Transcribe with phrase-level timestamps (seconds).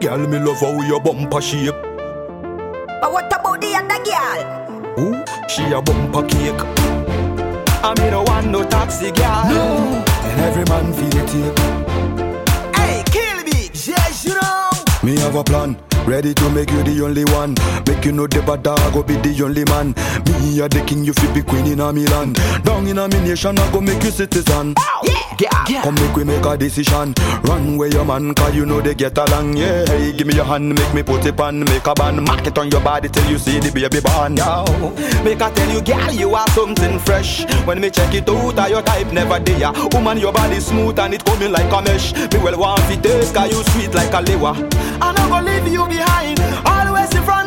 [0.00, 1.74] Girl, me love how your bumper shape.
[3.00, 4.40] But what about the other girl?
[5.00, 6.54] Ooh, she a bumper cake.
[7.82, 9.44] I me no want no taxi girl.
[9.50, 10.04] No.
[10.22, 11.58] And every man feel it take.
[12.76, 14.70] Hey, kill me, yes, you know.
[15.02, 15.76] Me have a plan.
[16.08, 17.54] Ready to make you the only one.
[17.86, 19.92] Make you know the bad dog go be the only man.
[20.24, 22.36] Me a the king, you fi be queen in a me land.
[22.64, 24.74] Down in a me nation, I go make you citizen.
[25.04, 25.82] Yeah, yeah, yeah.
[25.82, 27.12] Come make we make a decision.
[27.44, 29.58] Run where your man, cause you know they get along.
[29.58, 31.60] Yeah, hey, give me your hand, make me put it on.
[31.60, 34.34] Make a band, mark it on your body till you see the baby born.
[34.34, 34.64] Yo,
[35.22, 37.44] make I tell you, girl, you are something fresh.
[37.66, 39.72] When me check it out, are your type never there.
[39.92, 42.14] Woman, your body smooth and it coming like a mesh.
[42.32, 44.56] Me well want fit taste, cause you sweet like a lewa.
[45.00, 47.37] I not gonna leave you behind, always in front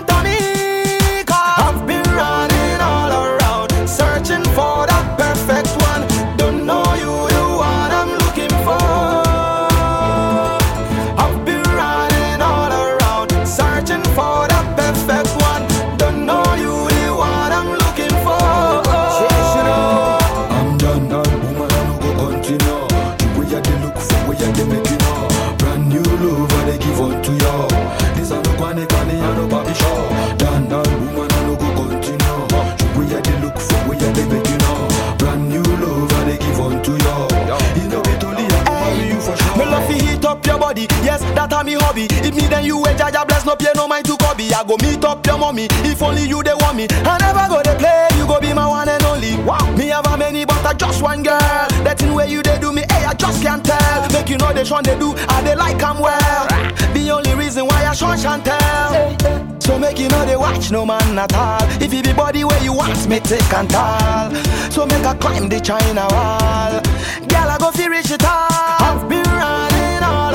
[41.91, 42.07] hobby.
[42.25, 44.53] If me then you a jaja bless, no pay no mind to copy.
[44.53, 46.87] I go meet up your mommy, if only you they want me.
[46.89, 49.35] I never go to play, you go be my one and only.
[49.43, 49.59] Wow.
[49.75, 51.39] Me have a many, but I just one girl.
[51.83, 54.09] That thing where you they do me, hey, I just can't tell.
[54.11, 56.47] Make you know they shun they do, I they like I'm well.
[56.93, 59.51] The only reason why I shun shan't tell.
[59.59, 61.61] So make you know they watch no man at all.
[61.81, 64.33] If you be body where you want, me take and tall.
[64.71, 66.81] So make I climb the China wall.
[67.27, 68.47] Girl, I go fi reach it all.
[68.79, 70.30] I've been running all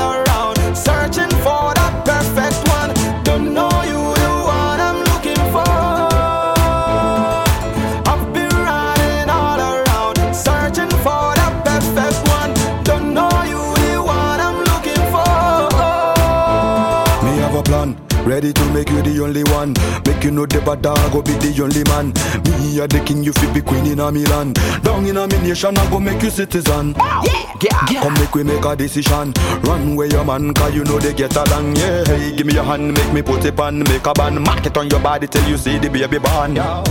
[18.27, 19.71] Ready to make you the only one.
[20.05, 22.11] Make you know the bad dog go be the only man.
[22.43, 24.55] Me a the king, you fi be queen in a me land.
[24.83, 26.93] Down in a me nation, I go make you citizen.
[26.97, 28.03] Yeah, yeah.
[28.03, 29.31] Come make we make a decision.
[29.63, 31.77] Run where your man, cause you know they get along.
[31.77, 33.79] Yeah, hey, give me your hand, make me put it on.
[33.79, 36.53] Make a band, mark it on your body till you see the baby born.
[36.53, 36.83] Yo,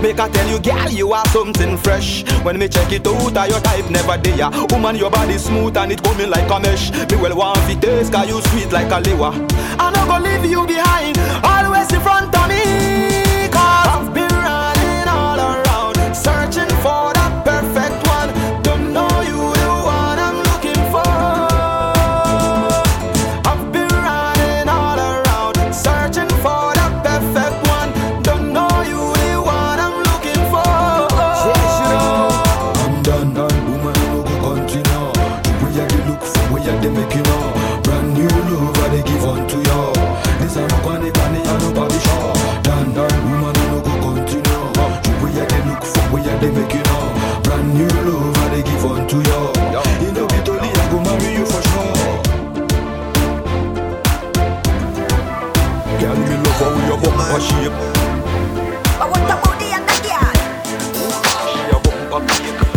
[0.00, 2.22] make I tell you, girl, you are something fresh.
[2.44, 4.50] When me check it out, are your type never there.
[4.70, 6.92] Woman, your body smooth and it coming like a mesh.
[7.10, 9.34] Me well want fit taste, cause you sweet like a lewa.
[9.78, 13.15] I not gonna leave you behind, always in front of me.
[62.22, 62.76] A.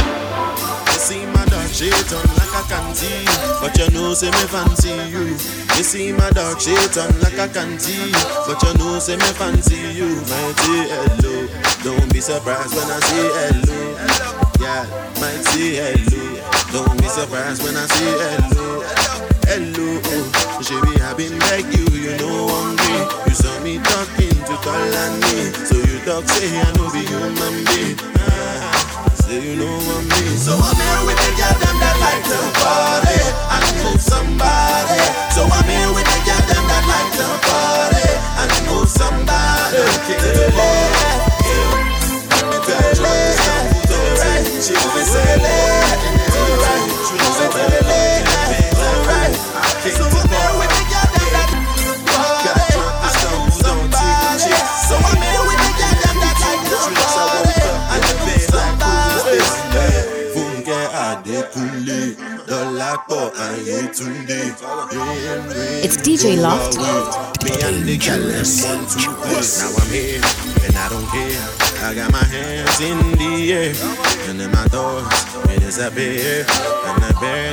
[0.89, 3.25] You see my dark shade on like a canteen,
[3.61, 5.31] but you know say me fancy you.
[5.77, 8.11] You see my dark shade on like a canteen,
[8.45, 10.19] but you know say me fancy you.
[10.25, 11.47] Say hello,
[11.83, 13.79] don't be surprised when I say hello.
[14.59, 14.83] Yeah,
[15.41, 18.83] say hello, don't be surprised when I say hello.
[19.47, 21.17] Hello, oh, baby, I've
[21.49, 22.45] like you, you know
[22.75, 22.93] me.
[23.25, 24.55] You saw me talking to
[25.23, 28.28] me, so you talk say I know be human being.
[29.29, 30.33] Say you know I'm me.
[30.41, 33.21] So I'm here with the girl them that like to party
[33.53, 34.97] and move somebody.
[35.37, 39.85] So I'm here with the girl them that like to party and move somebody.
[40.33, 40.49] The
[44.17, 44.49] right.
[44.65, 45.53] She always say the
[46.57, 46.89] right.
[47.05, 48.38] She left, to the
[65.83, 66.77] It's DJ Loft.
[69.59, 70.21] Now I'm here
[70.65, 71.39] and I don't care.
[71.81, 73.73] I got my hands in the air
[74.29, 75.07] and then my doors
[75.49, 75.61] and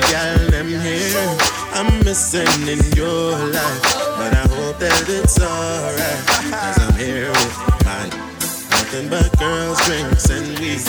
[0.08, 1.38] bear them here.
[1.72, 3.82] I'm missing in your life,
[4.16, 6.26] but I hope that it's alright.
[6.50, 7.75] Cause I'm here with
[9.02, 10.80] nothing but girls, drinks, and weed.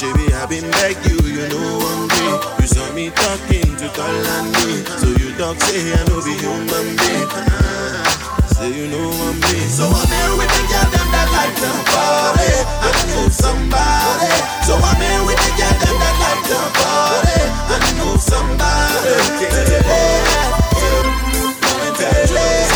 [0.00, 2.60] Baby, I've been beg you, you know I'm great.
[2.60, 7.28] You saw me talking to Kalani, so you talk say I know be human being.
[7.30, 9.58] Ah, say you know I'm me.
[9.68, 12.50] So I'm here with the girl them that like to party
[12.86, 14.34] and move somebody.
[14.66, 17.40] So I'm here with the girl them that like to party
[17.74, 19.14] and move somebody.
[19.38, 20.90] To the left, to
[21.94, 22.75] the left, to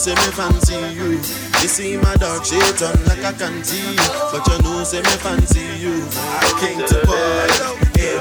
[0.00, 1.20] say me fancy you.
[1.60, 4.00] You see my dark shade on like a canteen,
[4.32, 6.00] but you know say me fancy you.
[6.40, 8.16] I came to party, yeah.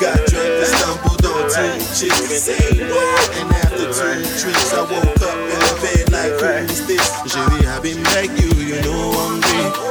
[0.00, 5.60] Got drunk and stumbled on two chicks, and after two drinks I woke up in
[5.60, 7.12] the bed like who's this?
[7.28, 9.36] Baby, I been beg you, you know I'm.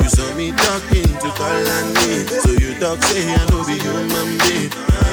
[0.02, 5.09] You saw me talking to Kalani, so you talk say I know be human being.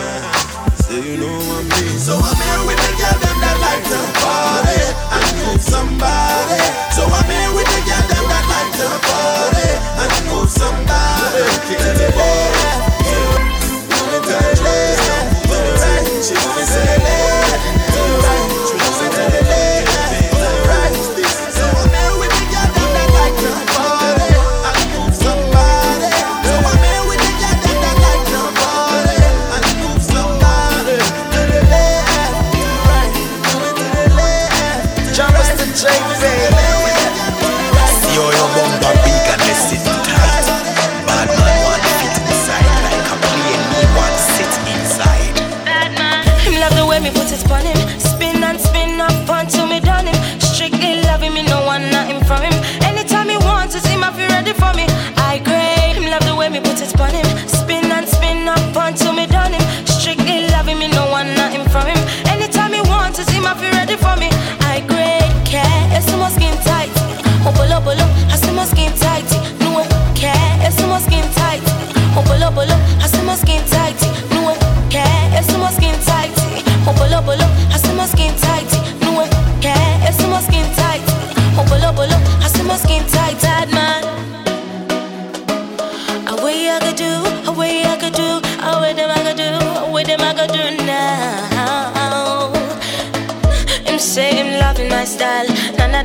[0.86, 1.66] Say you know I'm.
[1.98, 4.78] So I'm here with the girl them that like to party
[5.18, 6.62] and move somebody.
[6.94, 9.66] So I'm here with the girl them that like to party
[9.98, 11.42] and move somebody.
[11.42, 15.02] To the left, to the left,
[15.42, 16.06] to the right.
[16.22, 17.35] She wanna say left, to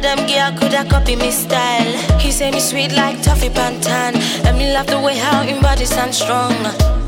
[0.02, 1.94] them girl coulda copy me style.
[2.20, 4.14] He say me sweet like toffee pantan.
[4.44, 6.56] Let me love the way how him body stand strong.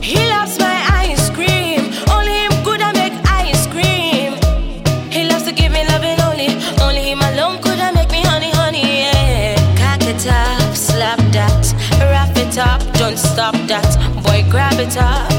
[0.01, 1.81] He loves my ice cream.
[2.11, 4.33] Only him coulda make ice cream.
[5.11, 6.49] He loves to give me loving only.
[6.81, 9.55] Only him alone coulda make me honey, honey, yeah.
[9.79, 11.63] Cock it up, slap that,
[11.99, 13.89] wrap it up, don't stop that.
[14.23, 15.32] Boy, grab it up,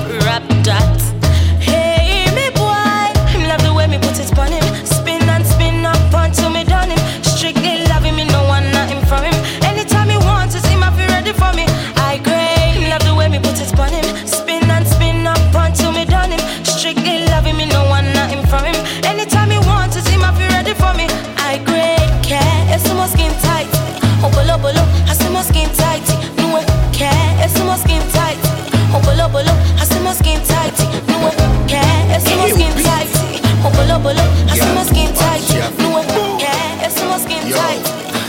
[34.05, 35.43] bolo, I see my skin tight.
[35.81, 36.05] No
[36.39, 37.85] care, it's my skin tight.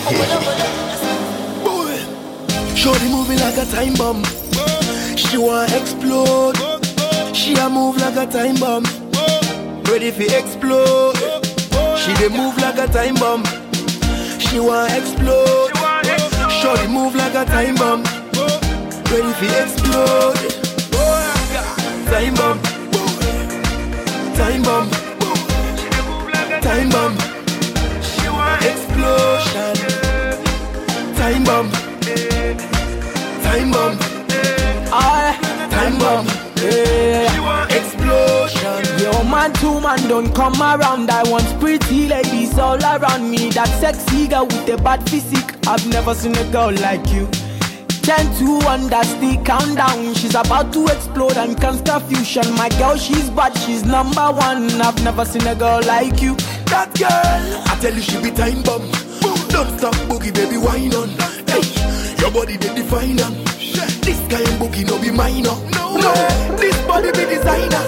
[0.07, 0.67] Hopolo bolo.
[0.91, 4.23] I see- Shorty moving like a time bomb.
[5.17, 6.57] She want explode.
[7.35, 8.83] She a move like a time bomb.
[9.89, 11.17] Ready for explode.
[11.97, 13.43] She dey move like a time bomb.
[14.39, 15.71] She want explode.
[16.61, 18.03] Shorty move like a time bomb.
[19.11, 20.37] Ready for explode.
[22.11, 22.59] Time bomb.
[24.35, 25.04] Time bomb.
[26.65, 27.13] Time bomb.
[28.65, 29.75] Explosion.
[31.15, 31.69] Time bomb.
[33.43, 33.97] Time bomb.
[34.91, 35.37] Aye.
[35.69, 36.25] Time bomb.
[36.57, 37.67] Yeah.
[37.67, 38.81] Explosion.
[38.99, 41.11] Yo, man, two man don't come around.
[41.11, 43.51] I want pretty ladies all around me.
[43.51, 45.53] That sexy girl with the bad physique.
[45.67, 47.29] I've never seen a girl like you.
[48.01, 50.15] Ten to one, that's the countdown.
[50.15, 52.51] She's about to explode and cause confusion.
[52.55, 54.81] My girl, she's bad, she's number one.
[54.81, 56.35] I've never seen a girl like you.
[56.75, 58.83] That girl, I tell you she be time bomb.
[59.47, 61.07] Don't stop boogie, baby, wine on.
[61.47, 61.63] Hey,
[62.19, 63.31] your body they define on.
[63.31, 63.45] Um.
[64.03, 65.55] This kind boogie no be minor.
[65.71, 66.11] No, no,
[66.59, 67.79] this body be designer.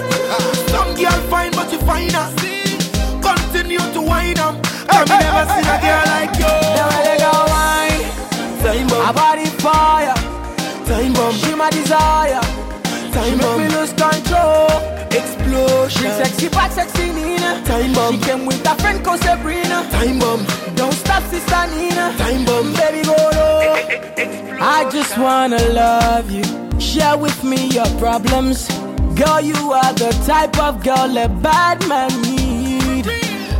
[0.72, 2.32] Some girl fine but you finer.
[2.32, 3.20] Uh.
[3.20, 4.56] Continue to wine on.
[4.88, 6.48] I me never seen a girl like you.
[9.04, 10.16] My body fire.
[10.88, 11.34] Time bomb.
[11.36, 12.40] She my desire.
[13.12, 13.60] Time She make bomb.
[13.60, 14.97] me lose control.
[15.12, 15.90] Explosion.
[15.90, 17.62] She sexy back, sexy Nina.
[17.66, 18.14] Time bomb.
[18.14, 19.88] She came with her friend called Sabrina.
[19.92, 20.46] Time bomb.
[20.76, 22.14] Don't stop, sister Nina.
[22.18, 22.74] Time bomb.
[22.74, 23.58] Baby, go low.
[24.60, 26.44] I just wanna love you.
[26.80, 28.68] Share with me your problems.
[29.16, 33.06] Girl, you are the type of girl a bad man need.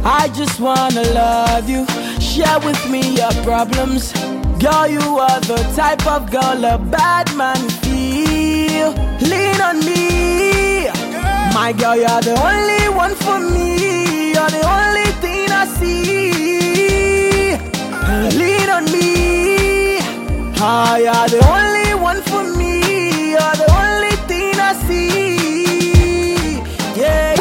[0.04, 1.86] I just wanna love you.
[2.20, 4.12] Share with me your problems.
[4.60, 8.92] Girl, you are the type of girl a bad man feel.
[9.22, 10.57] Lean on me.
[11.60, 14.30] My girl, you're the only one for me.
[14.36, 17.58] You're the only thing I see.
[18.38, 19.98] Lean on me.
[20.62, 23.32] Ah, you're the only one for me.
[23.32, 26.62] You're the only thing I see.
[26.94, 27.36] Yeah.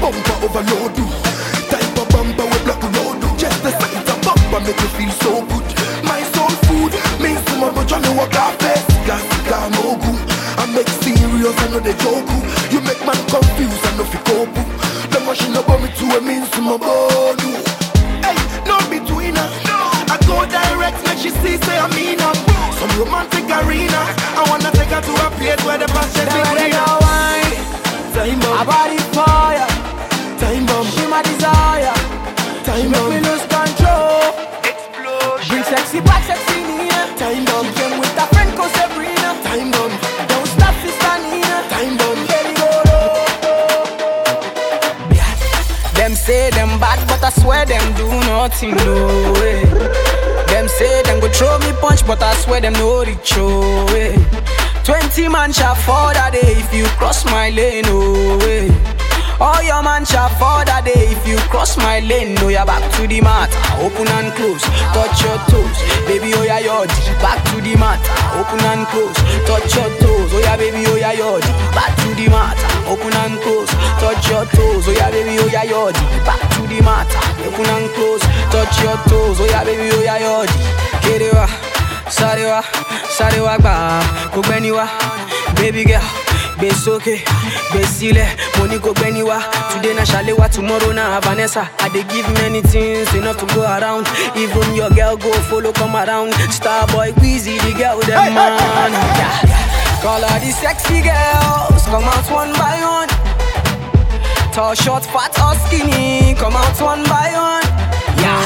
[0.00, 0.96] Bumper overload.
[1.68, 3.20] Type of bumper with black road.
[3.38, 5.66] Just the sight of bumper make you feel so good.
[6.08, 8.86] My soul food means to my but you know what I face.
[9.06, 10.24] Gas, gas, no good.
[10.56, 10.88] I make
[11.40, 12.28] serious, I know the joke.
[12.72, 14.54] You make man confused, I know fi cope.
[15.10, 17.52] The machine about me to a means to my body.
[18.24, 18.36] Hey,
[18.68, 19.52] no between us.
[20.12, 22.36] I go direct, make she see, say I mean up.
[22.76, 24.00] Some romantic arena.
[24.36, 26.84] I wanna take her to a place where the passion be Never let greener.
[26.84, 27.56] her wine.
[28.14, 29.68] Time bomb, body fire.
[30.40, 31.69] time bomb, She my desire.
[47.50, 49.64] Swear them do nothing, no way.
[50.46, 54.14] Them say them go throw me punch, but I swear them no reach, oh way.
[54.84, 58.70] Twenty man shall fall that day if you cross my lane, oh way.
[59.40, 62.34] All your man shall fall that day if you cross my lane.
[62.36, 63.50] No, you're back to the mat,
[63.80, 66.32] open and close, touch your toes, baby.
[66.34, 66.86] Oh yeah, your
[67.20, 68.00] back to the mat,
[68.36, 69.16] open and close,
[69.48, 70.30] touch your toes.
[70.32, 70.84] Oh yeah, baby.
[70.86, 71.40] Oh yeah, your
[71.72, 72.56] back to the mat,
[72.86, 73.70] open and close,
[74.00, 74.84] touch your toes.
[74.88, 75.36] Oh yeah, baby.
[75.40, 75.92] Oh yeah, your
[76.24, 77.08] back to the mat,
[77.46, 78.22] open and close,
[78.52, 79.40] touch your toes.
[79.40, 79.90] Oh yeah, baby.
[79.92, 80.46] Oh yeah, your
[81.00, 81.46] Kerewa,
[82.08, 82.62] sarewa,
[83.16, 84.86] sarewa gba, gbogbo ẹni wa,
[85.56, 86.02] baby girl.
[86.60, 87.16] gbé sókè
[87.70, 89.38] gbé sílẹ̀ mo ní kò gbẹ́ni wá
[89.72, 94.06] today na ṣàléwá tomorrow na vanessa i dey give many things enough to go around
[94.36, 100.02] even your girl go follow come around star boy wheezy the girl dem man yeah.
[100.02, 103.08] call all the sexy girls come out one by one
[104.52, 107.66] tall short fat or skinny come out one by one
[108.22, 108.44] yeah.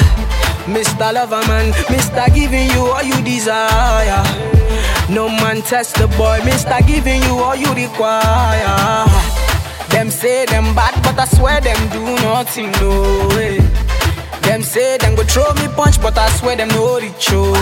[0.66, 1.12] Mr.
[1.12, 2.24] Loverman, Mr.
[2.34, 4.53] Giving you all you desire.
[5.08, 6.84] No man test the boy, Mr.
[6.86, 9.06] Giving you all you require.
[9.90, 13.58] Them say them bad, but I swear them do nothing, no way.
[14.42, 17.54] Them say them go throw me punch, but I swear them no reach, oh.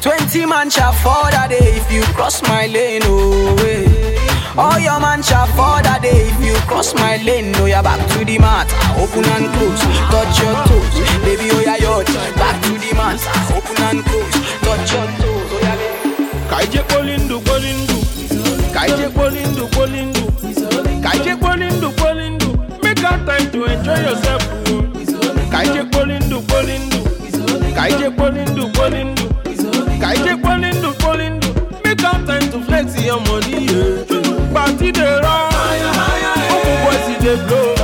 [0.00, 3.86] Twenty man shall fall that day if you cross my lane, oh way.
[4.56, 7.52] All your man shall fall that day if you cross my lane.
[7.52, 8.68] No, you're back to the mat,
[8.98, 11.50] open and close, touch your toes, baby.
[11.50, 12.04] Oh yeah, your
[12.36, 13.18] back to the mat,
[13.56, 15.35] open and close, touch your toes.
[16.50, 17.94] Kaije polindu polindu
[18.74, 20.20] Kaije polindu polindu
[21.02, 22.46] Kaije polindu polindu
[22.82, 24.42] Make out time to enjoy yourself.
[25.50, 26.98] Kaije polindu polindu
[27.76, 29.22] Kaije polindu polindu
[30.00, 31.48] Kaije polindu polindu
[31.84, 33.66] Make out time to flex your money.
[34.52, 35.52] Party dey rock.
[36.50, 37.74] Open boys dey blow.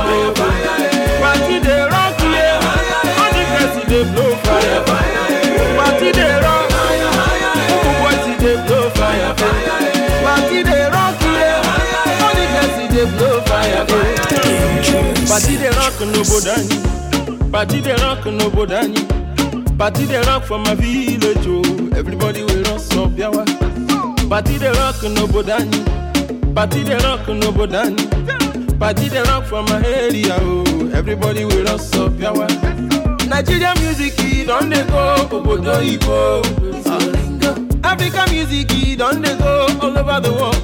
[1.21, 3.19] Party dey rock yeah.
[3.21, 4.32] All the girls dey blow
[15.33, 16.77] Party dey rock n'obodo anyị
[17.51, 19.01] Party dey rock n'obodo anyị
[19.77, 23.43] Party dey rock for my village oh Everybody wey run some biawa
[24.29, 29.81] Party dey rock n'obodo anyị Party dey rock n'obodo anyị Party dey rock for my
[29.85, 30.91] area oh.
[30.93, 32.47] Everybody wey run some biawa
[33.27, 35.15] Nigeria music don dey go.
[35.31, 36.43] Obodo oyibo
[36.85, 37.91] Ah.
[37.91, 38.67] African music
[38.99, 39.67] don dey go.
[39.81, 40.59] All over the world.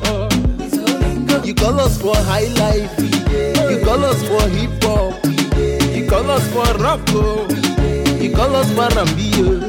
[1.45, 2.93] You call us for high life,
[3.69, 5.25] you call us for hip hop,
[5.95, 7.47] You call us for oh.
[8.21, 9.63] you call us for Rambio,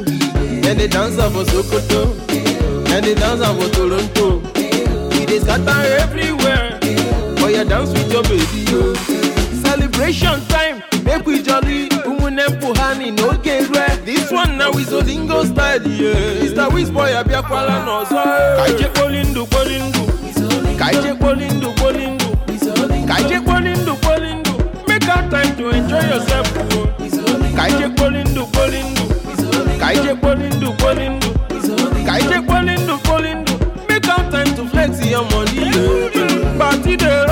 [0.67, 2.17] and they dance for Sokoto,
[2.91, 4.39] and they dance for Toronto.
[5.11, 6.79] We dey scatter everywhere,
[7.37, 8.93] for your dance with your baby oh.
[9.63, 11.89] Celebration time, make we jolly.
[12.05, 14.05] Umune mpuhani no gerwe.
[14.05, 16.43] This one now is Olingo style, yeah.
[16.43, 16.69] Mr.
[16.73, 18.23] Wizboy abiakwala n'ọzọ.
[18.57, 19.99] Kaije kpolindu kpolindu,
[20.79, 22.20] kaije kpolindu kpolindu,
[23.11, 24.53] Kaije Bolindu, Bolindu,
[24.87, 26.47] make out time to enjoy yourself.
[26.57, 26.87] Oh.
[27.57, 29.03] Kaije Bolindu, Bolindu,
[29.81, 31.29] Kaije Bolindu, Bolindu,
[32.07, 33.53] Kaije Bolindu, Bolindu,
[33.89, 35.71] make out time to flex your money.
[36.57, 37.30] Party there.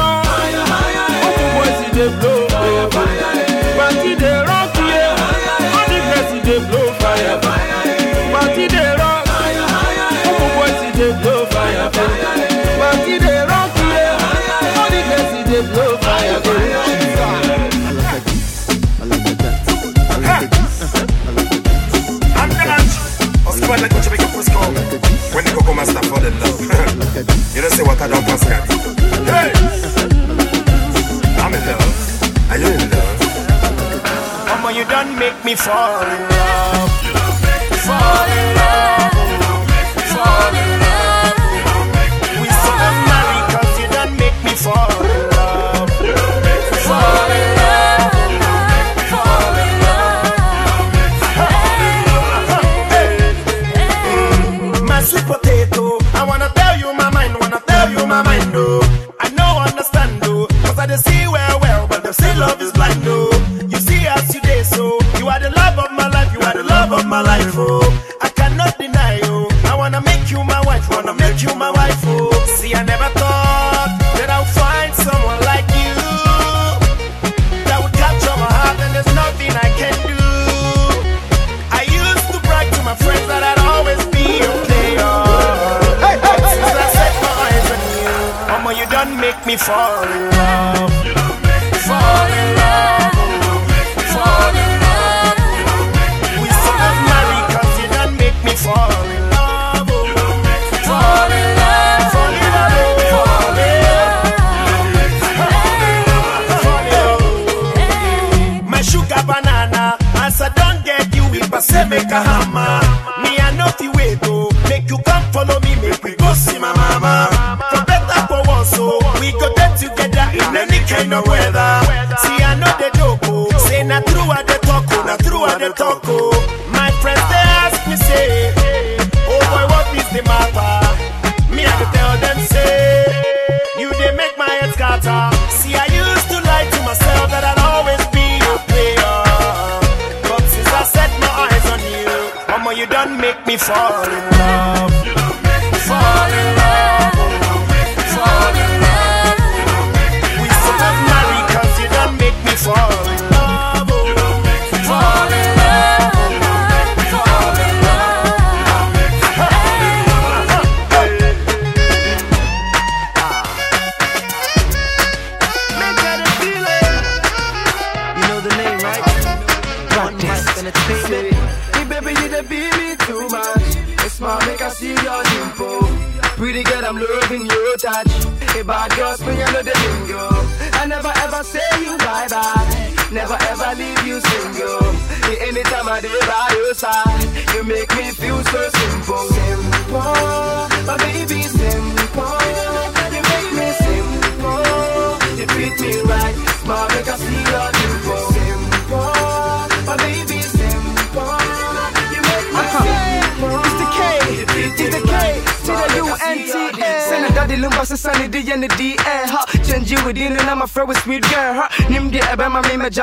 [35.50, 36.49] me fall in love.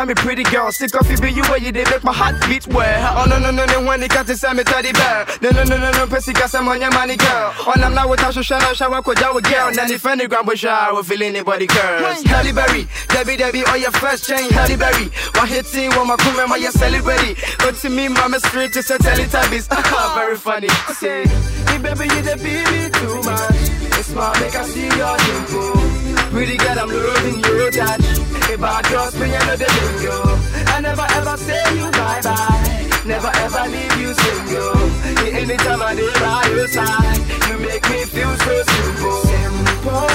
[0.07, 0.71] me pretty girl.
[0.71, 3.51] Stick off be you where you did make my heart beat well Oh no no
[3.51, 5.27] no no when it comes to me teddy bear.
[5.43, 7.53] No no no no no pussy got some on your money girl.
[7.59, 9.73] Oh, on I'm not without your shadow shower could you girl.
[9.73, 13.81] Now if any grand bush I will feel anybody girls Halle Berry Debbie Debbie on
[13.81, 17.35] your first chain Halle Berry One hit team one my crew my celebrity.
[17.59, 19.67] Go to me mama street is a teletubbies.
[19.99, 20.13] Oh.
[20.17, 20.69] Very funny.
[20.95, 23.99] Say hey, baby you the baby too much.
[23.99, 28.36] It's my make I see your dimple Pretty girl I'm loving your touch.
[28.49, 30.17] If I trust me, I know the thing yo.
[30.75, 32.89] I never ever say you bye bye.
[33.05, 34.79] Never ever leave you single.
[35.35, 39.21] Anytime I live by your side, you make me feel so simple.
[39.31, 40.09] Simple,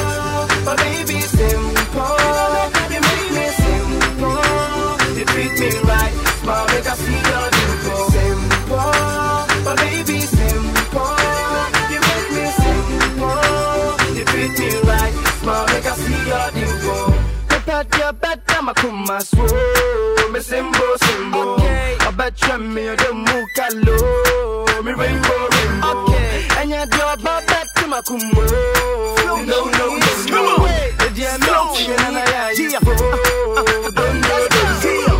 [0.66, 2.18] but baby, simple.
[2.92, 4.44] You make me simple.
[5.18, 8.06] You treat me right, smile, make I see your dimple.
[8.16, 8.92] Simple,
[9.64, 10.41] but baby, simple.
[18.00, 19.46] ya bata makuma swo
[20.32, 21.58] mesembo sembo
[22.08, 23.98] abatra me de mukalo
[24.84, 26.04] me rainbow rainbow.
[26.04, 26.48] Okay.
[26.60, 28.42] Anya do baba tuma kumo
[29.26, 30.08] no no no no.
[30.30, 30.70] Come on.
[30.98, 32.80] The dia no na na ya
[33.92, 34.22] don't
[35.06, 35.11] know.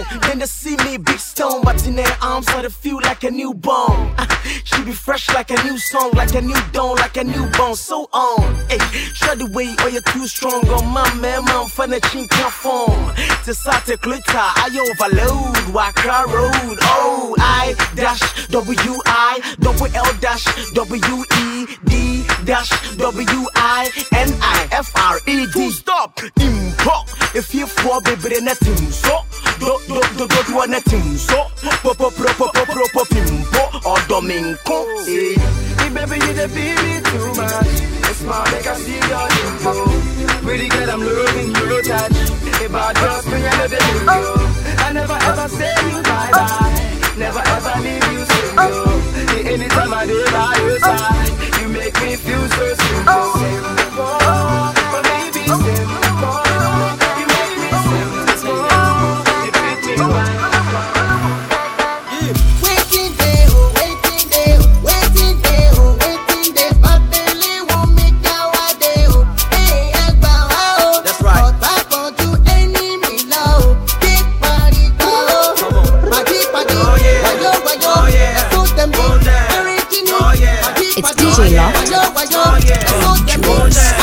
[0.00, 3.52] Then to see me, big stone, watching their arms, so they feel like a new
[3.52, 4.16] bone.
[4.64, 7.76] she be fresh like a new song, like a new dawn, like a new bone.
[7.76, 8.78] So on, hey,
[9.12, 10.66] shut the way, or you're too strong.
[10.68, 13.14] On my man, man, for the chin conform.
[13.44, 16.78] To start to glitter, I overload, Walk road.
[16.82, 24.28] Oh, I dash W I double L dash W E D dash W I N
[24.40, 25.70] I F R E D.
[25.70, 27.10] Stop, import.
[27.34, 29.20] If you fall, baby, then nothing so.
[29.58, 31.36] Do do do do do nothing so.
[31.62, 34.78] Pop pop pop pop pop pop pop pimpo or domingo.
[35.04, 35.36] Hey,
[35.90, 37.66] baby, you the baby too much.
[38.10, 39.72] It's my make I see your info.
[40.44, 42.12] Pretty girl, I'm loving your touch.
[42.74, 44.06] I just bring a baby,
[44.78, 46.92] I never ever say you bye bye.
[47.18, 49.52] Never ever leave you single.
[49.52, 53.81] Anytime I do by your side, you make me feel so simple.
[80.94, 81.88] It's DJ Loft.
[82.94, 84.01] Oh,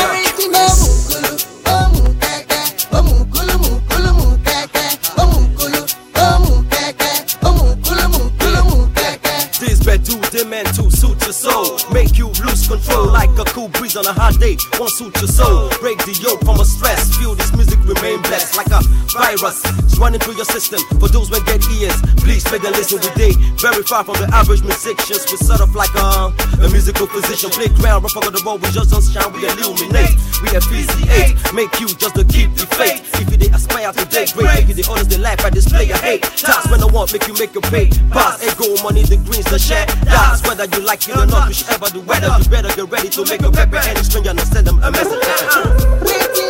[11.40, 11.80] soul.
[11.90, 14.56] Make you lose control like a cool breeze on a hot day.
[14.78, 15.72] Won't suit your soul.
[15.80, 17.16] Break the yoke from a stress.
[17.16, 18.80] Feel this music remain blessed like a
[19.16, 19.64] virus.
[19.88, 20.80] It's running through your system.
[21.00, 23.32] For those when get ears, please pay them listen with day.
[23.56, 25.24] Very far from the average musicians.
[25.32, 27.50] We sort of like a, a musical physician.
[27.50, 28.60] Playground, rough on the road.
[28.60, 30.20] We just don't shine, we illuminate.
[30.44, 31.40] We appreciate.
[31.56, 33.00] Make you just to keep the faith.
[33.16, 35.88] If you they aspire to date great, make you the honest, they life I display
[35.88, 36.22] your hate.
[36.36, 37.88] Times when I want, make you make a pay.
[38.12, 39.86] Pass, ego, money, the greens, the share.
[40.04, 42.28] That's whether you like it or not, whichever the weather.
[42.38, 45.22] You better get ready to make your pepper any stranger understand them a message.
[45.22, 46.49] Uh-huh.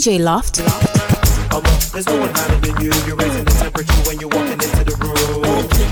[0.00, 0.56] DJ Loft.
[1.92, 2.88] There's no one hotter than you.
[3.04, 5.44] You're raising the temperature when you're walking into the room.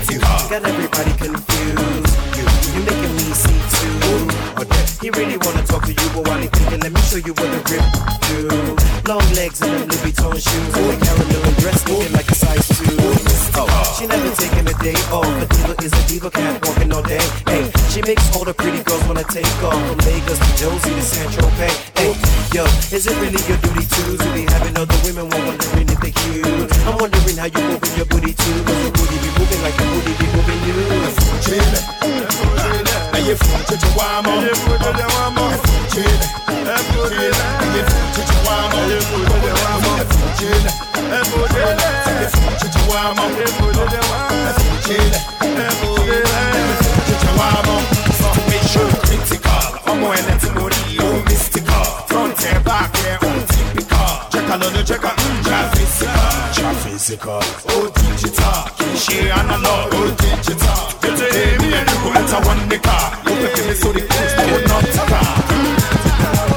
[0.09, 0.17] You
[0.49, 2.09] got everybody confused.
[2.33, 2.41] You,
[2.73, 3.93] you're making me see too.
[4.97, 7.53] He really wanna talk to you, but while he thinking, let me show you what
[7.53, 7.85] the grip
[8.25, 8.49] do.
[9.05, 12.28] Long legs and them Louis Vuitton shoes, and the Carolina dress looking like
[13.99, 15.27] she never taking a day off.
[15.27, 17.19] A diva is a diva, cat walking all day.
[17.51, 21.01] Hey, she makes all the pretty girls wanna take off from Lagos to Josie to
[21.01, 21.75] San Tropez.
[21.99, 22.15] Hey,
[22.55, 22.63] yo,
[22.95, 26.11] is it really your duty too to be having other women while wondering if they
[26.11, 26.47] cute?
[26.87, 29.89] I'm wondering how you moving your booty too, but your booty be moving like your
[29.91, 30.75] booty be moving you.
[31.49, 34.35] Ẹyẹ fún tètè wá mọ́.
[34.41, 35.47] Ẹyẹ fún tètè wá mọ́.
[35.53, 36.29] Ẹfún jẹ́lẹ̀.
[36.75, 37.47] Ẹfún jẹ́lẹ̀.
[37.65, 38.81] Ẹyẹ fún tètè wá mọ́.
[38.89, 39.93] Ẹyẹ fún tètè wá mọ́.
[40.01, 40.73] Ẹfún jẹ́lẹ̀.
[41.19, 41.91] Ẹfún jẹ́lẹ̀.
[42.09, 43.27] Ẹyẹ fún tètè wá mọ́.
[43.45, 44.47] Ẹfún tètè wá mọ́.
[44.49, 45.21] Ẹfún jẹ́lẹ̀.
[45.67, 46.43] Ẹfún jẹ́lẹ̀.
[46.57, 47.79] Ẹyẹ fún tètè wá mọ́.
[48.19, 49.65] Situation critical.
[49.91, 51.85] Ọmọ ẹ̀lẹ́ tí mo rí o mystical.
[52.09, 53.15] Front ẹ̀ back ẹ̀
[54.63, 54.83] o typical.
[54.83, 56.31] Jẹ́ka lọ́dún jẹ́ka ń physical.
[56.55, 57.41] Jà physical.
[57.73, 58.61] O digital.
[59.15, 59.87] Í analog.
[59.93, 60.81] O digital.
[61.01, 62.97] Tètè èmi ẹni kò ẹ̀ta wọn ní ká.
[63.29, 65.19] Ó pèpè mi sórí cruise ní o nautica.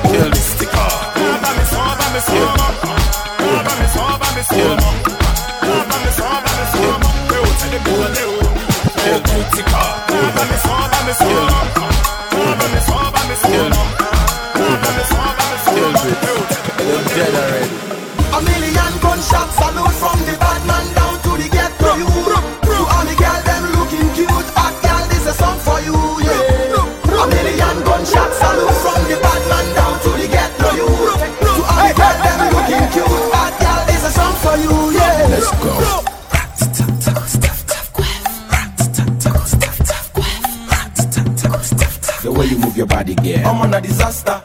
[0.04, 0.92] O mystical.
[1.42, 2.71] Bá mi sọ, bá mi sọ.
[42.82, 43.46] Your body girl.
[43.46, 44.42] I'm on a disaster.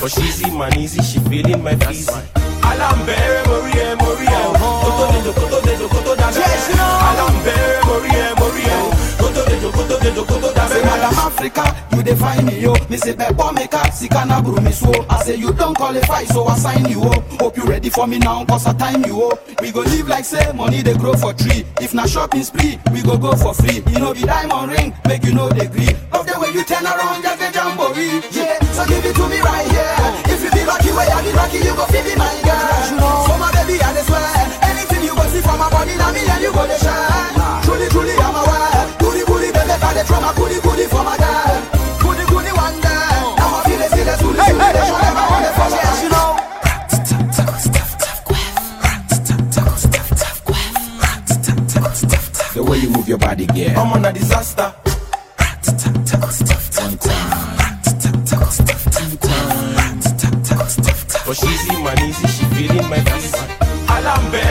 [0.00, 2.12] But she's in man easy, she feeling my feezy.
[2.68, 4.38] Alambere morie morie
[4.84, 6.28] Koto dejo koto dejo koto da
[7.08, 8.37] Alambere morie
[9.88, 12.74] Koto dejo koto dejo koto da Say, Madam Africa, you define me, yo.
[12.90, 14.92] Me say, Bebo maker, Sikana buru me so.
[15.08, 17.20] I say, you don't qualify, so I sign you, oh.
[17.40, 19.38] Hope you ready for me now, cause I time you, oh.
[19.62, 21.64] We go live like say, money they grow for tree.
[21.80, 23.82] If na shopping spree, we go go for free.
[23.90, 25.96] You know, be diamond ring, make you know they gree.
[26.12, 28.20] Love the way you turn around, just the jamboree.
[28.30, 29.96] Yeah, so give it to me right here.
[30.34, 33.27] If you be lucky, way I be lucky, you go feel be my girl.
[61.28, 63.36] But she's in man easy, she feeling my feezy.
[63.86, 64.47] Alambere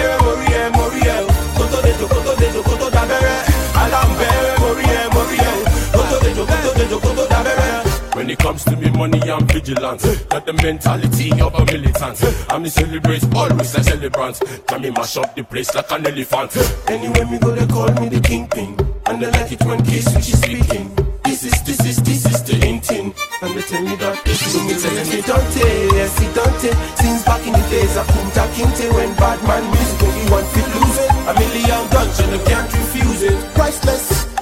[8.38, 10.02] it comes to me money, I'm vigilant.
[10.30, 12.23] Got the mentality of a militant.
[12.50, 14.41] I'm the celebrate, always a celebrant.
[14.67, 16.52] Can me mash up the place like an elephant.
[16.88, 18.78] Anywhere me go, they call me the kingpin.
[19.06, 20.93] And they like it when Kiss which is speaking.
[21.23, 23.13] This is, this is, this is the in thing.
[23.41, 26.71] And they tell me that this is me telling me Dante, yes, see Dante.
[26.95, 30.67] Since back in the days of Kunta Kinte, when bad man music only one fit
[30.76, 31.12] lose it.
[31.28, 33.54] A million guns and they can't refuse it.
[33.54, 34.37] Priceless.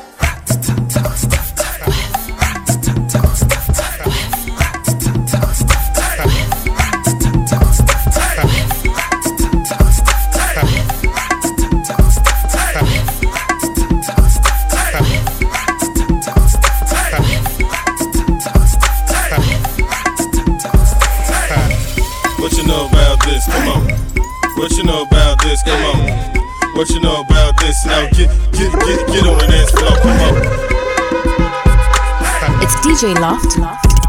[32.96, 33.60] DJ Loft.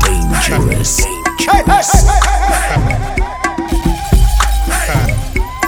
[0.06, 1.02] Dangerous.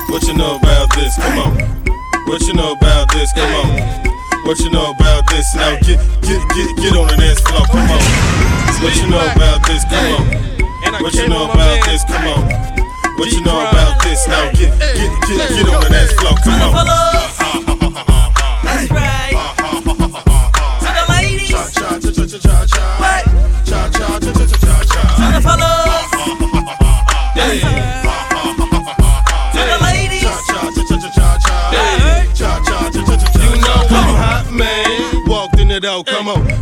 [0.06, 1.16] What you know about this?
[1.16, 1.58] Come on.
[2.26, 3.32] What you know about this?
[3.32, 4.46] Come on.
[4.46, 5.52] What you know about this?
[5.56, 7.66] Now get get get get on the dance floor.
[7.66, 7.98] Come on.
[8.84, 9.82] What you know about this?
[9.90, 11.02] Come on.
[11.02, 12.04] What you know about this?
[12.04, 12.46] Come on.
[13.18, 14.28] What you know about this?
[14.28, 16.34] Now get get get get on the dance floor.
[16.44, 16.97] Come on.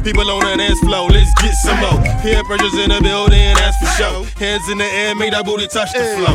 [0.06, 1.98] People on the dance floor, let's get some more.
[2.22, 4.22] Peer pressures in the building, that's for sure.
[4.38, 6.30] Hands in the air, make that booty touch the floor.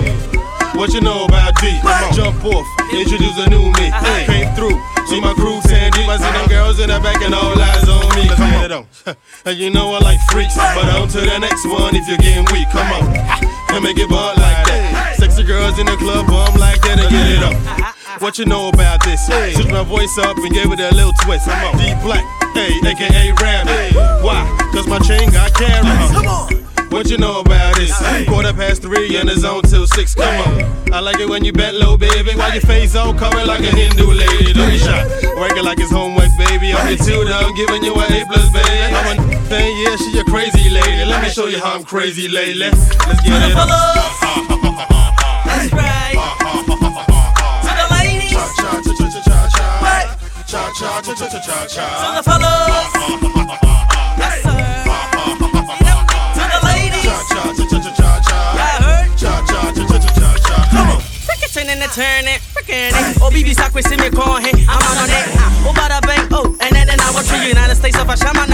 [0.75, 1.79] What you know about D?
[2.11, 3.87] Jump off, introduce a new me.
[4.27, 4.75] Came through,
[5.07, 6.03] see my crew sandy.
[6.03, 8.27] I see them girls in the back and all eyes on me.
[8.35, 9.15] Come on.
[9.47, 12.43] And you know I like freaks, but on to the next one if you're getting
[12.51, 12.67] weak.
[12.75, 13.07] Come on,
[13.71, 15.15] and make it bump like that.
[15.15, 17.95] Sexy girls in the club, bump like that and get it up.
[18.19, 19.25] What you know about this?
[19.55, 21.47] Switch my voice up and gave it a little twist.
[21.47, 23.95] I'm on D Black, hey, aka Rabbit.
[24.23, 24.45] Why?
[24.73, 26.11] Cause my chain got carrots.
[26.11, 26.55] Come uh-huh.
[26.55, 26.61] on.
[26.91, 27.95] What you know about this?
[28.27, 30.13] Quarter past three and it's on till six.
[30.13, 30.93] Come on.
[30.93, 32.35] I like it when you bent low, baby.
[32.35, 34.51] While your face all covered like a Hindu lady.
[34.51, 35.07] Don't be shy.
[35.39, 36.73] Working like it's homework, baby.
[36.73, 37.31] I'm your tutor.
[37.31, 38.93] I'm giving you an A plus, baby.
[38.93, 41.05] I'm a thing, yeah, she a crazy lady.
[41.05, 42.59] Let me show you how I'm crazy lately.
[42.59, 44.50] Let's get it up.
[50.51, 51.85] Cha cha cha cha cha cha cha.
[52.03, 52.67] To the fellas.
[54.19, 54.51] Yes, sir.
[56.35, 57.07] To the ladies.
[61.23, 63.21] Freaking and turning, freaking it.
[63.21, 64.35] Oh, BB Sack, we see me call.
[64.35, 65.25] I'm on it.
[65.63, 68.51] Oh, bada bang, oh, and then I want to United States of Ashama, and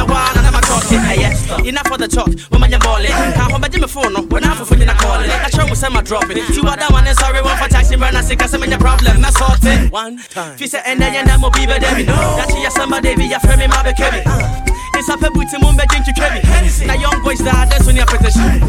[1.66, 2.30] enough for the talk.
[2.50, 4.14] When my ball it, can't hold my phone.
[4.30, 5.30] When I'm for I call it.
[5.30, 6.54] I show me some drop it.
[6.54, 8.70] See what that one is sorry, one for taxi, but I see cause I'm in
[8.70, 9.22] the problem.
[9.22, 9.92] Not sorted.
[9.92, 10.58] One time.
[10.58, 12.04] Fisa and then I'm a baby, Debbie.
[12.04, 14.67] That's your somebody, you feel me, my baby.
[14.98, 16.42] Esa pe buti mumbe jinki kebi
[16.88, 18.60] Na young boys da ade so ni apetition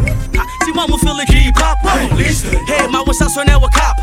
[0.65, 1.79] Si mo mu feel the hip hop
[2.69, 3.97] Hey ma wasa so ne wa cop.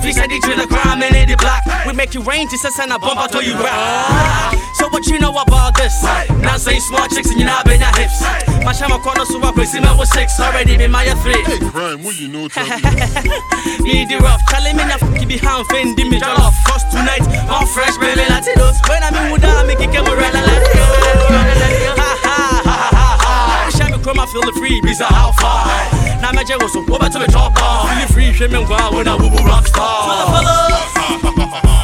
[0.00, 1.64] Fleece I each the crime and it black?
[1.86, 5.34] We make you rain to send a bump until you rap So what you know
[5.34, 6.02] about this?
[6.44, 8.22] Now say smart chicks and you're not been your hips.
[8.62, 10.38] My shama corner so up see my was six.
[10.38, 12.46] Already been my three Hey crime, what you know
[13.82, 14.46] Me the rough.
[14.46, 16.54] Telling me na f***y be hand Fendi me jollof.
[16.70, 21.63] First tonight, I'm fresh, baby Latinos When I'm in Wuda, I make it camera like
[24.04, 25.64] come I feel the free breeze of how far.
[26.20, 27.88] Now my jail was over to the top bar.
[27.96, 30.04] Feel free, shame and wow, when I will rock star.
[30.04, 31.83] Follow, follow.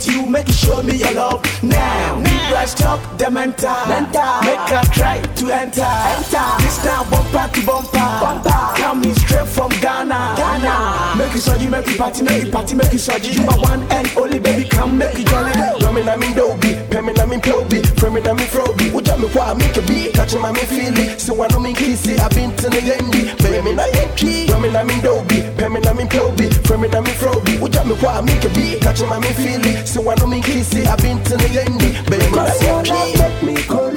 [0.00, 2.16] with you, make you show me your love now.
[2.20, 4.40] Need I stop the mental, mental.
[4.42, 5.82] make her try to enter.
[5.84, 6.46] enter.
[6.60, 8.50] This now bumper to bumper, bumper.
[8.76, 10.34] coming straight from Ghana.
[10.36, 11.16] Ghana.
[11.18, 13.34] Make you surgery, make you party, make you party, make you surgery.
[13.34, 15.52] You my one and only baby, come make you jolly.
[15.82, 18.90] Rami na mi dobi, pemi na mi plobi, fremi na mi frobi.
[18.92, 21.20] Uja mi kwa mi ke bi, catch my me feel it.
[21.20, 24.48] So I know me kissy, I been to the yendi, baby na yenki.
[24.50, 27.49] Rami na mi dobi, pemi na mi plobi, fremi na mi frobi.
[27.90, 29.88] Uja mi kwa mi ke bi, catch my me feel it.
[29.88, 32.24] So I know me kissy, I been to the yendi, baby
[32.62, 33.18] yenki.
[33.18, 33.89] Make me colo,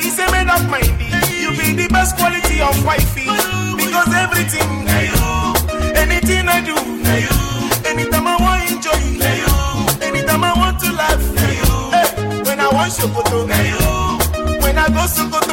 [0.00, 1.00] don't go lie, it's a made up mind.
[1.40, 3.26] You be the best quality of wifey.
[3.76, 6.74] Because everything na you, anything I do
[7.86, 11.22] anytime I want enjoy na you, anytime I want to laugh
[12.46, 15.47] when I want Sokoto na you, when I go Sokoto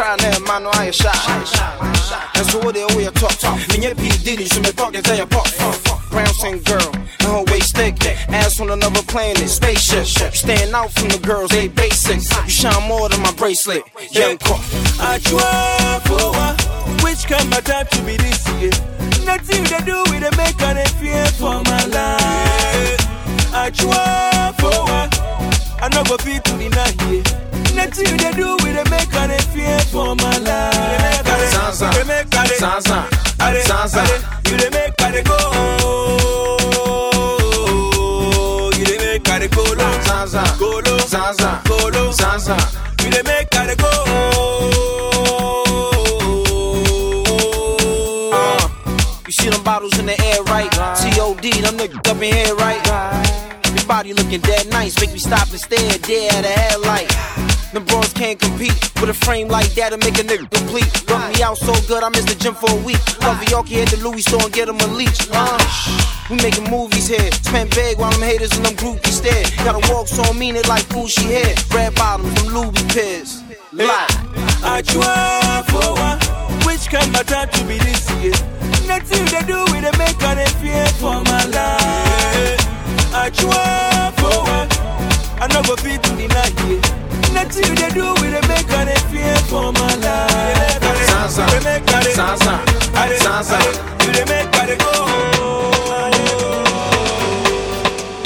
[0.00, 1.12] cry now, man, no I shy.
[2.34, 3.58] And so what they always talk, talk.
[3.68, 4.08] Me and P.
[4.24, 5.46] Diddy, so me tell you pop.
[6.40, 8.02] Skin girl, and her waist thick.
[8.30, 10.34] Ass on another planet, spaceship.
[10.34, 12.16] Stand out from the girls, they basic.
[12.16, 13.82] You shine more than my bracelet.
[14.10, 14.60] Young Crook.
[15.04, 16.32] Achua for
[17.04, 18.72] which kind my time to be this year?
[19.26, 23.00] Nothing they do with the make and fear for my life.
[23.52, 24.80] I Achua for
[25.82, 27.39] I no go fit to deny
[27.80, 27.86] here.
[27.88, 31.24] Nothing they do with the make and fear for my life.
[31.50, 32.98] Sansa, You dey make a dey- Sansa,
[33.68, 34.02] Sansa.
[34.50, 35.38] You dey make a go.
[38.76, 39.98] You dey make a dey go low.
[40.08, 40.98] Sansa, Go low.
[40.98, 42.12] Sansa, Go low.
[42.12, 42.56] Sansa.
[43.04, 43.90] You dey make a dey go.
[48.32, 48.68] Uh,
[49.26, 50.70] you see them bottles in the air, right?
[50.70, 52.84] COD, them niggas up in here, right?
[53.74, 57.10] Your body looking dead nice, make me stop and stare dead at the headlight.
[57.72, 60.90] Them bros can't compete with a frame like that to make a nigga complete.
[61.08, 62.98] Rub me out so good, I missed the gym for a week.
[63.22, 65.28] Love Yorkie hit the Louis store and get him a leech.
[65.30, 65.54] Uh,
[66.28, 67.30] we making movies here.
[67.46, 69.44] Spend big while them haters and them groupies stare.
[69.64, 71.54] Gotta walk so mean it like who she here.
[71.72, 73.42] Red bottoms, them Louis Piz.
[73.72, 74.06] Lie.
[74.66, 78.34] Achua for which kind my time to be this year?
[78.90, 82.66] Nothing they do with the make they fear for my life.
[83.14, 84.68] I try for one.
[85.38, 87.09] I go fit to deny it.
[87.34, 90.80] Nothing they do with the make her they fear for my life.
[91.10, 92.54] Sansa, They make Sansa, Sansa.
[92.94, 93.18] I dey-
[94.06, 94.90] you dey make her go.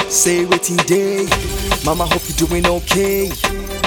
[0.09, 1.26] Say waiting day.
[1.84, 3.30] Mama, hope you're doing okay.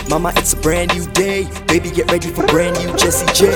[0.10, 1.48] Mama, it's a brand new day.
[1.68, 3.48] Baby, get ready for brand new Jesse J.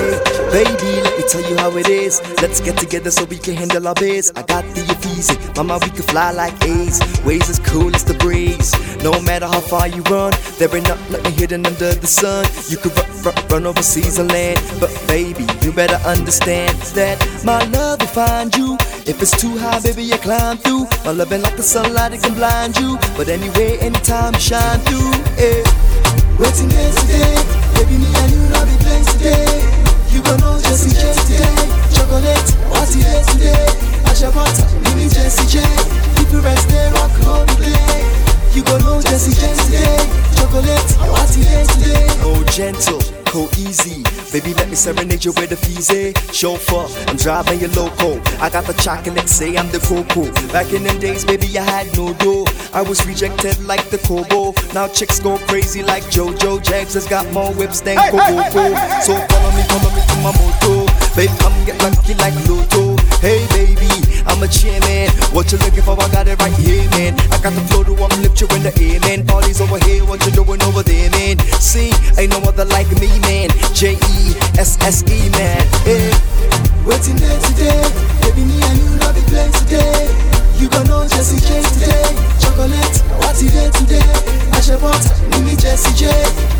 [0.52, 2.20] Baby, let me tell you how it is.
[2.42, 4.30] Let's get together so we can handle our biz.
[4.36, 4.82] I got the
[5.16, 5.36] easy.
[5.56, 7.00] Mama, we can fly like A's.
[7.24, 8.72] Waves as cool as the breeze.
[9.02, 12.44] No matter how far you run, there ain't nothing hidden under the sun.
[12.68, 14.60] You could run, run, run overseas and land.
[14.78, 18.76] But baby, you better understand that my love will find you.
[19.06, 20.86] If it's too high, baby, you climb through.
[21.04, 22.98] My love ain't like the sunlight, it can blind you.
[23.16, 25.91] But anyway, anytime you shine through, eh.
[26.42, 27.38] Waiting here today,
[27.78, 29.62] baby, me and you not be playing today.
[30.10, 31.54] You gon' know Jesse J today.
[31.94, 33.66] Chocolate, what's it here today?
[34.10, 34.66] Asha butter,
[34.96, 35.62] me Jesse J.
[36.16, 38.58] Keep your rest there, rock on the play.
[38.58, 40.02] You gon' know Jesse J today.
[40.34, 40.82] Chocolate,
[41.14, 42.08] what's it here today?
[42.26, 42.98] Oh, gentle,
[43.32, 44.04] go easy.
[44.30, 46.12] Baby, let me serenade you with the fizzy.
[46.32, 48.20] Chauffeur, I'm driving your loco.
[48.38, 50.28] I got the chocolate, say I'm the cocoa.
[50.52, 52.46] Back in them days, baby, I had no dough.
[52.74, 54.52] I was rejected like the Kobo.
[54.74, 56.62] Now chicks go crazy like JoJo.
[56.62, 58.20] Jags has got more whips than Hey, Coco.
[58.20, 59.00] hey, hey.
[59.00, 60.84] So follow me, follow me to my moto.
[61.16, 62.96] Babe, come get lucky like Lotto.
[63.20, 63.88] Hey, baby,
[64.24, 65.08] I'm a chairman.
[65.32, 65.96] What you looking for?
[66.00, 67.14] I got it right here, man.
[67.32, 69.28] I got the flow to uplift you in the air, man.
[69.30, 70.61] All these over here, what you doing
[72.22, 73.50] ain't no other like me, man.
[73.74, 75.62] J E S S E, man.
[75.82, 76.10] Hey.
[76.86, 77.82] Waiting there today,
[78.22, 80.06] baby, me and you not be playing today.
[80.58, 82.06] You gon' know Jesse J today.
[82.38, 84.06] Chocolate, what's it there today?
[84.54, 86.51] Asha butter, give me Jesse J.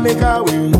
[0.00, 0.73] make a way.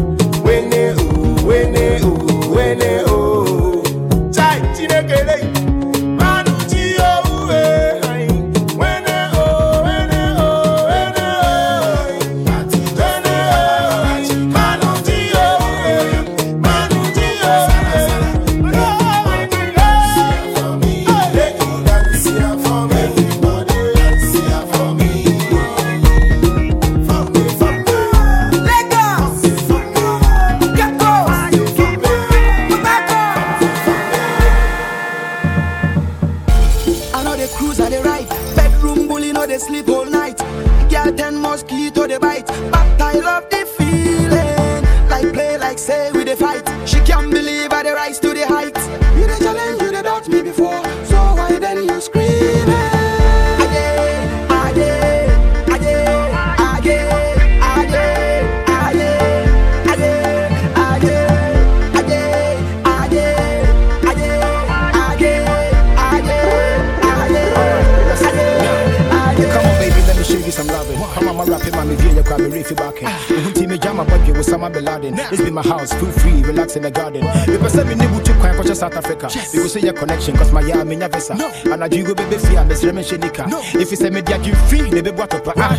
[82.85, 83.47] Sure, me she nika.
[83.49, 85.49] If you say me dia give fee, they be brought up.
[85.57, 85.75] Ah,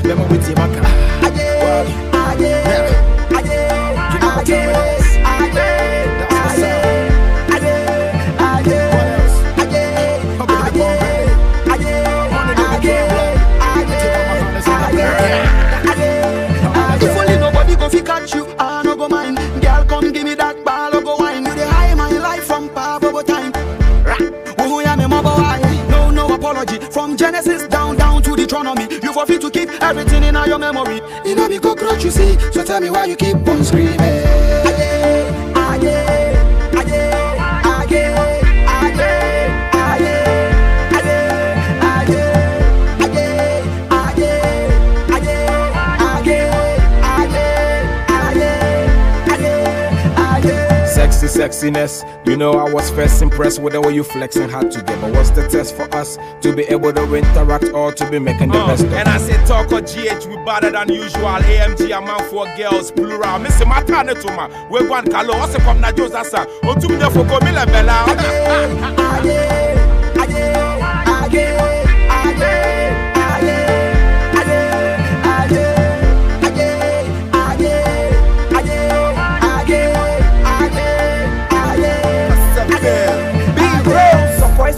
[30.70, 31.02] in memory.
[31.26, 34.25] You know me cockroach you see, so tell me why you keep on screaming.
[51.28, 55.02] Sexy sexiness, you know I was first impressed with the way you flexing hard together.
[55.02, 56.18] But what's the test for us?
[56.42, 59.18] To be able to interact or to be making the Uh, best of and I
[59.18, 61.26] said talk or GH we better than usual.
[61.26, 63.40] AMG amount for girls plural.
[63.40, 64.48] Miss Matane to ma.
[64.70, 67.52] We go and kalo what's come na Joe Sasa on to me for go me
[67.52, 67.66] la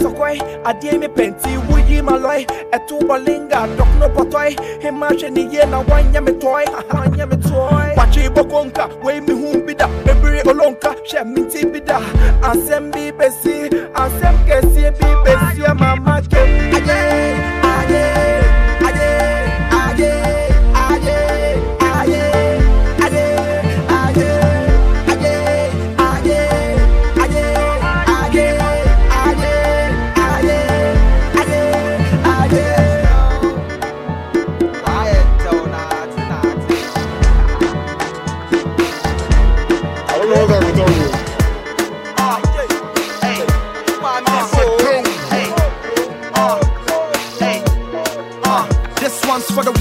[0.00, 5.80] Sokoi adie me penti wuyi maloi Etu balinga, dok no botoi Hema sheni ye na
[5.80, 11.64] wanya me toy Wanya me toy Wachi bokonka, we mi humbida Bebiri olonka, she minti
[11.64, 11.98] bida
[12.42, 17.57] Asem bi besi, asem kesi bi besi Mama ke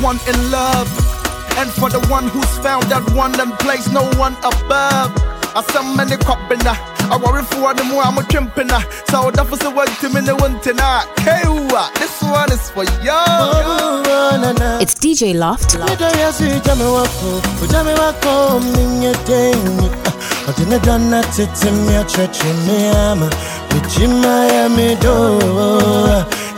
[0.07, 0.87] one in love,
[1.59, 5.11] and for the one who's found that one and place no one above.
[5.51, 8.69] I saw many copping I worry for the more I'm a trimping
[9.11, 11.07] So that was the one to me, the one tonight.
[11.27, 11.43] Hey.
[11.99, 13.19] This one is for you.
[14.79, 15.75] It's DJ Loft.
[15.75, 16.63] Midayasi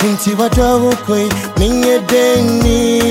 [0.04, 3.04] Inti wado ukwe minye deni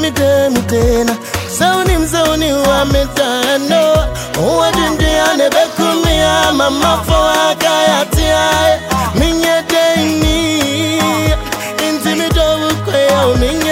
[0.00, 1.16] Mide midena
[1.58, 4.06] Sauni mzauni wa medano
[4.42, 8.80] Uwa jindi ane beku miama Mafo wakayati ae
[9.14, 10.58] Minye deni
[11.88, 13.65] Inti mido ukwe ya minye deni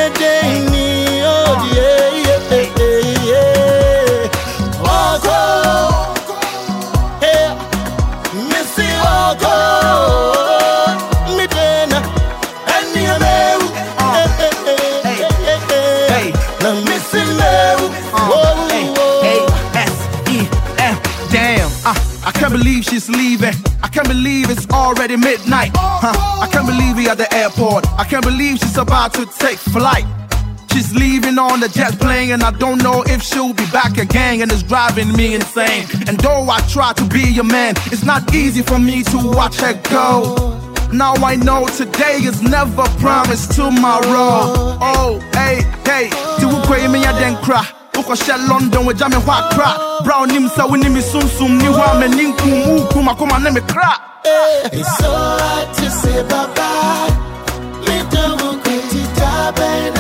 [22.85, 23.55] believe she's leaving.
[23.83, 25.71] I can't believe it's already midnight.
[25.75, 27.87] Huh, I can't believe we at the airport.
[27.99, 30.05] I can't believe she's about to take flight.
[30.73, 34.43] She's leaving on the jet plane, and I don't know if she'll be back again,
[34.43, 35.87] and it's driving me insane.
[36.09, 39.61] And though I try to be your man, it's not easy for me to watch
[39.61, 40.35] her go.
[40.93, 44.79] Now I know today is never promised tomorrow.
[44.81, 47.05] Oh, hey, hey, do you pray me?
[47.05, 47.84] I then cry.
[47.95, 49.69] Wokɔhyɛ london wagya me hɔ akra
[50.05, 53.51] brown nim sɛ wo ne me sunsum ni hɔ a m'ani nkum wukum akoma ne
[53.51, 53.93] me kra
[54.73, 57.11] It's so hard to say bye bye.
[57.87, 59.94] Me don't quit it, and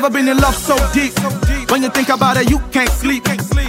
[0.00, 1.12] uh, have you ever been in love so deep?
[1.70, 3.26] When you think about it, you can't sleep.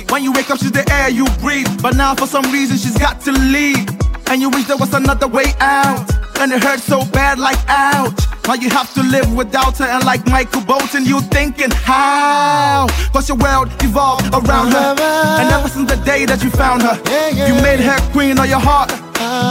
[0.10, 1.68] When you wake up, she's the air you breathe.
[1.82, 3.88] But now, for some reason, she's got to leave.
[4.28, 6.10] And you wish there was another way out.
[6.40, 8.20] And it hurts so bad, like ouch.
[8.48, 9.86] Now you have to live without her.
[9.86, 12.88] And like Michael Bolton, you thinking, how?
[13.14, 14.96] Cause your world evolved around her.
[15.40, 16.98] And ever since the day that you found her,
[17.32, 18.92] you made her queen of your heart.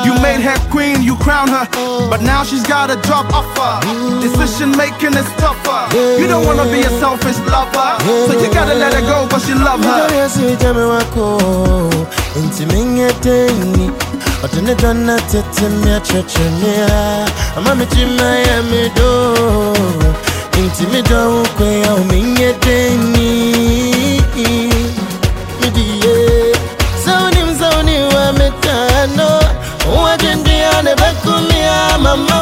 [0.06, 1.66] You made her queen, you crowned her.
[2.10, 3.76] But now she's gotta drop off her.
[4.20, 5.82] Decision making is tougher.
[6.20, 7.90] You don't wanna be a selfish lover.
[8.26, 10.08] So you gotta let her go, but you love her.
[14.42, 19.12] Odine dana tete mia cheche mia, ama mijima ya mido.
[20.58, 23.89] Inti mido ukwe ya uminye deni.
[32.16, 32.39] mamá.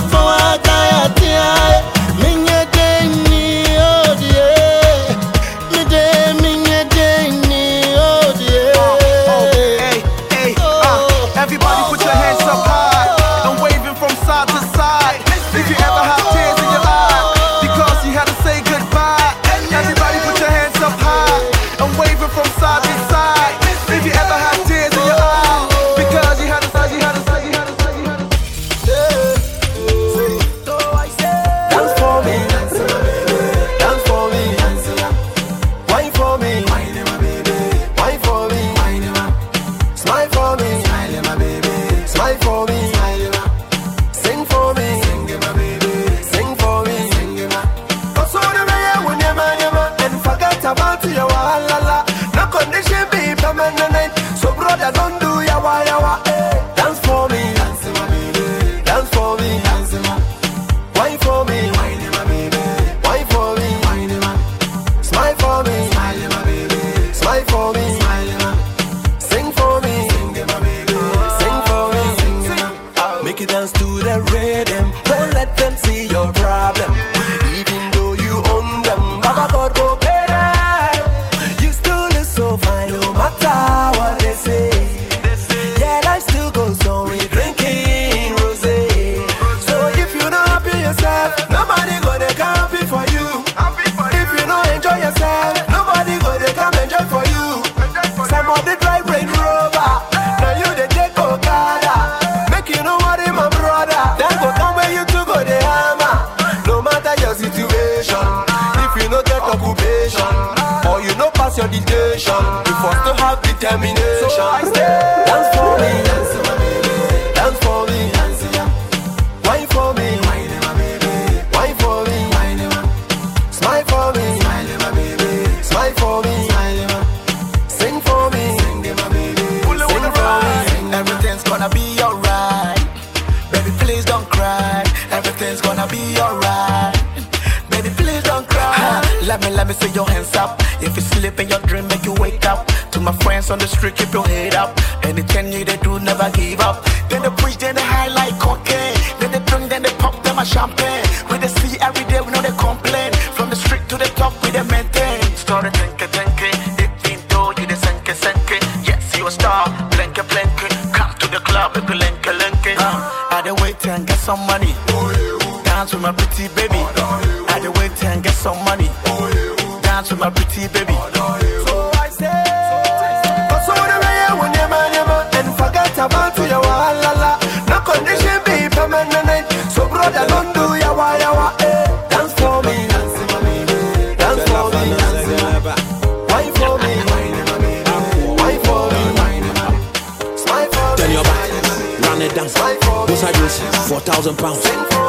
[194.08, 194.64] Thousand pounds.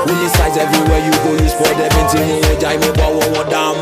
[0.06, 2.40] Winning size everywhere you go, use for them into me.
[2.42, 3.78] Yeah, jai me bow wow damn.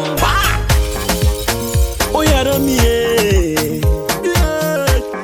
[2.15, 2.77] Oh yeah, da me.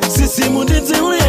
[0.10, 1.22] Sisi munditi oh yarn me yeah, da me.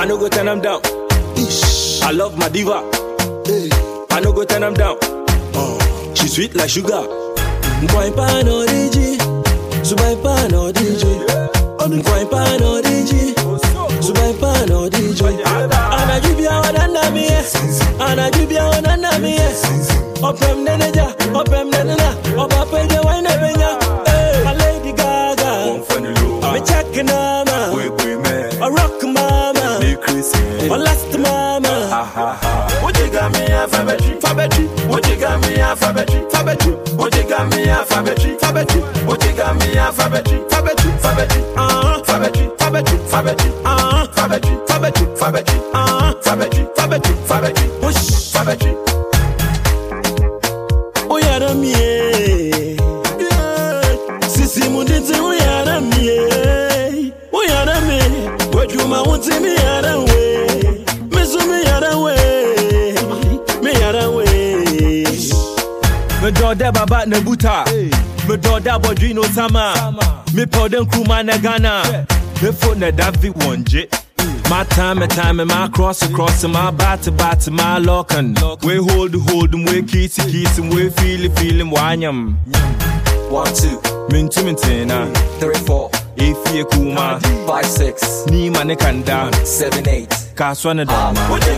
[0.00, 0.80] I no go turn them down.
[1.36, 2.02] Ish.
[2.02, 2.82] I love my diva.
[4.10, 5.19] I no go turn them down.
[6.30, 7.02] Sweet like sugar.
[7.92, 9.18] Boy pan origi.
[9.88, 11.12] Subai pan origi.
[12.06, 13.34] Boy pan origi.
[14.06, 15.24] Subai pan origi.
[15.98, 17.42] Anajibia wanana mie.
[17.98, 19.48] Anajibia wanana mie.
[20.22, 21.06] Opem neneja.
[21.34, 22.14] Opem nenena.
[22.38, 23.70] Oba peje waine benya.
[24.06, 24.48] Eh.
[24.50, 25.50] A Lady Gaga.
[26.52, 27.58] Me check nama.
[28.62, 29.80] A rock mama.
[30.74, 31.39] A last mama.
[36.28, 36.28] Alphabetry?
[36.28, 36.96] Alphabetry.
[36.96, 38.38] What you got me alphabetry?
[38.38, 39.06] Alphabetry.
[39.06, 40.48] What you got me alphabetry?
[40.50, 41.56] Alphabetry.
[41.56, 42.56] Alphabetry.
[68.40, 69.74] Me do da bodri no sama.
[70.32, 72.06] Me po den kruma na Ghana.
[72.42, 73.86] Me fo na David wonje.
[74.48, 78.36] My time, my time, and my cross across, and my bat bat, my lock and
[78.64, 82.34] we hold hold them, we kiss kiss and we feel it, feel him, wanyam.
[83.30, 83.78] One, two,
[84.08, 85.38] mintu mintina, ah.
[85.38, 90.10] three, four, if you kuma, five, six, ni manikanda, seven, eight,
[90.40, 91.20] kaswana dama.
[91.28, 91.52] What you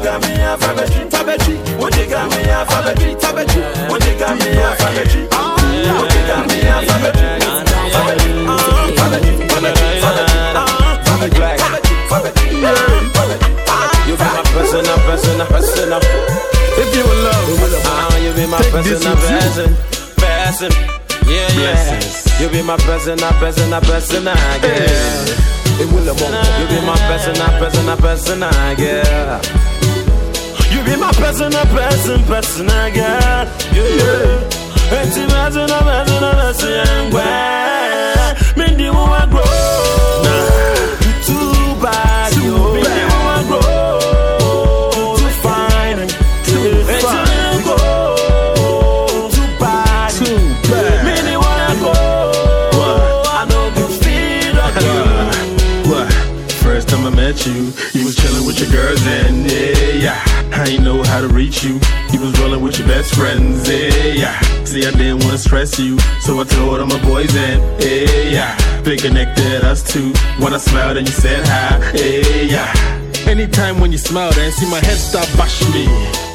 [14.19, 16.01] be my personal, personal, personal.
[16.75, 19.77] If you in love, ah, you be my personal, person,
[20.19, 20.73] person.
[21.31, 22.01] Yeah, yeah.
[22.41, 23.31] You be my personal,
[25.79, 26.61] personal, personal, girl.
[26.61, 29.41] You be my personal, personal, personal, girl.
[30.71, 33.47] You be my personal, person, personal, girl.
[33.73, 34.51] Yeah, yeah.
[34.93, 38.33] You personal, personal, personal, girl.
[38.57, 40.23] Me wo wa grow.
[40.25, 40.52] Nah,
[57.47, 60.23] you, you was chilling with your girls and yeah.
[60.53, 61.81] I ain't know how to reach you.
[62.13, 64.39] You was rolling with your best friends, yeah.
[64.65, 68.57] See, I didn't wanna stress you, so I told all my boys and yeah.
[68.83, 70.13] They connected us two.
[70.43, 72.73] When I smiled and you said hi, yeah,
[73.33, 75.87] Anytime when you smile, then see my head start bash me,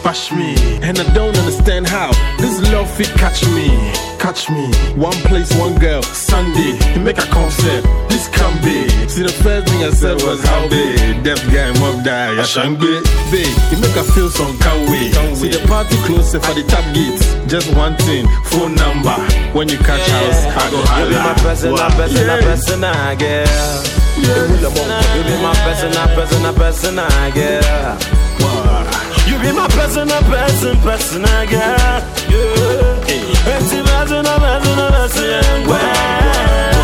[0.03, 0.55] bash me.
[0.81, 3.69] And I don't understand how this love fit catch me,
[4.17, 4.65] catch me.
[4.95, 6.73] One place, one girl, Sunday.
[6.95, 8.89] You make a concert, this can be.
[9.07, 11.23] See, the first thing I said was how big.
[11.23, 12.89] Deaf guy, mob die, I shan't be.
[13.29, 15.13] Babe, you make I feel some can't wait.
[15.37, 17.29] See, the party closer for the tap gates.
[17.45, 19.13] Just one thing, phone number.
[19.53, 21.03] When you catch yeah, house, I go holla.
[21.03, 22.81] You be my person, my person, my person,
[23.21, 23.96] girl.
[24.27, 27.63] You be my person, a person, a person, I get.
[29.27, 32.03] You be my person, a person, person, I get.
[32.29, 33.05] Yeah.
[33.07, 33.33] Hey.
[33.45, 33.59] Hey.
[33.59, 33.59] Hey.
[33.59, 34.03] Hey.
[35.09, 35.63] Hey.
[35.63, 36.71] Hey.
[36.71, 36.76] Hey.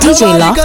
[0.00, 0.56] DJ Loft.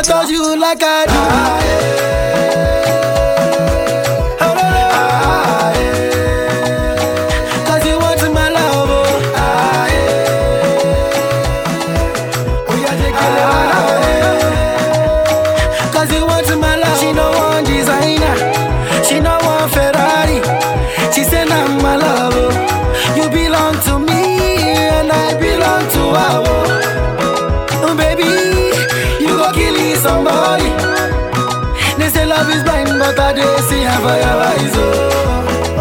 [34.04, 34.84] fire rise oh,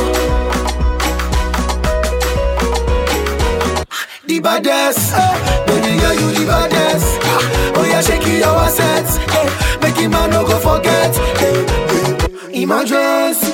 [4.26, 7.08] The baddest, eh, baby girl, you the baddest.
[7.22, 7.40] Ah,
[7.76, 9.48] oh yeah, shaking your assets, eh,
[9.82, 11.12] making man no go forget.
[11.40, 13.45] Eh, eh, imagine.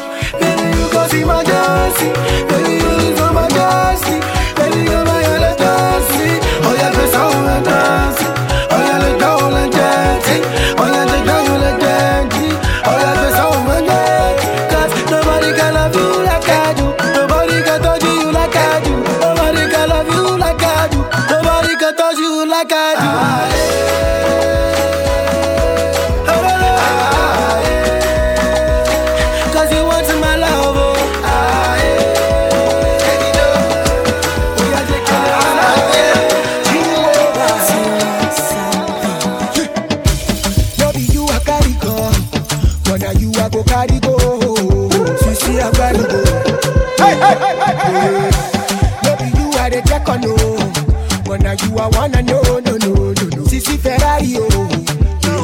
[52.21, 53.45] no, no, no, no, no.
[53.49, 54.69] Sisi Ferrari, oh,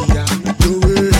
[0.09, 0.25] yeah,
[0.61, 1.18] no way.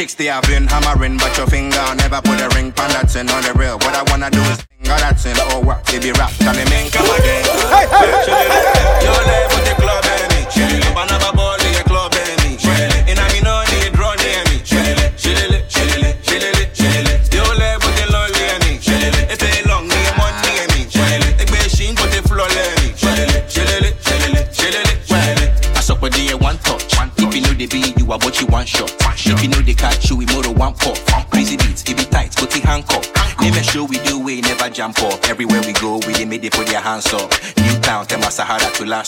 [0.00, 1.19] Chicks they have been hammering,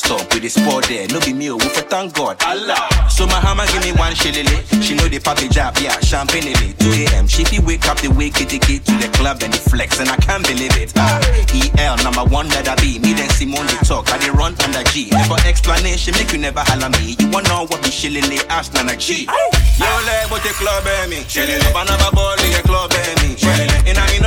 [0.03, 0.27] stop.
[0.35, 2.43] We the sport there, no be me, we for thank God.
[2.43, 2.83] Allah.
[3.09, 4.59] So my hammer give me one shillily.
[4.83, 6.79] She know the papi job, yeah, champagne it.
[6.83, 7.27] 2 a.m.
[7.29, 10.01] She fi wake up the wake it, the gate to the club and the flex,
[10.01, 10.93] and I can't believe it.
[10.97, 11.23] Ah,
[11.79, 12.99] EL number one I be.
[12.99, 15.11] Me then Simone they talk, I they run under G.
[15.31, 17.15] For explanation, make you never holler me.
[17.19, 18.43] You wanna know what be shillily?
[18.51, 19.25] Ask Nana G.
[19.79, 21.23] Yo, let but the club eh, me.
[21.29, 23.37] Shillily, banana ball, the club eh, me.
[23.37, 24.23] Shillily, and I mean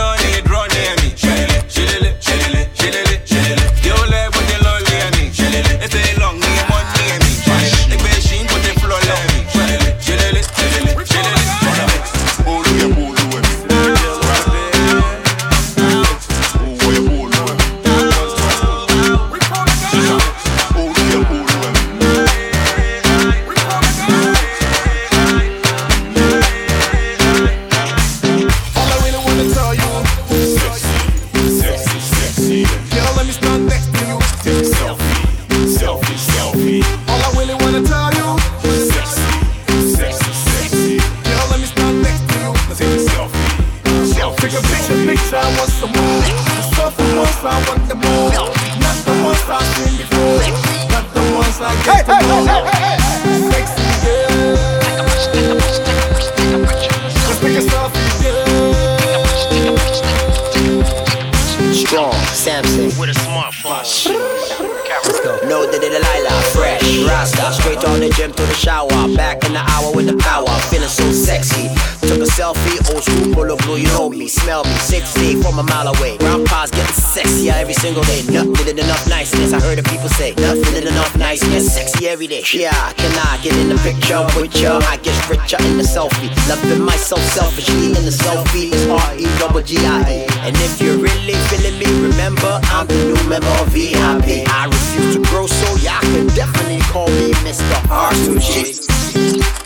[68.05, 68.89] the gym to the shower.
[69.15, 71.69] Back in the hour with the power, feeling so sexy.
[72.05, 75.63] Took a selfie, old school bullet blue, you know me, smell me, 60 from a
[75.63, 76.17] mile away.
[76.17, 78.21] Grandpa's getting sexier every single day.
[78.29, 80.35] Nothing in enough niceness, I heard the people say.
[80.37, 82.43] Nothing in enough niceness, sexy every day.
[82.53, 84.77] Yeah, can I get in the picture with ya?
[84.85, 86.29] I get richer in the selfie.
[86.47, 90.27] Loving myself selfishly in the selfie is R-E-double-G-I-E.
[90.45, 94.45] And if you're really feeling me, remember I'm the new member of VIP.
[94.45, 97.75] I refuse to grow, so y'all can definitely call me Mr.
[97.91, 98.79] R2G.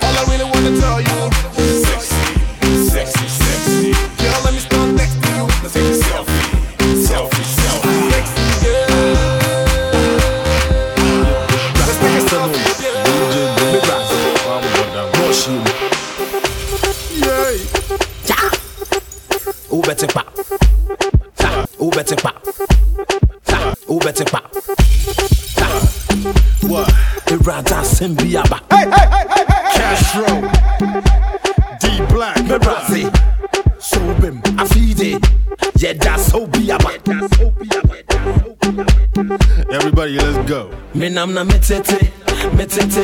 [0.02, 1.59] All I really wanna tell you,
[41.20, 41.26] go.
[41.26, 42.00] Nam na metete,
[42.56, 43.04] metete,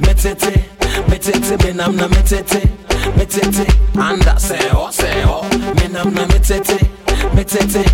[0.00, 0.64] metete,
[1.08, 2.60] metete, me nam na metete,
[3.16, 3.66] metete,
[3.98, 5.42] anda seho, seho.
[5.74, 6.78] Me nam na metete,
[7.34, 7.84] metete,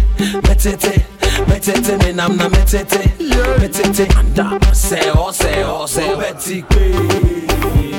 [0.43, 1.05] metete,
[1.47, 2.99] metete, me nam na metete,
[3.61, 6.19] metete, anda seho, seho, seho.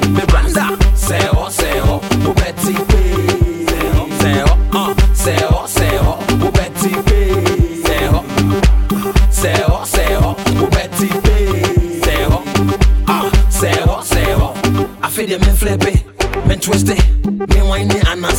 [0.10, 1.61] Me branda seho, seho,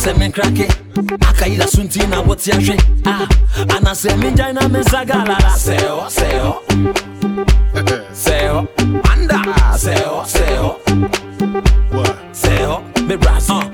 [0.05, 0.69] it, and I say men crack it.
[1.19, 2.81] Akaila sunti na what's your shit?
[3.05, 3.27] Ah,
[3.57, 5.37] and I say men jaina men sagalala.
[5.55, 6.63] Seho, seho,
[8.13, 8.67] seho,
[9.09, 9.41] anda.
[9.77, 12.17] Seho, seho, what?
[12.31, 13.49] Seho, me brass.
[13.49, 13.72] Uh,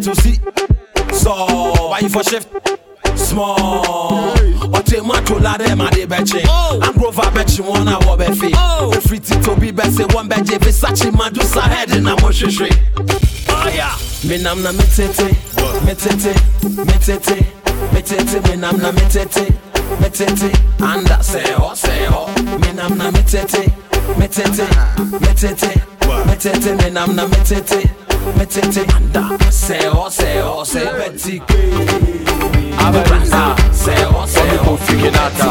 [0.00, 1.14] Why there, little C?
[1.14, 1.32] So,
[1.88, 2.48] why you for shift?
[3.16, 4.32] Small.
[4.72, 6.40] Ọtí mọ́tò ládé máa dé bẹ́ẹ̀kì.
[6.86, 8.48] Angrova bẹ́ẹ̀kì wọn náà wọ bẹ́ẹ̀ fi.
[8.96, 12.68] Efiri ti tóbi bẹ́ẹ̀ sẹ́ wọ́n bẹ́ẹ̀ jẹ́ Versace Medusa head na mo ṣeṣe.
[14.24, 15.26] Mi nam na mi tètè,
[15.84, 16.32] mi tètè,
[16.62, 17.36] mi tètè,
[17.92, 19.44] mi tètè, mi nam na mi tètè,
[20.00, 20.50] mi tètè.
[20.80, 23.62] Anda sẹ́yọ̀ sẹ́yọ̀, mi nam na mi tètè,
[24.18, 24.66] mi tètè,
[25.20, 25.70] mi tètè,
[26.26, 27.80] mi tètè, mi nam na mi tètè,
[28.36, 28.82] mi tètè.
[28.96, 31.60] Anda sẹ́yọ̀ sẹ́yọ̀ sẹ́yọ̀ bẹ́ẹ̀ ti ké.
[32.84, 33.42] Avenida,
[34.34, 35.50] Tommy Kofi Kinata.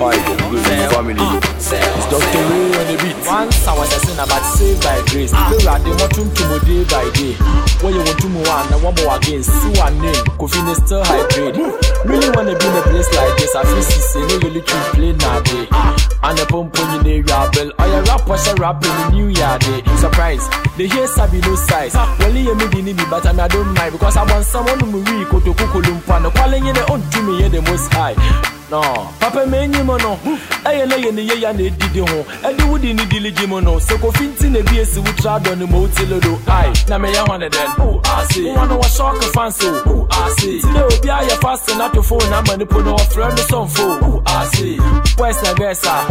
[0.00, 0.16] Hi,
[0.50, 1.47] good family.
[1.58, 2.22] It's Dr.
[2.22, 3.18] Ray on the beat.
[3.26, 5.34] Once I was a sinner, but saved by grace.
[5.34, 7.34] Still, I did not to me day by day.
[7.82, 9.42] When you want to move on, now one more again.
[9.42, 11.58] See one name, Kofi is still high grade.
[12.06, 13.54] Really wanna be in a place like this.
[13.58, 15.66] I feel see, say, no, you literally play now day.
[16.22, 17.72] And a pump on your bell.
[17.74, 19.82] Or your rap was a rap in the new year day.
[19.98, 20.46] Surprise,
[20.78, 21.94] the hair sabi no size.
[21.94, 25.24] Well, you me the need, but I don't mind because I want someone who will
[25.26, 26.22] go to Kukulumpa.
[26.22, 28.14] No calling you the own to me, the most high.
[28.70, 28.82] No,
[29.18, 30.18] papa menyi mo no.
[30.64, 33.76] Ɛyɛ na yɛ ne yɛ ya na edidi ho ɛde wudi ne diligi mo no.
[33.78, 36.38] Sɛ kofi nti na ebi esi wutra dɔ ne mo ti lodo.
[36.46, 37.98] Ai na me yɛ hɔn ne dɛn
[38.36, 42.56] wɔn no wɔ shock fancy o ti na obi ayɛ fast na to phone ama
[42.56, 46.06] ne po na ɔfrɛ no sɔnfo boys na girls a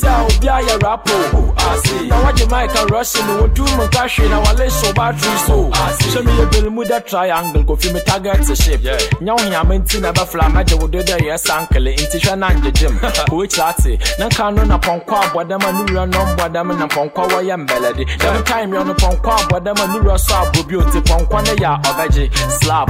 [0.00, 1.54] sɛ obi ayɛ rap o
[2.08, 5.36] na wagye mic and rush no wɔn tu mu nka hwee na wale show battery
[5.46, 10.12] so hyɛ mi yɛ bermuda triangle kofi mi target ship nyɛ ho nyame nti na
[10.12, 12.94] ɛbɛfla magye wo dodo yɛ sank kele nti hwɛ na ngyegyem
[13.30, 17.22] kowekyerɛ ate na nka no na pɔnkɔ abɔdam a ne wura no mbɔdam na pɔnkɔ
[17.32, 21.38] wɔyɛ mbɛlɛde dɛm time yɛ no pɔnkɔ abɔdam a ne wura so abobi oti pɔnkɔ
[21.46, 22.24] ne yɛ a ɔbɛgye
[22.62, 22.88] slab.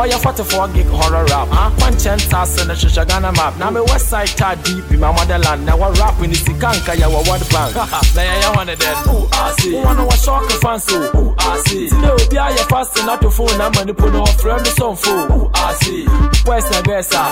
[0.00, 1.48] Ɔyɛ 44 gig horror rap.
[1.78, 3.56] Kwankyɛn ntase no hyehyɛ ghana map.
[3.58, 5.66] Na me west side tar deep ma motherland.
[5.66, 7.76] Na wɔ rap ne sika nka yɛwɔ world bank
[8.16, 8.96] na yɛyɛ hɔ ne dɛn
[9.44, 13.30] ase wɔn no wɔhyɛ ɔke fancy o ase ti na obi ayɛ fast na to
[13.30, 17.22] phone na ama ne po no ɔfrɛ no sɔnfo ase boys na girls a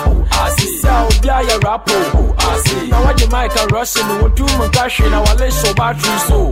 [0.43, 1.95] ase sɛ obi ayɛ rapo.
[2.89, 6.51] Na wagye mic a rush no wɔtu mu nka hwee na wale hyɛ battery so.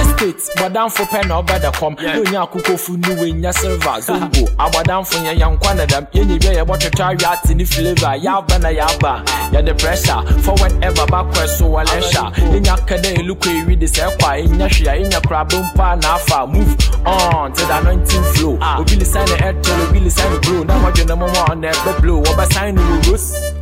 [0.00, 5.38] Estate bɔdamfo pɛ na ɔbɛda kɔm ne onya akokɔfu ne wenya silver zongo abɔdamfo yɛ
[5.40, 9.78] yɛnkwa ne dɛm yɛnyɛ bi a yɛbɔtotɔ awie ate ne flavor yɛaba na yɛaba yɛde
[9.78, 14.24] pressure forward ever backward so wɔle hyɛ yɛnya ka dɛ ɛlukɔ ewi de sɛ ɛkɔ
[14.24, 18.58] a ɛnya hwee a yɛnya korabo mpa na afa move on to the anointing flow.
[18.78, 20.62] Obi lisan ne airtel obi lisan ne bro.
[20.64, 22.22] Na wɔdwe ne mɔmɔ ɔna ɛbɛ blow.
[22.22, 23.52] Wɔbɛsan ne wɔ rose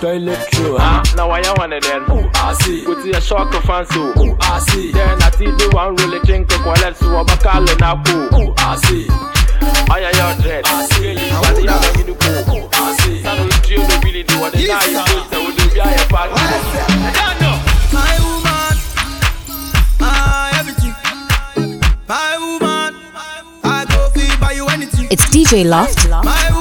[0.00, 2.02] toilet true ha na waya one of them.
[2.10, 2.84] Ooh I see.
[2.84, 4.92] Put your shock fan so ooh oh, I see.
[4.92, 8.54] Then I see the one really drink the wallet so I call na cool ooh
[8.58, 9.06] I see.
[9.92, 10.64] Aya your dread.
[10.66, 11.12] I see.
[11.12, 13.22] You body na you do cool ooh I see.
[13.22, 15.80] Sano you do no really do what they now you do so we do be
[15.80, 16.04] aya
[17.92, 18.76] My woman,
[20.00, 20.94] my everything.
[22.08, 22.96] My woman,
[23.62, 25.08] I go feel by you anything.
[25.10, 26.08] It's DJ Loft.
[26.08, 26.59] My woman,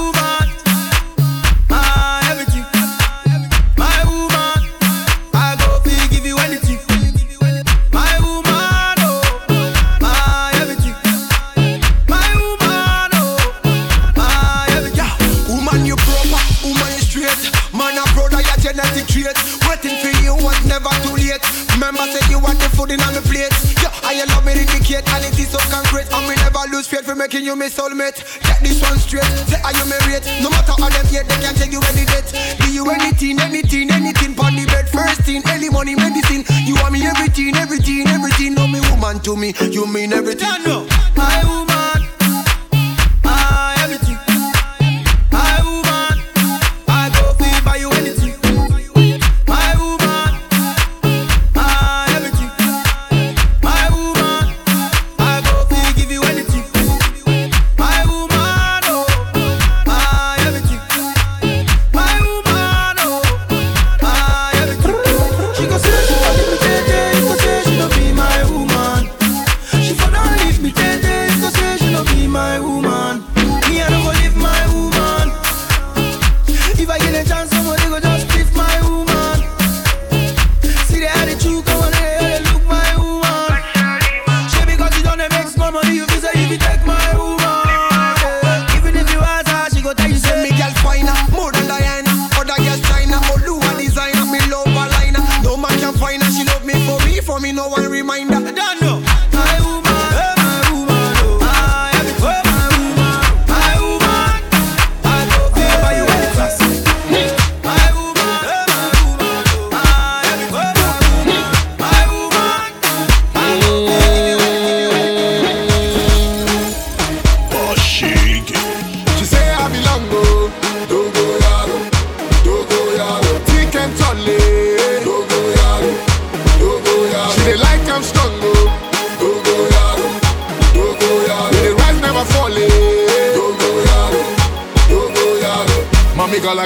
[19.24, 19.68] genetic.
[19.68, 21.44] Waiting for you was never too late.
[21.76, 23.52] Remember, say you want the food in on the plate.
[23.84, 26.08] Yeah, I love me indicate, and it is so concrete.
[26.12, 28.20] And we never lose faith for making you my soulmate.
[28.44, 29.28] Get this one straight.
[29.48, 30.24] Say, are you married?
[30.42, 32.30] No matter how them hate, they can take you any date.
[32.60, 34.36] Do you anything, anything, anything?
[34.36, 36.44] Pon the bed, first thing, early money, medicine.
[36.66, 38.54] You want me everything, everything, everything.
[38.56, 40.48] No, me woman to me, you mean everything.
[41.16, 41.79] My woman,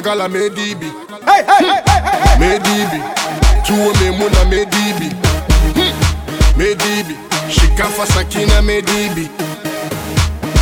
[0.03, 0.91] gala medibi.
[2.39, 2.99] Medibi.
[3.65, 5.09] Tuo me muna medibi.
[6.57, 7.15] Medibi.
[7.49, 9.29] Shikafa sakina medibi.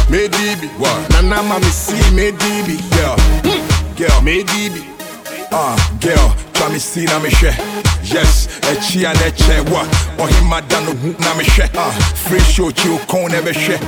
[0.10, 0.68] Medibi.
[0.78, 1.10] What?
[1.10, 2.78] Nana mami si medibi.
[2.92, 3.16] Girl.
[3.98, 4.22] Girl.
[4.22, 4.84] Medibi.
[5.52, 6.36] Ah, girl.
[6.54, 7.58] Try me see na me share.
[8.04, 9.82] Yes, a chia na che wa.
[10.20, 11.70] Or him madam no hoop na me share.
[11.76, 11.92] Ah,
[12.28, 13.80] free show chill con never share.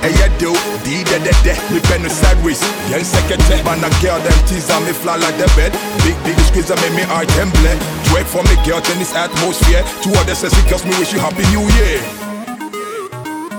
[0.00, 2.56] Hey, yeah, do, D, de, de, de, me pen no sideways,
[3.04, 5.72] secretary, man, a girl, them tease on me fly like the bed,
[6.04, 7.76] big, big squeeze, I make me heart template,
[8.08, 11.44] twerk for me girl, in this atmosphere, two other sexy girls, me wish you happy
[11.52, 12.00] new year.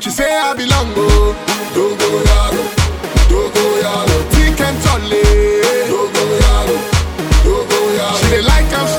[0.02, 1.38] She say I belong, oh,
[1.78, 2.64] do go yaro,
[3.30, 5.22] do go yaro, thick and tolly,
[5.94, 6.78] do go yaro,
[7.46, 8.18] do go yaro.
[8.18, 8.90] She dey like I'm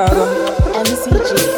[0.00, 0.80] Go gaga.
[0.80, 1.49] MCG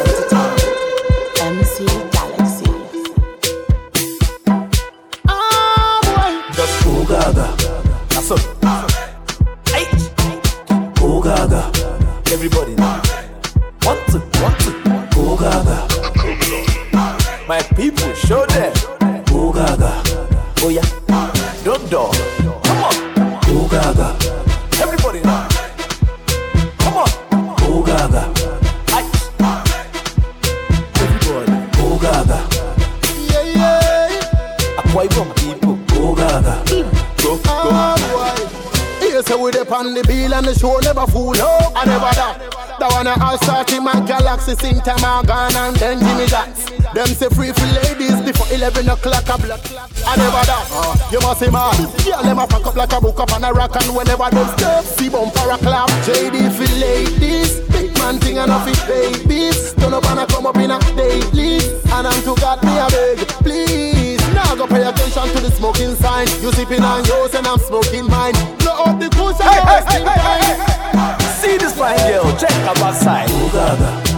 [44.45, 46.65] my galaxy, sing time I gone and then Jimmy Jacks.
[46.93, 49.61] Them say free for ladies before 11 o'clock a block.
[50.05, 50.67] I never that.
[50.71, 51.73] Uh, you must see man.
[52.05, 54.47] Yeah, them a pack up like a book up on a rock and whenever them
[54.57, 55.89] step, see bumper a clap.
[56.05, 59.73] JD for ladies, big man thing and off it babies.
[59.73, 61.57] Turn up and I come up in a daily.
[61.93, 64.21] And I'm to God me a beg, please.
[64.33, 66.27] Now go pay attention to the smoking sign.
[66.41, 68.33] You sipping on yours and I'm smoking mine.
[68.59, 71.19] Blow up the cool and you're wasting time.
[71.41, 73.29] See this fine girl, check her backside.
[73.29, 74.12] Oh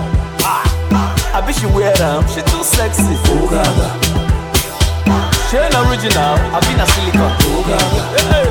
[1.45, 2.25] Ah, she wear them.
[2.27, 3.13] She too sexy.
[3.29, 3.87] Oh gaga.
[5.49, 6.35] She ain't original.
[6.49, 7.37] I been a silicone.
[7.45, 8.01] Oh gaga.
[8.33, 8.49] Hey,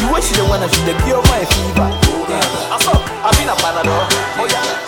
[0.00, 1.88] the way she the one that she the cure my fever.
[1.92, 2.58] Oh gaga.
[2.72, 2.96] I saw.
[2.96, 4.08] I been a panadol.
[4.40, 4.81] Oh yeah,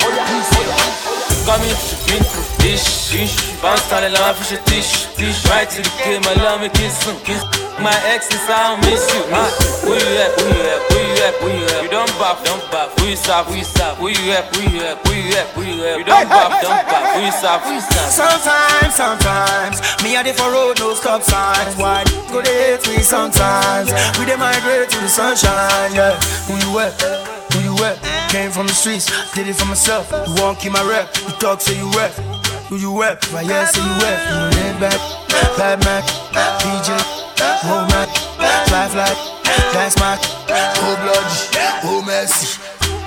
[4.15, 5.45] laugh, fish, dish, dish.
[5.49, 7.43] Right to the game, I love me kiss some kiss.
[7.81, 9.23] My ex is I miss you.
[9.35, 9.89] Ah, huh?
[9.89, 10.31] Where you at?
[10.39, 10.81] Where you at?
[10.91, 11.35] Where you at?
[11.43, 11.83] Where you at?
[11.85, 12.97] You don't bop, don't bop.
[12.99, 13.49] Where you stop?
[13.49, 13.99] Where you stop?
[14.01, 14.47] Where you at?
[14.57, 14.97] Where you at?
[15.05, 15.57] Where you at?
[15.57, 15.99] Where you at?
[15.99, 17.03] You don't bop, don't bop.
[17.15, 17.65] Where you stop?
[17.67, 18.09] Where you stop?
[18.09, 21.75] Sometimes, sometimes, me a dey for road, no stop signs.
[21.77, 23.91] Why go they hate me sometimes?
[24.19, 26.15] We dey migrate to the sunshine, yeah.
[26.47, 27.44] Who you at?
[27.75, 27.99] You at?
[28.31, 30.11] Came from the streets, did it for myself.
[30.11, 31.15] You won't keep my rep.
[31.17, 32.13] You talk, say you rep.
[32.69, 33.25] Who you rep?
[33.33, 34.19] Why yeah, say you rep.
[34.31, 35.01] You laid back,
[35.59, 36.05] bad Mac,
[36.63, 36.95] DJ,
[37.67, 38.09] whole Mac,
[38.69, 39.11] fly fly,
[39.73, 41.27] that's my, oh blood,
[41.85, 42.61] oh messy.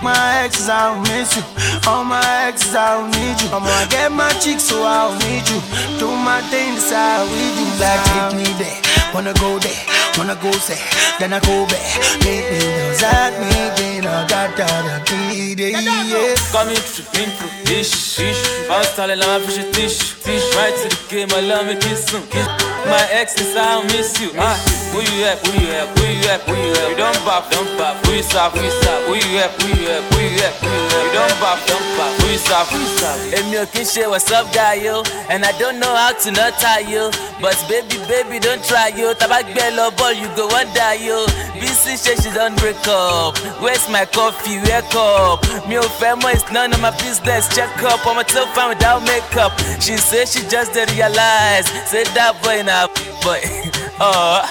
[0.04, 1.44] My exes, I don't miss you.
[1.90, 3.50] All my exes, I don't need you.
[3.50, 5.60] I'm gonna get my cheeks, so I don't need you.
[5.98, 7.66] Do my thing, decide we do.
[7.82, 8.78] Like, take me there.
[9.14, 9.80] Wanna go there,
[10.18, 10.78] wanna go there.
[11.20, 11.82] Then I go back.
[12.26, 15.70] Make me know that me, then I got that be there.
[15.70, 16.36] Yeah.
[16.52, 17.32] Got me tripping
[17.66, 18.42] dish, dish.
[18.68, 20.56] Bounce down and laugh, fish, dish, dish.
[20.56, 22.48] Right to the game, I love me kiss some kiss.
[22.86, 24.32] My ex is I don't miss you.
[24.38, 24.58] Ah,
[24.94, 25.38] where you at?
[25.48, 25.88] Where you at?
[25.98, 26.42] Where you at?
[26.48, 26.90] Where you at?
[26.90, 27.96] You don't bop, don't bop.
[28.06, 28.54] Where you stop?
[28.56, 29.00] Where you stop?
[29.10, 29.52] Where you at?
[29.62, 30.04] Where you at?
[30.14, 30.54] Where you at?
[30.62, 31.06] Where you at?
[31.08, 32.12] You don't bop, don't bop.
[32.22, 32.72] Where you stop?
[32.72, 33.18] Where you stop?
[33.38, 36.54] Èmi ò kí ń what's up guy yo And I don't know how to not
[36.60, 37.12] tie yo
[37.42, 41.26] But baby baby don't try yo Tàbá gbẹ lọ ball you go wan die yo
[41.60, 44.58] Bísí ṣe she don break up Where's my coffee?
[44.68, 48.70] Wake up Mi ò fẹ́ mọ̀ none of my business Check up ọmọ tó fine
[48.70, 52.88] without makeup She say she just dey realize Say that boy na
[53.24, 53.42] boy
[54.00, 54.42] oh,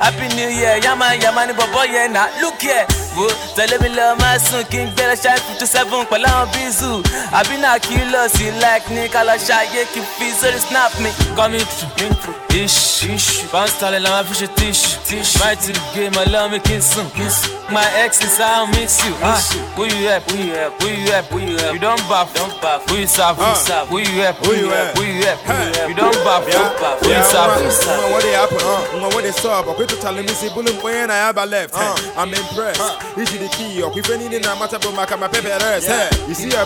[0.00, 2.86] Happy New Year Yama yama ni bọ̀bọ̀ yẹn na Look here
[3.18, 3.26] wo
[3.56, 6.90] tẹ̀lé mi lọ máa sùn kí n gbẹ́rẹ́ ṣáà fifty seven pẹ̀lú àwọn bízù
[7.38, 10.92] àbí náà kí lọ sí like ní ká lọ ṣàyè kí n fi sórí snap
[11.02, 11.10] mi.
[11.36, 12.14] Got me tripping
[12.48, 13.42] dish, dish.
[13.52, 15.36] Bounce down and laugh, fish, dish, dish.
[15.40, 17.48] Right to the game, I love me kiss kiss.
[17.70, 19.14] My ex is I miss you.
[19.22, 19.38] Ah,
[19.76, 20.24] where you at?
[20.32, 20.72] Where you at?
[20.80, 21.30] Where you at?
[21.32, 21.72] Where you at?
[21.74, 22.88] You don't bop, don't bop.
[22.90, 23.36] Where you stop?
[23.38, 23.90] Where you stop?
[23.92, 24.40] Where you at?
[24.46, 24.96] Where you at?
[24.98, 25.38] Where you at?
[25.46, 25.88] Where you at?
[25.90, 27.02] You don't bop, don't bop.
[27.02, 27.48] Where you stop?
[27.56, 28.10] Where you stop?
[28.10, 28.58] What they happen?
[28.58, 29.66] Uh, what they stop?
[29.68, 31.74] Okay, to tell me see bullet when I have a left.
[31.74, 32.80] Uh, I'm impressed.
[33.16, 33.82] This is the key.
[33.82, 35.48] Okay, if anything, I'm not about my pepper.
[35.48, 36.64] Hey, you see a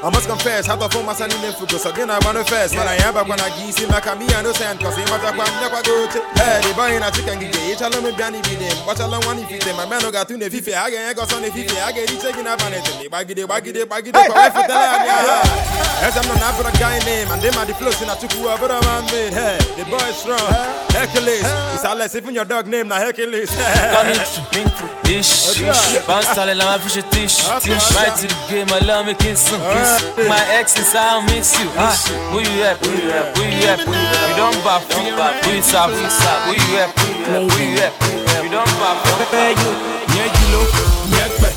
[0.00, 2.08] I must confess, how the phone my son in the focus again.
[2.08, 4.48] I want to first, but I am back when I give him like me and
[4.48, 6.20] no sand, cause he might have one never go to.
[6.40, 8.72] Hey, the boy in a chicken gig, each alone with Brandy be them.
[8.88, 11.44] Watch along one if them, my man got to the fifi, I get got on
[11.44, 12.80] the fifi, I get it taking up on it.
[13.12, 14.72] Baggy the baggy the baggy the wife for the
[16.00, 18.40] As I'm not for a guy name, and them are the flows in a chuku,
[18.56, 19.36] but I'm made.
[19.36, 20.40] Hey, the boy is strong.
[20.96, 21.44] Hercules,
[21.76, 23.52] it's all less even your dog name, now Hercules.
[25.12, 25.52] Ish,
[26.06, 27.92] bounce all la ma fiche tish, tish.
[27.92, 29.60] Right to the game, I love me kiss some
[30.28, 31.66] My ex is I miss you.
[31.74, 31.90] Ah,
[32.30, 32.78] who you at?
[32.78, 33.34] Who you at?
[33.36, 34.06] Who you?
[34.30, 34.54] You don't
[34.86, 35.02] from
[35.42, 35.66] Who you?
[36.46, 36.90] Who you at?
[37.26, 37.50] Who you at?
[37.50, 38.44] Who you at?
[38.44, 39.18] You don't buy from
[40.10, 40.62] Nyejilo,
[41.10, 41.48] nyekpe,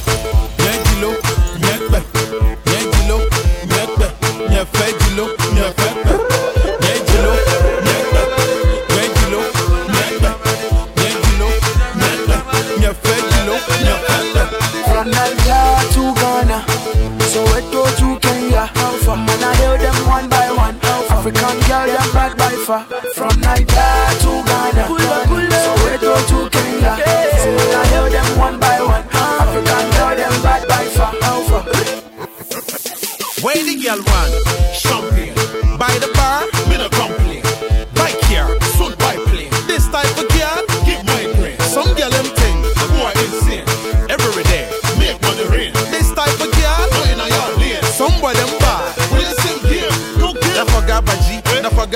[0.59, 1.11] nyejilo,
[1.61, 1.99] nyekpe,
[2.65, 3.17] nyejilo,
[3.69, 4.07] nyekpe,
[4.49, 6.02] nyefejilo, nyefekpe,
[22.63, 22.85] far.
[23.15, 24.83] From Nigeria to Ghana,
[25.63, 26.95] Soweto to Kenya.
[26.95, 29.03] I hail them one by one.
[29.11, 31.13] African girl them bad by far.
[33.43, 35.12] Where the girl want?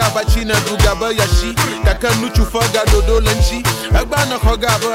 [0.08, 1.54] Na faga bachi na duga ba yashi.
[1.84, 3.64] Daka nuchu faga dodo lanchi.
[3.94, 4.38] Agba na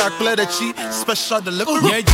[0.06, 0.72] akle da chi.
[0.90, 2.04] Special delivery.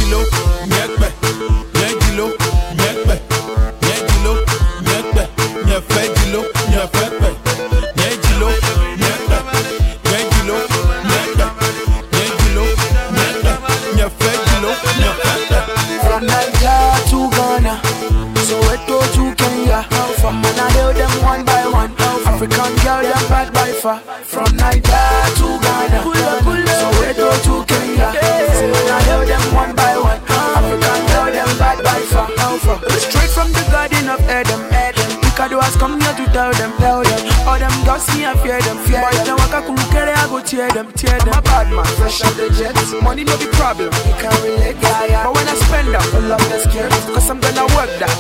[23.79, 24.01] Far.
[24.27, 26.01] From Nigeria to Ghana,
[26.79, 28.11] Soweto to Kenya.
[28.59, 30.21] Say man I hail them one by one.
[30.29, 32.29] African girl them bad by far.
[32.99, 34.67] Straight from the garden of Eden.
[35.23, 37.21] Ricardo has come here to tell them, tell them.
[37.47, 39.39] All them girls me I fear them, fear them.
[39.39, 41.39] Boys waka kulukere I go tear them, tear them.
[41.39, 42.91] A bad man, fresh off the jets.
[43.03, 45.23] Money no be problem, you can relate, yeah, yeah.
[45.23, 46.91] But when I spend up, I love the scared.
[47.15, 48.11] Cause I'm gonna work that.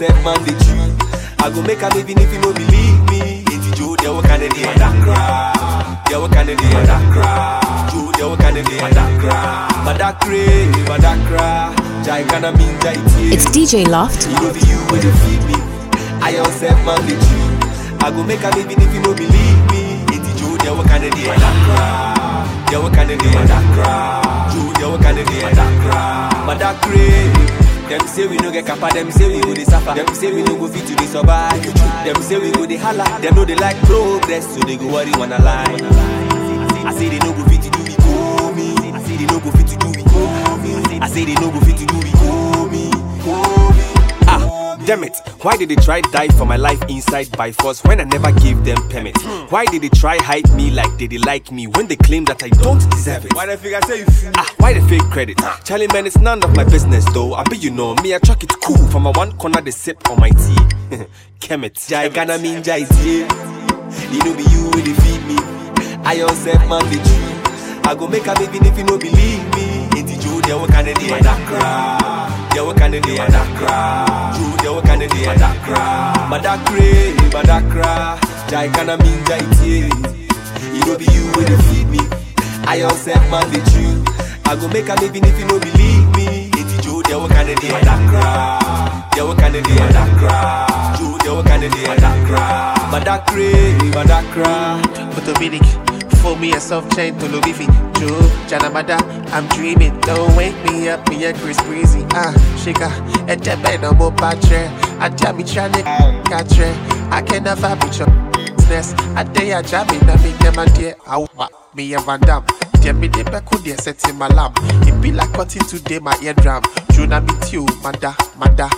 [0.00, 0.80] I man the tree.
[1.44, 3.44] I go make a even if you no believe me.
[3.52, 5.20] It's Joe, they work on the day Madakra.
[6.08, 7.60] They work on the day Madakra.
[7.92, 9.68] Joe, they work on the day Madakra.
[9.84, 11.76] Madakre, Madakra.
[12.04, 12.96] Jai kinda mean jai
[13.28, 14.24] It's DJ Loft.
[14.24, 15.56] You know be you will feed me.
[16.24, 17.52] I yourself man the tree.
[18.00, 20.00] I go make a even if you no believe me.
[20.16, 22.72] It's Joe, they work on the day Madakra.
[22.72, 23.92] They work on the day Madakra.
[24.48, 26.00] Joe, they work on the day Madakra.
[26.48, 27.59] Madakre.
[27.90, 29.94] Them say we no get kappa, them say we go dey suffer.
[29.94, 31.60] Them say we no go fit to dey survive.
[32.04, 33.04] Them say we go dey holla.
[33.20, 35.64] Them know they like progress, so they go worry wanna lie.
[36.86, 38.74] I say they no go fit to do we go oh me.
[38.92, 40.98] I say they no go fit to do we go oh me.
[41.00, 42.90] I say they no go fit to do we go oh me.
[44.90, 45.16] Ah, damn it.
[45.42, 48.64] Why did they try die for my life inside by force when I never gave
[48.64, 49.16] them permit?
[49.50, 52.42] Why did they try hide me like they, they like me when they claim that
[52.42, 53.34] I don't deserve it?
[53.34, 54.32] Why the figure say you feel?
[54.34, 55.38] Ah, why the fake credit?
[55.64, 57.34] Charlie man, it's none of my business though.
[57.34, 58.84] I bet you know me, I chuck it cool.
[58.88, 60.96] From my one corner, they sip on my tea.
[61.40, 63.20] Kemet, Jai Gana mean Jai tea.
[64.10, 65.36] You know be you will feed me.
[66.04, 67.80] I yourself man the tree.
[67.88, 69.86] I go make a baby if you no believe me.
[69.96, 72.62] Ain't Joe, they work on the day Madakra.
[72.62, 74.36] They work on the day Madakra.
[74.36, 76.14] Joe, they work on the day Madakra.
[76.28, 78.20] Madakre, Madakra.
[78.50, 79.88] Jai Gana mean Jai tea.
[80.74, 81.98] You know be you will feed me.
[82.66, 83.96] I yourself man the tree.
[84.44, 86.50] I go make a even if you no believe me.
[86.56, 89.14] Ain't Joe, they work on the day Madakra.
[89.14, 90.98] They work on the day Madakra.
[90.98, 92.74] Joe, they work on the day Madakra.
[92.92, 94.82] Madakre, Madakra.
[95.14, 95.64] Photobilic,
[96.20, 97.66] for me a soft chain to Lubifi.
[97.98, 98.08] Joe,
[98.48, 98.98] Janamada,
[99.32, 99.98] I'm dreaming.
[100.00, 102.04] Don't wake me up, me a Chris Breezy.
[102.12, 102.88] Ah, shika,
[103.28, 104.70] and Jebe no more patre.
[105.00, 105.82] I jam me trying to
[106.26, 106.58] catch
[107.12, 108.94] I can never be your business.
[109.16, 110.94] I day I jam me, na me them a dear.
[111.06, 111.26] I
[111.74, 112.44] me a Van Damme.
[112.80, 114.52] Dear me de beku dear set in my lamb.
[114.82, 116.62] If It be like cutting today my eardrum.
[116.92, 118.70] Juna meet you, mada, mada.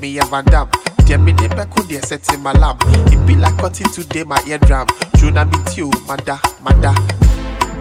[0.00, 0.93] Me a Van Damme.
[1.06, 2.78] Dear me de beku dear set in my lamb.
[3.12, 4.86] It be like cutting today my eardrum.
[5.16, 6.94] Juna meet you, mada, mada.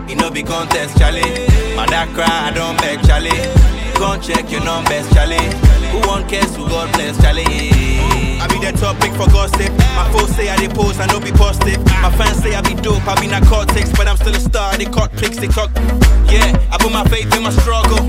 [0.10, 1.48] You know be contest, Charlie.
[1.76, 3.83] Mother cry, I don't beg, Charlie.
[3.96, 5.38] Come check your numbers, Charlie.
[5.92, 7.46] Who want cares who God bless, Charlie?
[8.42, 9.72] I be the topic for gossip.
[9.96, 11.80] My foes say I dey pose, I know be positive.
[12.02, 14.76] My fans say I be dope, I be not narcotics, but I'm still a star.
[14.78, 15.72] They caught clicks, they talk.
[16.28, 18.02] Yeah, I put my faith in my struggle.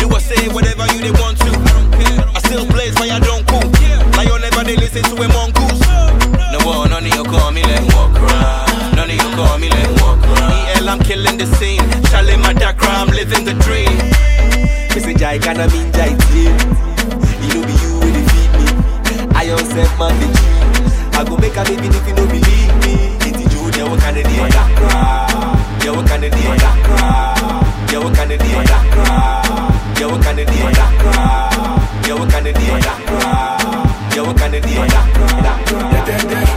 [0.00, 1.50] Do or say whatever you they want to.
[2.32, 3.66] I still blaze, but I don't cool.
[4.16, 5.80] Like you never they listen to a mongoose.
[6.54, 8.96] No one, none of you call me like walk around.
[8.96, 10.80] None of you call me like walk around.
[10.80, 11.82] EL, I'm killing the scene.
[12.08, 14.11] Charlie Madakra, I'm living the dream.
[14.94, 16.52] Me say jai gonna mean jai team.
[17.40, 18.66] You know be you will defeat me.
[19.34, 20.28] I yourself man the.
[21.16, 22.94] I go make a baby if you no believe me.
[23.24, 24.36] It's you there what kind of day?
[25.82, 26.42] Yeah what kind of day?
[27.90, 28.52] Yeah what kind of day?
[29.98, 30.60] Yeah what kind of day?
[32.04, 32.72] Yeah what kind of day?
[34.14, 34.72] Yeah what kind of day?
[36.32, 36.51] Hey,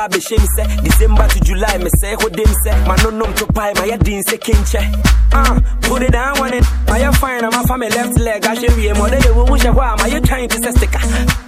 [0.00, 4.22] kite mɛba abɛhyɛm sɛ december to july mesɛe hodem sɛ manonom to pae mayɛ den
[4.22, 6.64] sɛ kenkyɛ Ah, put it down on it.
[6.86, 7.40] Mayɛ fine?
[7.42, 8.42] Na mafa me left leg.
[8.42, 10.98] Ahwɛ wie ma ɔdɛ yɛ wowu hyɛ hɔ a mayɛ twan te sɛ stika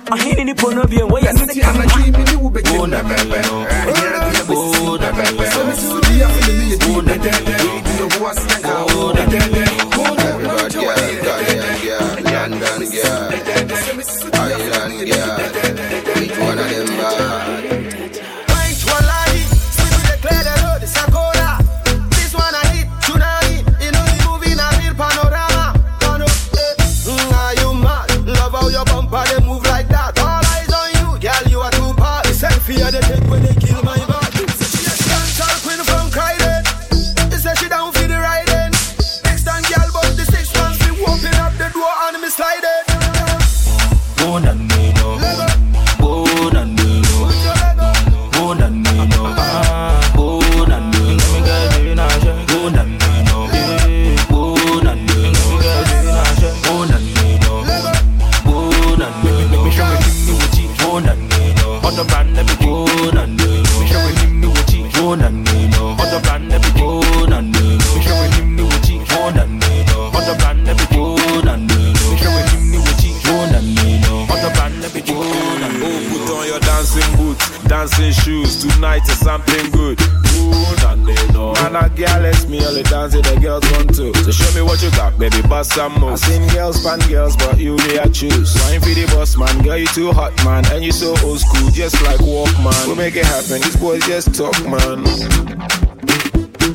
[0.07, 1.12] ɔhene ne pono bio wɔyɛ ɛno
[93.43, 95.05] happen, these boys just talk, man.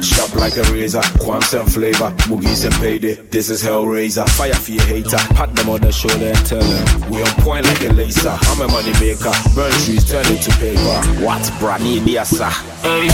[0.02, 3.16] Sharp like a razor, quantum flavor, boogies and payday.
[3.16, 4.28] This is Hellraiser.
[4.30, 5.18] Fire for your hater.
[5.34, 8.30] Pat them on the shoulder and tell them we on point like a laser.
[8.30, 9.34] I'm a money maker.
[9.56, 11.26] Burn trees, turn it to paper.
[11.26, 11.82] What, bruh?
[11.82, 12.50] Need me a sir.
[12.82, 13.08] Hey,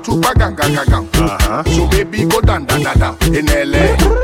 [0.07, 1.05] to bagang gang gang.
[1.19, 1.63] Uh-huh.
[1.67, 4.16] So baby go down down down down in LA.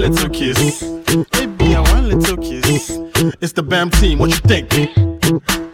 [0.00, 0.80] One little kiss.
[1.32, 2.90] Hey, be a one little kiss.
[3.40, 4.68] It's the BAM team, what you think?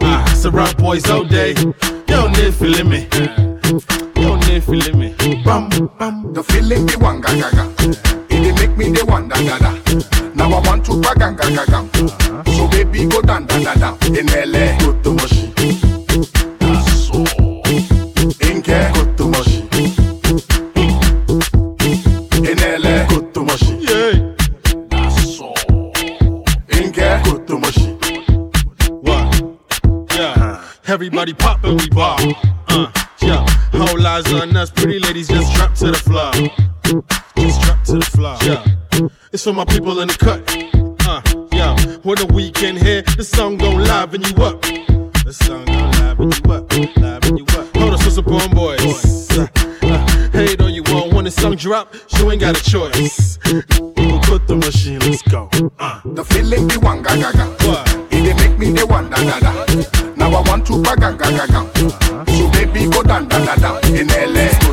[0.00, 1.50] Ah, it's the rap boys all day.
[1.50, 1.74] You
[2.06, 3.06] don't need feeling me.
[4.16, 5.14] You don't need feeling me.
[5.44, 6.32] Bam, bam.
[6.32, 7.72] The feeling the one gaga gaga.
[8.28, 9.70] It dey make me the one da da da.
[10.34, 12.50] Now I want to bagang gaga gaga.
[12.56, 14.76] So baby go down down down down in LA.
[14.80, 15.45] Go to Moshi.
[34.36, 34.70] On us.
[34.70, 36.32] Pretty ladies just drop to the floor.
[37.36, 38.36] Just drop to the floor.
[38.42, 39.08] Yeah.
[39.32, 40.40] It's for my people in the cut.
[41.06, 41.22] Uh,
[41.52, 41.76] yeah.
[42.02, 44.60] When the weekend here, the song gon' liven you up.
[45.24, 46.72] The song gon' liven you up.
[46.72, 47.76] Liven you up.
[47.76, 49.30] Hold us for some born boys.
[49.30, 49.46] Uh,
[49.82, 51.94] uh, hey, don't you want when the song drop?
[52.18, 53.38] You ain't got a choice.
[54.26, 55.48] Put the machine, let's go.
[55.78, 56.00] Uh.
[56.04, 58.05] The feeling the one gaga gaga.
[58.26, 59.52] It dey make me the one da da da.
[60.16, 61.60] Now I want to bagang gaga gaga.
[62.34, 64.65] So baby go down down down down in LA.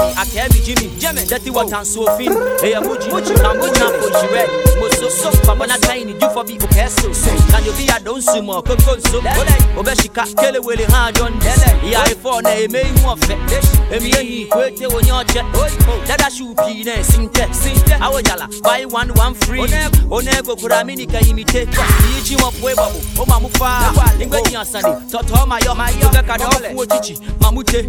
[0.00, 4.48] Naja Ekwa Bobby, Akemi Jimmy, Jimmy, Dirty What and Sophie, Hey Muji, Namuna Fujired,
[4.80, 7.12] Moso, so, Pamana Tiny, you for people, Kesso,
[7.50, 9.20] Can you be a don't sumo, Kokonso,
[9.76, 11.34] Obeshika, Kele Willie Hardon,
[11.82, 13.38] Yeah, for a may more fit,
[13.90, 19.34] Emi, Kwete, on your jet, oh, Dada Shoe Pine, Sinte, Sinte, Awajala, buy one, one
[19.34, 22.18] free, Onego Kuramini can imitate, ah.
[22.18, 24.64] Ichi of Webo, Omamufa, Ingwe oh.
[24.64, 27.84] Sunday, Totoma, your my yoga Kadole, Chichi, Mamute,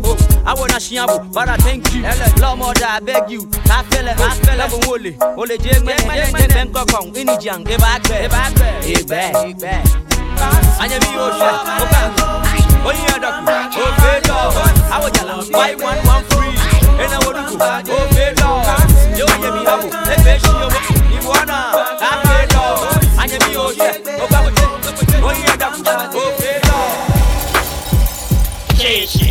[0.46, 0.60] I oh.
[0.60, 2.01] wanna shiabu, but I thank you.
[2.06, 3.48] Lord, I beg you.
[3.70, 8.32] I feel it, I feel it, Wole, Ole Jegman, Jegman, Kokong, Inijang, give back, give
[8.32, 9.86] back, give back, give back.
[10.82, 11.50] Anya mi osha,
[11.82, 12.02] oka,
[12.88, 14.38] oyi adaku, o fedo,
[14.90, 16.58] awo jala, buy one one free,
[17.04, 18.50] ena woduku, o fedo,
[19.18, 20.68] yo ye mi habu, efe shi yo,
[21.22, 21.58] iwana,
[22.02, 22.64] a fedo,
[23.22, 23.90] anya mi osha,
[24.24, 24.40] oka,
[25.28, 25.82] oyi adaku,
[26.18, 26.78] o fedo.
[28.80, 29.31] Shishi.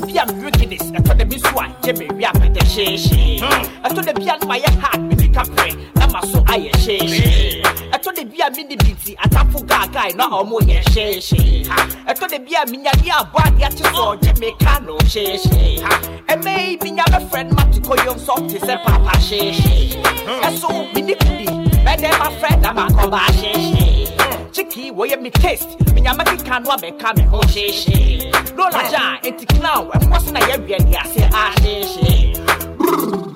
[0.00, 0.82] the drinking this.
[0.92, 1.74] I thought the miss one.
[1.82, 3.40] Jimmy, we are the shishi.
[3.42, 5.76] I thought the beer my heart the cafe.
[5.96, 7.64] I'm a so I shishi.
[7.92, 9.16] I thought the beer mini bitty.
[9.18, 11.66] I thought for guy, not a more shishi.
[12.06, 12.92] I thought the beer near
[13.32, 15.82] body at so Jimmy Cano shishi.
[16.28, 20.02] And maybe your friend Matiko Young Soft is a papa shishi.
[20.26, 21.16] I saw mini.
[21.88, 24.17] And then my friend, I'm a coba shishi.
[24.58, 25.78] Chiki, where you me taste.
[25.94, 28.28] Minya maki kanwa be kame ho shishi.
[28.56, 32.34] Lola ja, enti now, and what's na yebi and ya say ah shishi.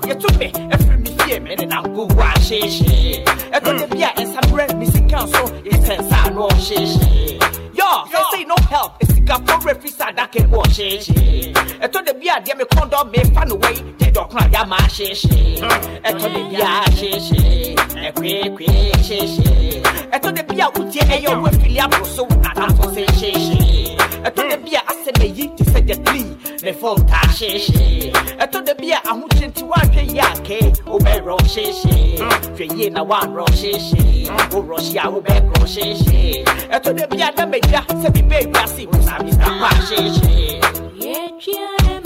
[0.09, 3.23] You took me, every me fear me and I'm go wa shishi.
[3.55, 7.39] I told the and some bread, Missy Council, it's sense no shishi.
[7.73, 11.57] Yo, they say no help, it's the for side that can watch shishi.
[11.81, 16.23] I told the beer, dear me condom me fan away, they don't cry I told
[16.23, 17.75] the beer shishi,
[18.09, 18.69] a quick, quick
[19.03, 19.85] shishi.
[20.13, 23.99] I told the beer, would you hear your William so not for say shishi.
[24.25, 26.23] I told the beer, I said, me to say the plea,
[26.59, 28.15] the phone ta shishi.
[28.41, 32.57] I told the beer, I'm watching to one yake, obey ro shishi.
[32.57, 36.47] Fee na one ro shishi, o Russia, obey ro shishi.
[36.71, 39.43] I told the beer, the media, said the baby, I see what's up, Mr.
[39.89, 40.63] Shishi.
[41.03, 42.02] Yeah, yeah, Emma, Emma,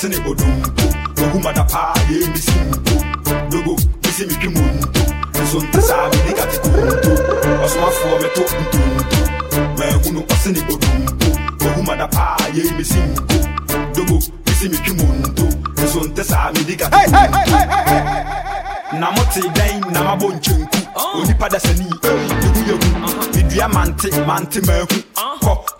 [0.00, 0.86] mahunu ɔse ne bɔdompo
[1.20, 2.94] mahuma da paa yɛ mi si mpo
[3.50, 5.02] dogo mesi metwe mu nto
[5.42, 7.10] nso nte saa mene kate konto
[7.64, 9.18] ɔsomafoɔ me to ntonto
[9.78, 11.28] mahunu ɔse ne bɔdompo
[11.64, 13.00] mahuma da paa yɛ mi si
[13.94, 15.44] dogo mesi metwe mu nto
[15.82, 16.96] nso nte saa mene kate
[19.00, 20.78] na mote dɛn na mabɔ nkyɛnku
[21.20, 21.48] onipa oh.
[21.48, 23.68] da sani ei eh, mehu yɛhu uh-huh.
[23.74, 24.86] mante mante mahu
[25.16, 25.38] uh-huh.
[25.44, 25.79] kɔ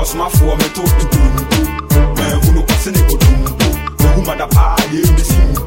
[0.00, 1.18] ɔsomafoɔ meto ntonto
[2.16, 3.66] mahunu ɔsene odumpo
[4.04, 5.62] ohumada paa yɛmesi mpo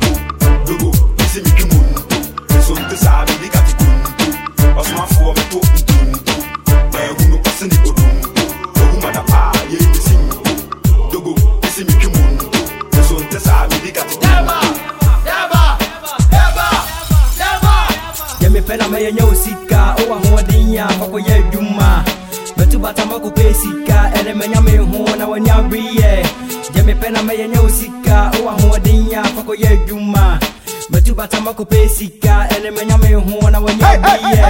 [0.67, 2.17] dogo mesi metwe mu nto
[2.57, 4.25] ɛsonte saa bidi kate konto
[4.79, 6.33] ɔsomafoɔ meto ntonto
[6.93, 8.41] mahunu ɔsene odumpo
[8.81, 10.41] ohumada paa yɛmesi mpo
[11.11, 11.31] dogo
[11.63, 12.47] mesi metwe mu nto
[12.99, 14.15] ɛsonte saa bidi kate
[18.41, 22.14] yɛ mepɛ na mɛyɛ nyɛ wo sika wowɔ ahoɔden a fakɔyɛ adwuma
[22.57, 26.09] mɛtu bata makɔpɛ sika ɛne manya me ho na w'ani abereyɛ
[26.73, 30.39] gye mepɛ na mɛyɛ nyɛ wo sika wowɔ ahoɔden a fakɔyɛ adwuma
[30.91, 34.47] mɛtu bata makɔpɛ sika ɛne manya me ho na w'ani abereyɛ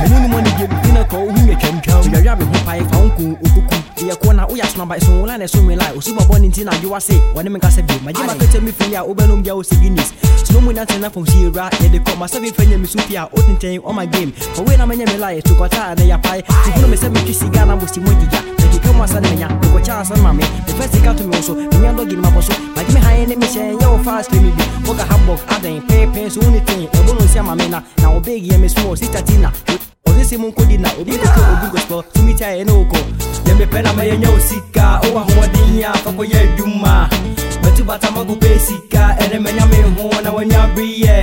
[0.00, 2.96] menu no mɔ ne gye bina kɔ wohu yɛ twamtwam yɛwia me ho pae fa
[2.98, 3.59] wo nko okuku
[4.08, 6.64] yɛ ko na woyɛ asomaba ɛso wo la na ɛso me la osubɔbɔ ne nti
[6.64, 9.62] na adwowa se wɔne me nkasa bio magye makɛtɛ me firi a wobɛnom bia wo
[9.62, 10.12] sɛ guinness.
[10.44, 13.26] Sino mu nantena fam si yɛwura yɛde kɔ masɛ bi fanya me so pii a
[13.34, 14.32] wotentɛn ɔma game.
[14.32, 17.34] Fa wei na manyɛ me la yɛto kɔta a na yɛpae tihono me sɛ metwe
[17.34, 20.90] siga na mosi mu gyigya nakeka mu asa ne menya mekɔkyɛ asa ma me mefɛ
[20.92, 23.76] sika to me wo so menya dɔgi no mabɔ so magye me hae ne mehyɛ
[23.78, 27.24] yɛ wo fast me bi woka habok aden pɛpɛ so wo ne ten ɛbɔ no
[27.24, 29.52] nsi ama me na na wɔbɛgiɛ me small sitatina
[30.06, 32.98] ɔse sɛ mu nkɔdi na obi kɔkɛ obi gospel tumi tia ɛne wokɔ
[33.50, 36.92] yɛ mepɛ na mɛyɛ nyɛ wo sika wowɔ ahoɔden a fakɔyɛ adwuma
[37.62, 41.16] mɛtu bata makɔpɛ sika ɛne manya me ho na w'ani abereyɛ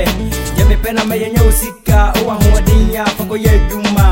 [0.58, 4.06] yɛ mepɛ na mɛyɛ nyɛ wo sika wowɔ ahoɔden a fakɔyɛ adwuma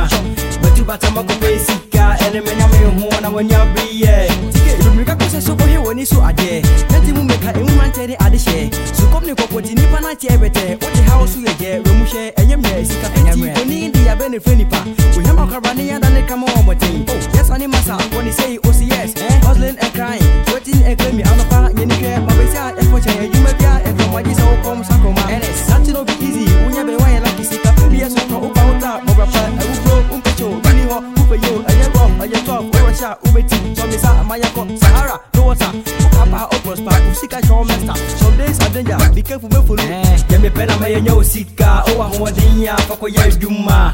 [0.61, 4.54] mɛtu bata makɔpɛ sika ɛne manya me ho na w'ani
[4.85, 8.15] abereyɛ mmirika kɔ sɛ so kɔhwɛ w'ani so adeɛ nante mu mmɛka ɛmu mmerantɛ de
[8.25, 12.05] ade hyɛ sukɔm ne kɔkɔti nnipa no ateɛ bɛtɛ wote haw so yɛ gyɛ wɛmu
[12.05, 14.79] hwɛ ɛnyɛ mmerɛ sika enti ɔni de yɛbɛ ne frɛ nipa.
[15.15, 19.13] Wohwɛ makɔraba ne yɛda ne kama wɔ mmɔten yes ane masa wɔne sei ɔsi yes
[19.45, 23.65] hustling and crying sweating and claiming anɔpa nyɛni hwɛ mabɛsi a ɛfɔ kyɛn adwuma bi
[23.65, 25.23] a ɛdɔm wagye sɛ wokɔm sakoma
[25.69, 26.45] nante no be easy.
[26.65, 30.97] Wonyɛ bɛn woayɛ laki sika pbs tɔ wopa wo ta ɔbrapa awufuro wompɛkyɛw bini hɔ
[31.15, 33.64] wofɛ yo ɛyɛ rɔf ɛyɛ tɔf wɔwɔhyɛ a wobɛti
[33.95, 35.71] sɔmesa amayɛkɔ sahara no water.
[35.99, 38.97] Wokapa o prosper wo sika hyɛ wo mɛsta some days are danger.
[39.13, 39.83] Be careful mɛfolo
[40.29, 43.93] yɛ mepɛ na mɛyɛ nyɛ wo sika wowɔ ahoɔden a fakɔyɛ adwuma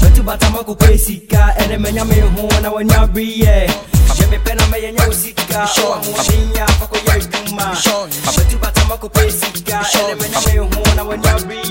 [0.00, 3.66] mɛtu bata makɔpɛ sika ɛne manya me ho na w'ani abereyɛ
[4.18, 5.42] yɛ mepɛ na mɛyɛ nyɛ wo sika
[5.76, 7.64] wowɔ ahoɔden a fakɔyɛ adwuma
[8.36, 11.70] mɛtu bata makɔpɛ sika ɛne manya me ho na w'ani abereyɛ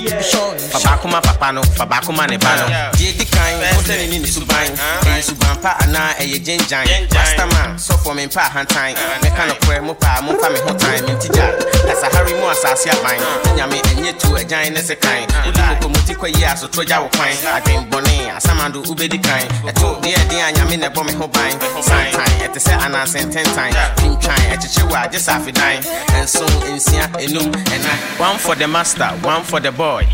[0.70, 2.66] Fabakuma papa no, fabakuma ne ba no.
[2.96, 4.70] Die di kan, wo sɛ ne ni ne suban.
[5.02, 6.86] Ɛyɛ suban pa anaa ɛyɛ gyenjan.
[7.10, 8.94] Rastaman, sɔfo me mpa ahantan.
[9.22, 11.04] Mɛka no korɛ mo paa mo mfa me ho tan.
[11.06, 11.50] Me nti gya,
[11.88, 13.18] kasahare mu asase aban.
[13.56, 15.26] Nyame ɛnyɛ tu agyan ne se kan.
[15.44, 17.08] Wodi mokomuti kɔ yie asotro gya wo
[18.20, 19.42] Adwenbɔne, asamado wobɛdi kan.
[19.68, 20.40] Ɛto deɛ ɛden
[20.72, 21.52] a na ɛbɔ me ho ban.
[21.82, 23.70] Santan, ɛte sɛ anaasɛ ntɛntan.
[23.96, 25.76] Twintwan, ɛkyekyere wɔ agye sɛ afidan.
[26.22, 28.18] Nson, nsia, enum, ɛnan.
[28.18, 30.06] One for the master, one for the boy.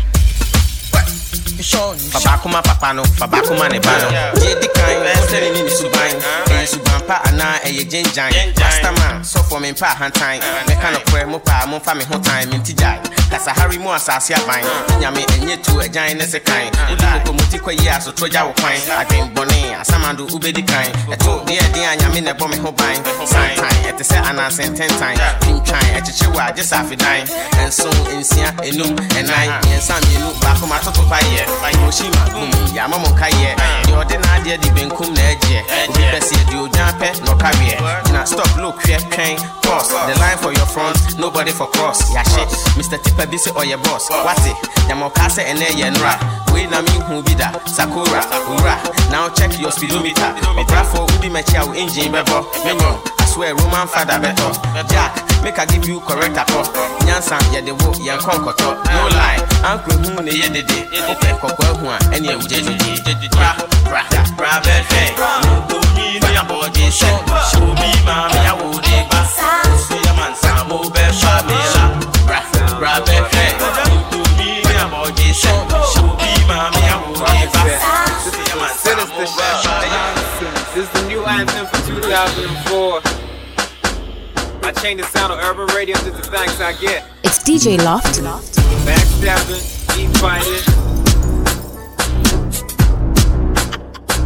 [1.27, 4.39] Fabakuma papa no, fabakuma ne ba no.
[4.39, 6.13] Die di kan, ne ni ne suban.
[6.47, 8.31] Ɛyɛ suban pa anaa ɛyɛ gyenjan.
[8.55, 10.39] Rastaman, sɔfo me mpa ahantan.
[10.67, 12.49] Mɛka no korɛ mo paa mo mfa me ho tan.
[12.49, 12.99] Me nti gyae,
[13.29, 14.63] kasahare mu asase aban.
[15.01, 16.71] Nyame ɛnyɛ tu agyan ne se kan.
[16.89, 18.77] Wodi mokomuti kɔ yie asotro gya wo kwan.
[19.01, 20.87] Adwenbɔne, asamado wobɛdi kan.
[21.11, 22.95] Ɛto deɛ ɛden a nyame na ɛbɔ me ho ban.
[23.27, 25.15] Santan, ɛte sɛ anaasɛ ntɛntan.
[25.41, 27.27] Twintwan, ɛkyekyere wɔ agye sɛ afidan.
[27.67, 31.16] Nson, nsia, enum, ɛnan, mmiɛnsa, mmienu, baako matoto payɛ.
[31.21, 33.55] Hiroshima, boom, yama mo nkaeɛ.
[33.85, 35.89] Deɛ ɔde n'adeɛ de benkum na ɛgyeɛ.
[35.89, 38.03] Obi bɛseɛ deɛ odwan pɛ na ɔkaweɛ.
[38.05, 39.89] Gyina stop, look, hwɛ, twɛn, pause.
[39.89, 42.11] The line for your front, nobody for cross.
[42.13, 42.45] Yahye,
[42.77, 43.01] Mr.
[43.01, 44.09] Tipper bi sɛ ɔyɛ boss.
[44.09, 44.53] Wate,
[44.87, 46.15] nyama ɔka sɛ ɛnɛ yɛ nnora.
[46.53, 48.77] Wei na mehu bi da, Sakura, owura.
[49.11, 50.33] Now check your speedometer.
[50.55, 52.45] Ɔbrafo, wodi m'akyi a wo engine bɛbɔ.
[52.65, 54.49] Menyo, I swear Roman father bɛtɔ.
[54.89, 56.61] Jack, make I give you correct akɔ.
[57.05, 58.69] Nyansa, yɛde wo, yɛn kɔ nkɔtɔ.
[58.93, 59.39] No lie,
[59.69, 60.77] ankle hu ne yɛ dede.
[61.07, 63.29] Wopɛ kɔkɔɔ hu a, ɛne ɛwo gye dwodwe.
[63.37, 63.51] Bra,
[63.89, 64.01] bra,
[64.37, 65.01] bra bɛhwɛ.
[65.45, 67.09] Ntomi ne abɔgye sɛ.
[67.61, 69.21] Obi ma me awo de gba.
[69.85, 71.83] Suya mansa mo bɛfa me la.
[72.25, 72.39] Bra,
[72.79, 73.45] bra bɛhwɛ.
[73.85, 75.51] Ntomi ne abɔgye sɛ.
[76.01, 77.61] Obi ma me awo de gba.
[78.25, 80.01] Suya mansa mo bɛfa me la.
[80.73, 83.26] This is the new anthem for 2004.
[84.67, 87.05] I changed the sound of urban radio to the thanks I get.
[87.23, 88.19] It's DJ Loft.
[88.85, 89.63] Backstabbing,
[89.97, 90.59] eat fighting.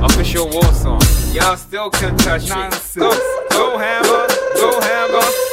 [0.03, 0.99] Official war song.
[1.31, 2.55] Y'all still couldn't touch me.
[2.95, 3.11] Go,
[3.51, 5.50] go go hammer, go hammer.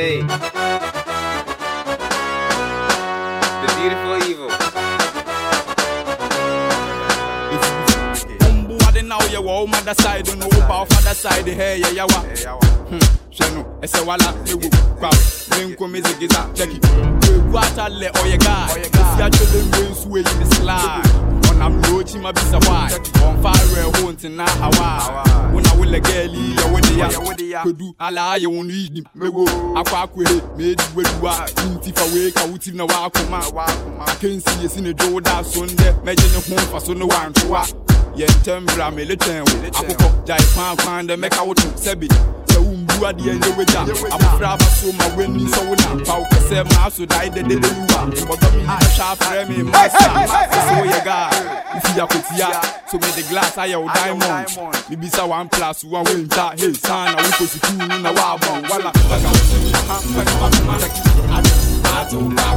[0.00, 0.89] Yeah,
[9.30, 12.24] Umbuade now ye wo mother side no wo ba father side hey ye yawa.
[12.88, 12.98] Hmm,
[13.30, 15.10] hwɛ no ɛsɛ wala ewu kwa
[15.50, 16.82] me nko me zigiza check it.
[16.82, 18.68] Ewu atale oye guy.
[18.92, 21.08] Si atwele mwe nsu eyi ne slide.
[21.50, 22.90] Ɔnam lochi ma bisa why.
[23.24, 25.24] On fire ho ntina hawa.
[25.52, 27.62] Wona wo le girlie ye wo de ya.
[27.62, 29.46] Kodu ala ye wo ni di mewo.
[29.76, 31.46] Akwa akwe he me di wedua.
[31.70, 33.40] Nti fa we ka wuti na wa akoma.
[34.06, 35.94] Akensi yesi ne dwo da so nde.
[36.04, 37.89] Meje ne ho fa so no wantoa.
[38.16, 42.08] Yɛntɛm bra mele twɛn wo akokɔ gyae kwan kwan dɛ mɛka wo to sɛbi
[42.48, 43.80] sɛ wombu adeɛ nyɛ wagya
[44.14, 47.68] abofra aba so ma w'ani sɛ wo na pa wo kɛsɛ maa so dae dɛdɛdɛ
[47.76, 50.08] wuwa bɔdɔ me bɛhwɛ afrɛ me masa
[50.50, 51.30] sɛ woyɛ gaa
[51.74, 52.48] wofi akotia
[52.90, 54.48] so mede glass ayɛ wo diamond
[54.90, 58.90] mebisa one plus one wontwa hei saa na wokɔ sukuu no na woabɔn wala
[62.00, 62.50] One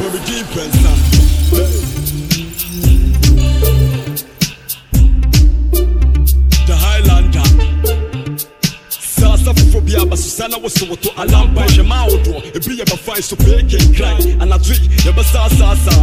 [0.00, 1.19] Baby, deep inside.
[10.00, 14.16] Aba susana wo so woto alamba hwɛ ma wodoɔ ebi yɛ bɛfae so pee kenkran
[14.40, 14.74] anadwo
[15.04, 15.94] yɛbɛsaasaasa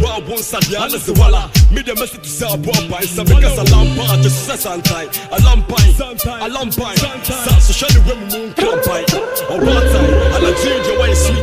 [0.00, 0.58] wo a wo nsa
[0.98, 5.06] se wala medeɛ mɛsi to sɛ aboa pae sɛ mekasa lampa agye so sɛ santae
[5.36, 5.86] alampan
[6.46, 9.04] alampan sa so ne wa mu mu nkrampan
[9.54, 11.42] ɔbaatae anadwo yi wɔyɛ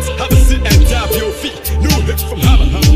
[2.28, 2.89] from hammer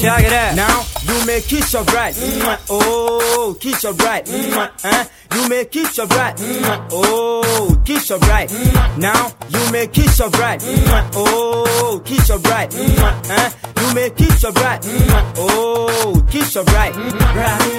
[0.00, 0.54] Check it out.
[0.56, 0.87] Now you
[1.28, 2.14] may kiss your bride.
[2.14, 2.58] Mwah.
[2.70, 4.26] Oh, kiss your bride.
[4.28, 5.04] Eh?
[5.34, 6.36] You may kiss your bride.
[6.36, 6.88] Mwah.
[6.90, 8.50] Oh, kiss your bride.
[8.96, 10.62] Now you may kiss your bride.
[11.14, 12.72] Oh, kiss your bride.
[12.74, 13.50] Eh?
[13.80, 14.80] You may kiss your bride.
[15.36, 16.94] Oh, kiss your bride.
[16.94, 17.78] Bride,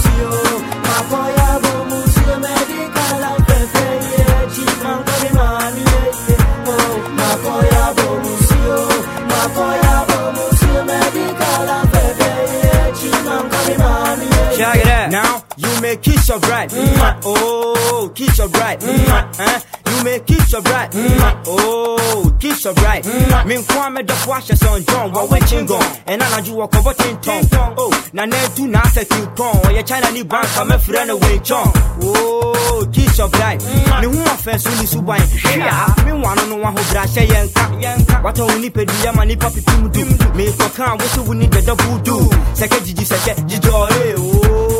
[16.21, 16.69] it you your bride.
[16.69, 17.21] Mwah.
[17.25, 18.79] Oh, kiss your bride.
[18.79, 19.39] Mwah.
[19.39, 19.59] Eh?
[19.91, 20.91] You may kiss your bride.
[20.91, 21.43] Mwah.
[21.47, 23.05] Oh, kiss your bride.
[23.45, 25.83] Me nkwa me the wash son John wa wetching gone.
[26.07, 27.47] And I do walk over tin tong.
[27.77, 29.57] Oh, na ne do na set you pon.
[29.65, 31.71] Or your China ni bank come friend away chong.
[32.01, 33.61] Oh, kiss your bride.
[34.01, 35.19] Me hu offense ni suban.
[35.19, 38.23] Hia, me wano no wa ho bra hye yenka.
[38.23, 40.05] What on ni pedi ya mani papi pim do.
[40.35, 42.17] Me ko kan wo so woni the double do.
[42.53, 44.15] Seke jiji seke jijo eh.
[44.17, 44.70] Oh,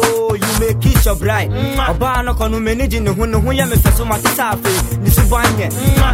[0.79, 1.51] kiss your bride.
[1.89, 4.97] Oba no me ni di ne ho ne ho ya me feso ma tisa afi.
[5.03, 5.69] Ni suban ye.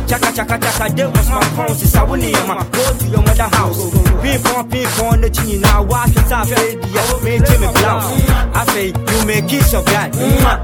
[0.08, 2.64] Chaka chaka chaka de was my phone si sa woni ya.
[2.72, 3.92] Go to your mother house.
[4.22, 6.78] Pin pon pin pon the chini na wa tisa afi.
[6.82, 8.02] Dia me Brown.
[8.54, 10.12] Afi, you may kiss your bride.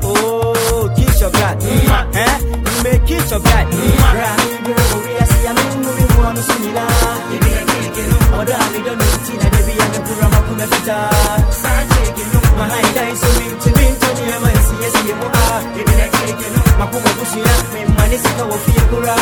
[0.03, 1.57] Oh, kiss your bride.
[2.15, 2.39] Eh?
[2.41, 3.67] You may kiss your bride.
[3.69, 5.13] Bride, girl, we
[5.45, 5.93] I'm in the.
[7.33, 9.99] If you ain't taking no order, I don't know it's in a baby and the
[10.01, 11.92] program of the fita.
[12.63, 14.77] My high die so me to me to me my see.
[14.87, 15.03] If you
[18.23, 19.15] sit no fi kura.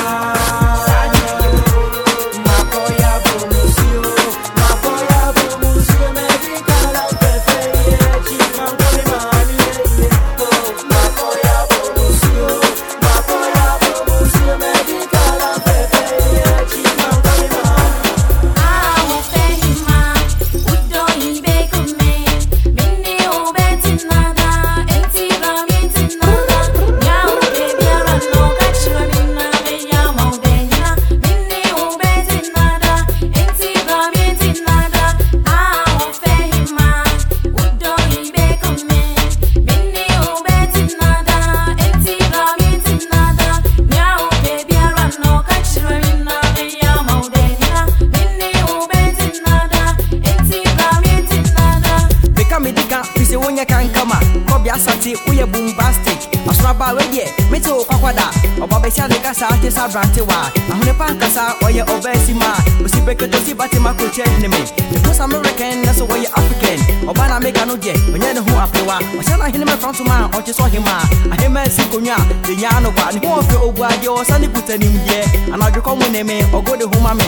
[59.81, 62.53] Kasa ate sa brante wa Ahune pa kasa oye obesi ma
[62.85, 66.27] Osi beke to si bate ma ko change me The first American na so oye
[66.27, 67.09] African.
[67.09, 68.99] Oba na mega no die onye ne ho apewa.
[69.17, 71.01] Osia na hene me front ma oche so hima.
[71.31, 73.11] Ahema si konya de nya no kwa.
[73.11, 75.21] Ne ho fe obu ade o sa ne kuta nim die
[75.53, 76.43] Anadwe komo ne me.
[76.53, 77.25] Ogode ho ma me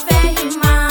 [0.00, 0.89] Check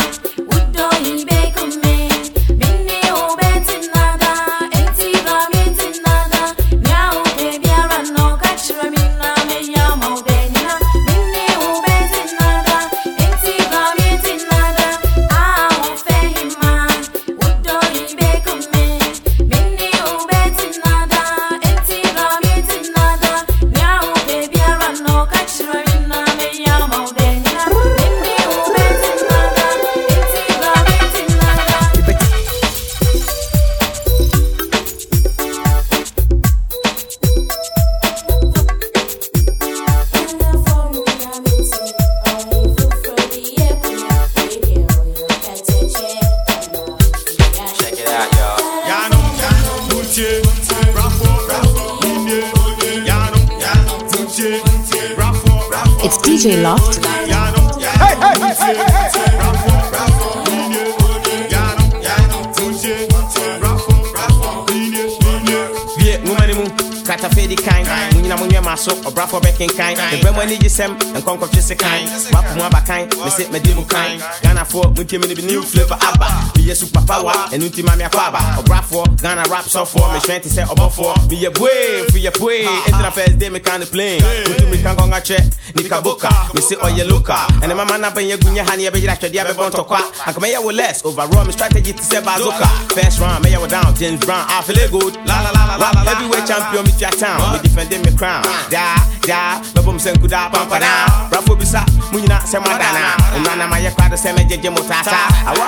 [70.40, 72.00] mu ani gye sɛm nkɔnkɔtwe se kan
[72.32, 75.98] wapo mu aba kan mese madi mu kan ghanafoɔ montie me no bi new flavor
[76.00, 77.34] aba meyɛ super power.
[77.52, 81.70] Ɛno nti ma meakɔ aba ɔbrafoɔ ghana rap sɔfoɔ mehwɛn te sɛ ɔbɔfoɔ meyɛ bue
[82.12, 85.40] fiyɛ pue ɛntina first day meka no plane wotu meka nkɔnka kyɛ
[85.76, 89.44] nika boka mese ɔyɛ loka ɛne mama na bɛnyɛ gu nyɛ ha ne yɛbɛyera twɛdeɛ
[89.52, 93.60] bɛbɔ ntɔkwa anka mɛyɛ wo less overall me strategy te sɛ bazoka first round mɛyɛ
[93.60, 95.16] wo down james brown I feel good.
[95.28, 97.54] La la la la la heavyweight champion me tia town.
[97.54, 98.44] Me defending me crown.
[98.70, 98.96] Da
[99.30, 103.68] da bɛbɔ m sɛ nkuda pampa down brafo bisa mu nyina sɛ moadana ɔmra na
[103.70, 104.82] mayɛ kwado sɛ mɛgyegye mo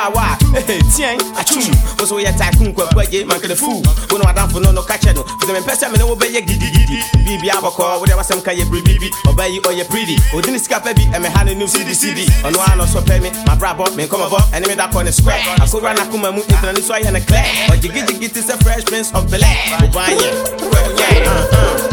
[0.02, 1.70] awa ehe tiɛn atwum
[2.00, 3.78] wo so woyɛ tycoon kwaku agye mankene fuu
[4.10, 7.62] wo ne wadamfo no no ka kyɛ no fisɛ mempɛ sɛ mene wobɛyɛ gidigidi biribia
[7.62, 11.46] bɔkɔ wode wasɛm ka yɛ biribibi ɔbɛyi ɔyɛ pretty ɔdi ne sika pa bi ɛmɛha
[11.46, 15.12] no nim cdcd ɔno a na ɔsɔ pɛ me mabrabɔ menkɔmɔbɔ ɛne me dakɔ ne
[15.12, 19.12] square akowura nakoma mu ntina ne so ayɛ ne clɛ ɔgyegegyegi te sɛ fresh prince
[19.14, 19.46] of belɛ
[19.82, 21.92] wobanyɛ kwɛnyɛ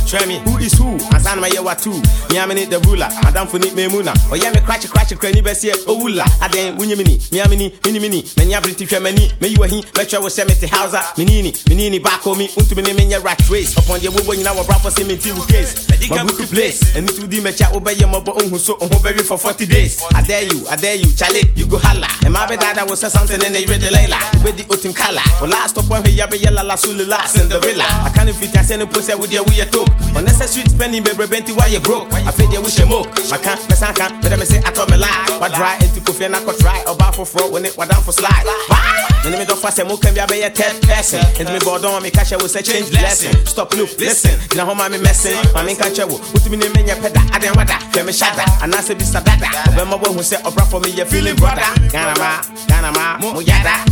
[0.07, 0.97] Try me, who is who?
[1.15, 1.93] Asan my year two.
[2.31, 3.09] Me am the ruler.
[3.23, 4.13] Madam for need me muna.
[4.31, 5.75] Oh yeah, me cratch cratch cranny best here.
[5.87, 6.25] Oh wula.
[6.43, 7.19] Aden wunya mini.
[7.31, 8.23] Me am mini mini mini.
[8.37, 9.31] Me nya briti hwe mani.
[9.41, 9.85] Me you a hin.
[9.97, 10.95] Me try was me te house.
[11.17, 12.49] Minini minini back on me.
[12.57, 13.77] Unto me me nya rat race.
[13.77, 15.89] Upon the wo nyina wo bra for see me ti wo case.
[16.11, 16.97] My book place.
[16.97, 19.67] And it will be me cha obey your mobile on so on very for 40
[19.67, 20.03] days.
[20.15, 22.09] I dare you, I dare you, Charlie, you go holla.
[22.25, 24.19] And my bed that was something and they read the Layla.
[24.45, 25.23] With the otim color.
[25.41, 27.85] Well last up one here be yella la sulula Cinderella.
[27.85, 29.89] I can't fit I send a pussy with your we are talk.
[30.15, 32.13] Unnecessary spending baby benti while you broke.
[32.13, 33.11] I feel you wish you moke.
[33.33, 34.23] I can't mess I can't.
[34.23, 35.27] But I say I told me lie.
[35.41, 36.83] But dry into coffee and I could try.
[36.87, 38.47] Or bar for fraud when it was down for slide.
[38.69, 39.09] Why?
[39.25, 41.21] When me don't fast and can be a better third person.
[41.41, 43.35] And me board on me catch with a change blessing.
[43.47, 44.39] Stop look, listen.
[44.57, 45.37] Now how me messing.
[45.55, 46.07] My main catch you.
[46.07, 47.23] Put me in your peda.
[47.35, 47.59] I didn't.
[47.93, 48.47] Feel me shada.
[48.63, 49.51] And I say be sadada.
[49.75, 51.63] But my boy who say opera for me, you feeling brother.
[51.91, 53.83] Ganama, Ganama, Muyada.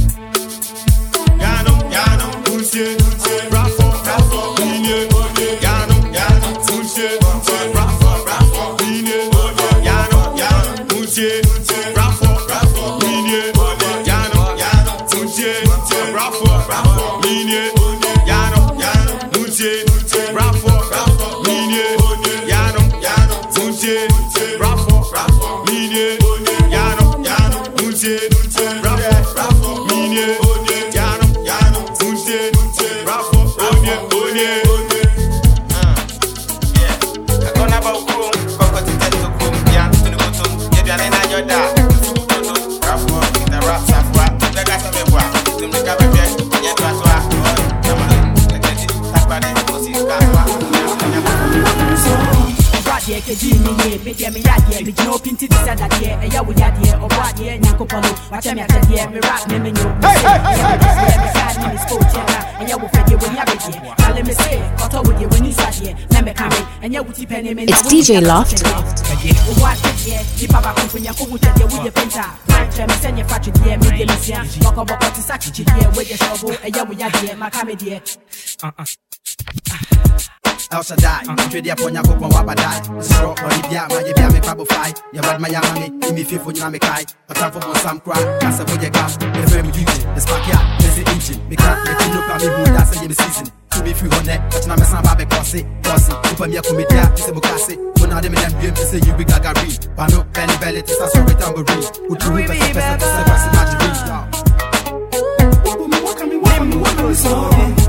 [1.40, 2.96] Yano, Yano, Tunche,
[3.50, 3.79] Rafo, Rafo, Ine, Yano,
[4.10, 5.69] Yano,
[45.60, 46.09] bebwa, tum
[53.10, 56.90] Ọbadeɛ kɛgye me yie medeɛ meyadeɛ megyina opi nti te sɛ dadeɛ ɛyɛ wo yadeɛ
[57.04, 62.74] ɔboadeɛ nyankopɔn no wakyɛ me akyɛdeɛ me rap ne menyo mesade ne spɔtiɛ na ɛnyɛ
[62.80, 64.52] wo fɛdeɛ w'ani abɛdeɛ ale me se
[64.84, 67.72] ɔtɔ wo deɛ w'ani sadeɛ na mɛka me ɛnyɛ wo ti pɛ ne me na
[67.72, 68.62] It's DJ Loft.
[68.62, 74.06] wobo atɛdeɛ nipa baako mpo nyako wo woyɛ penta kyerɛ me sɛ nyɛfa twedeɛ medeɛ
[74.06, 77.98] mesia bɔkɔbɔkɔ te sa kyekyedeɛ woyɛ hyɛbo ɛyɛ wo yadeɛ maka me deɛ
[80.70, 84.92] El Shaddai, Twede upon your book, Wabadai, Zero, or Libya, my Yabia, me Pabo Fly,
[85.14, 89.10] Yabad my Yamami, give me fearful Yamai, a time for some cry, Casa Boya Gam,
[89.32, 92.46] the very duty, the spark ya, the engine, me can't let you look at me
[92.46, 93.46] who that's a season.
[93.70, 97.10] To be free on that, but now I'm some baby bossy, bossy, Super Mia Comedia,
[97.12, 100.78] it's a Mukasi, when I didn't them to say you big Gagari, Pano, Belly Belly,
[100.80, 103.80] it's a sorry tambourine, would you be better, it's a passive magic.
[107.22, 107.79] I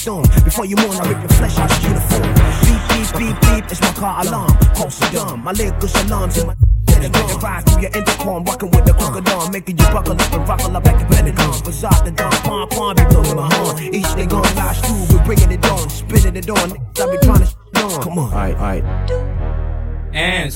[0.00, 2.32] Before you mourn, I rip your flesh out your uniform.
[2.64, 4.48] Beep, beep, beep, beep, it's my car alarm.
[4.74, 6.56] Call Saddam, my lyrical alarms in my
[6.86, 7.38] Pentagon.
[7.40, 10.86] Rise through your intercom, rocking with the crocodile, making you buckle up and rockle up
[10.86, 11.52] like a pentagon.
[11.52, 13.94] Facade the dawn, palm, palm, be blowing my horn.
[13.94, 16.72] Each day gonna last through, we're bringing it on, spinning it on.
[16.72, 18.02] I be trying to sh- on.
[18.02, 18.32] Come on.
[18.32, 19.19] Alright, alright.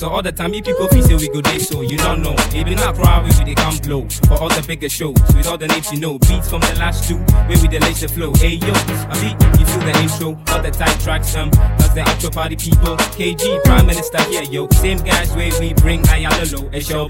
[0.05, 2.21] And so all the time, if people feel say we go day so you don't
[2.21, 2.35] know.
[2.53, 5.15] Even our crowd, we they come blow for all the bigger shows.
[5.33, 8.07] With all the names you know, beats from the last two, where we the laser
[8.07, 8.31] flow.
[8.35, 8.69] Hey yo,
[9.09, 12.55] I beat, you feel the intro, all the tight tracks, um, that's the actual party
[12.55, 12.95] people.
[13.17, 14.69] KG, Prime Minister here, yo.
[14.77, 17.07] Same guys where we bring Ayalolo, a show.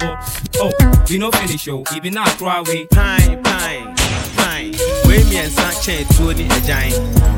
[0.64, 0.72] Oh,
[1.10, 2.86] we no finish show, even we.
[2.88, 3.96] Pine, pine,
[4.40, 4.74] pine.
[5.04, 6.96] Where me and Sanchez, Tony, a giant.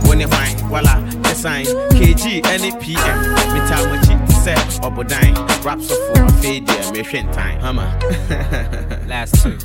[0.08, 1.66] When it wine, voila, the sign.
[1.98, 3.18] KG, any PM,
[3.54, 4.17] me tell
[4.48, 5.36] my cheat, set, or bodine.
[5.64, 7.00] Raps of for a fade, yeah, me
[7.32, 8.00] time, hammer.
[9.08, 9.58] Last two.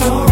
[0.00, 0.27] I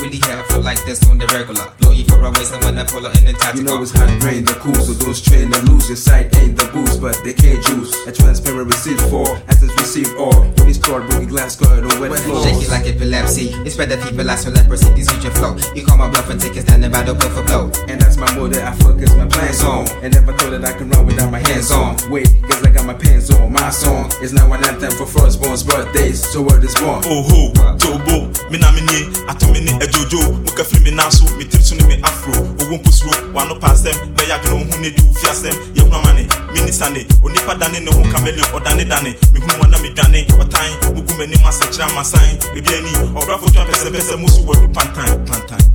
[0.00, 1.75] really have feel like this on the regular.
[2.16, 3.60] Blow your runways and when I pull out in the tactical.
[3.60, 5.88] You know it's hot rain, the cool, so don't strain and lose.
[5.88, 7.92] Your sight ain't the boost, but they can't juice.
[8.06, 10.44] A transparent receipt for access receive all.
[10.56, 12.44] When it's stored, broken glass cut on wet floors.
[12.44, 13.52] Shake it like epilepsy.
[13.64, 14.92] It's spread the people as leprosy.
[14.94, 15.56] These future flow.
[15.74, 17.70] You call my bluff and take a stand about open for blow.
[17.88, 19.88] And that's my mode that I focus my plans on.
[20.02, 21.96] And never thought that I can run without my hands on.
[22.10, 23.52] Wait, cause I got my pants on.
[23.52, 26.24] My song is now an anthem for firstborn's birthdays.
[26.24, 27.02] So word is born.
[27.04, 30.90] Oh, oho tobo me na me nie ato me ne eh, ajojo muka firi me
[30.90, 34.64] nan so me tiri so me afro owo mposuro wano pa asɛm bɛyɛ adwene wo
[34.70, 36.22] ho ne di wo fi asɛm yɛhunu ama ne
[36.52, 40.94] me ni sane onipa dane ne ho kameleon ɔdane dane mehunu wɔ na medwane ɔtan
[40.94, 45.66] mugu m'anim asɛkyerɛ amasan baabi ani ɔbrafo twa pɛsɛpɛsɛ mu so wɔdu pantan pantan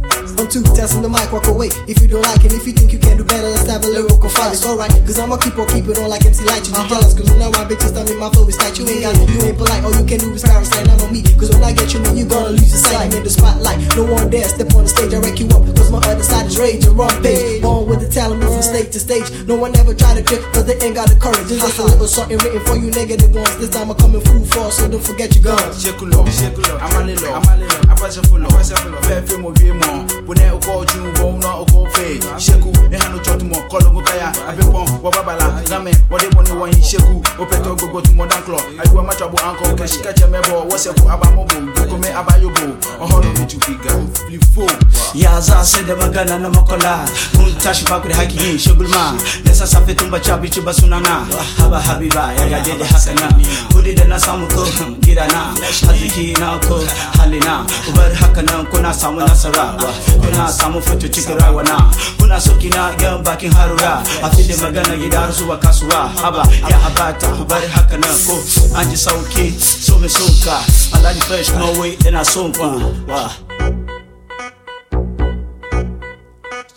[0.42, 1.70] I'm too testing the mic, walk away.
[1.86, 3.90] If you don't like it, if you think you can do better, let's have a
[3.94, 4.58] lyrical fight.
[4.58, 6.66] It's alright, cause I'ma keep on keeping on like MC Lyte.
[6.66, 8.74] You just jealous, cause when I rhyme, bitches tell me my flow is tight.
[8.82, 9.86] You ain't got it, you ain't polite.
[9.86, 11.22] All you can do is power stand out on me.
[11.38, 13.12] Cause when I get you, then you gonna lose your sight.
[13.12, 15.14] I'm in the spotlight, no one dare step on the stage.
[15.14, 17.62] I wreck you up, cause my other side is rage and wrong page.
[17.62, 19.28] Born with the talent, move from stage to stage.
[19.48, 21.50] No one ever try to trip, cause they ain't got the courage.
[21.52, 23.58] It's just a little something written for you negative ones.
[23.58, 25.84] This time I'm coming full force, so don't forget your guns.
[25.84, 31.60] Shekulo, shekulo, amalilo, amalilo, apasefulo, apasefulo, fefe mo vie mo, bune uko ju wo na
[31.62, 32.20] uko fe.
[32.38, 36.82] Sheku, e hanu chotu mo, kolo ngo kaya, abepon, wababala, game, wade boni wa yin
[36.84, 38.58] sheku, opeto gogo tu mo dan klo.
[38.80, 44.68] Ayuwa machabu anko, kashika chemebo, waseku abamobo, gukome abayobo, ohono mi chufiga, flifo.
[45.16, 47.08] ya za sai da magana na makola.
[47.38, 49.16] Mun tashi baku da haƙi yin shugulma.
[49.44, 51.24] Da sassafe tun bacci abinci ba sunana
[51.58, 53.28] haba habiba ya gaje da haka na
[53.72, 54.66] kudi da na samu ko
[55.00, 55.54] gida na
[55.88, 56.84] arziki na ko
[57.18, 57.66] halina.
[57.86, 59.78] Ku bar haka nan kuna samu nasara.
[60.22, 61.90] Kuna samu fito cikin rawa na
[62.20, 66.44] kuna soki na yan bakin harura a fi da magana gida har zuwa kasuwa haba
[66.70, 68.36] ya abata ku bar haka nan ko.
[68.76, 70.60] An ji sauki so mai soka
[70.92, 72.68] alhaji fresh no way ina son ku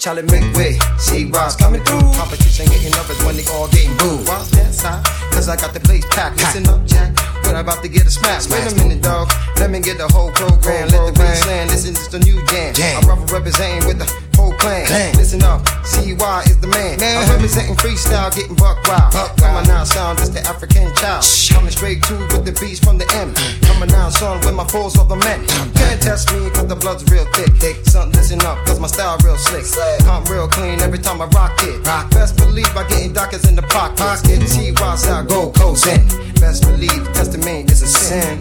[0.05, 2.13] Charlie make way, see what's coming through.
[2.13, 4.29] Competition getting up is when they all getting booed.
[4.29, 5.03] Why's that side?
[5.33, 6.37] Cause I got the place packed.
[6.37, 7.17] Listen up, Jack.
[7.43, 8.47] We're about to get a smash.
[8.51, 9.33] Wait a minute, dog.
[9.57, 10.89] Let me get the whole program.
[10.89, 11.71] Let the land.
[11.71, 12.75] This is just a new jam.
[13.01, 14.85] I'm rough representing with the whole clan.
[15.17, 16.99] Listen up, CY is the man.
[17.01, 17.23] man.
[17.23, 19.13] I'm representing freestyle, getting buck wild.
[19.39, 21.25] Coming out sound, just the African child.
[21.51, 23.35] Coming straight to with the beats from the M.
[23.63, 25.47] Coming out son with my foes of the men.
[25.75, 27.53] Can't test me cause the blood's real thick.
[27.57, 27.77] thick.
[27.87, 29.65] Son, listen up, cause my style real slick.
[30.07, 31.87] I'm real clean every time I rock it.
[31.87, 32.11] Rock.
[32.11, 33.99] Best believe I getting dockers in the pocket.
[33.99, 36.34] Pocket CY side, go coast in.
[36.41, 38.39] Best believe testament is a sin.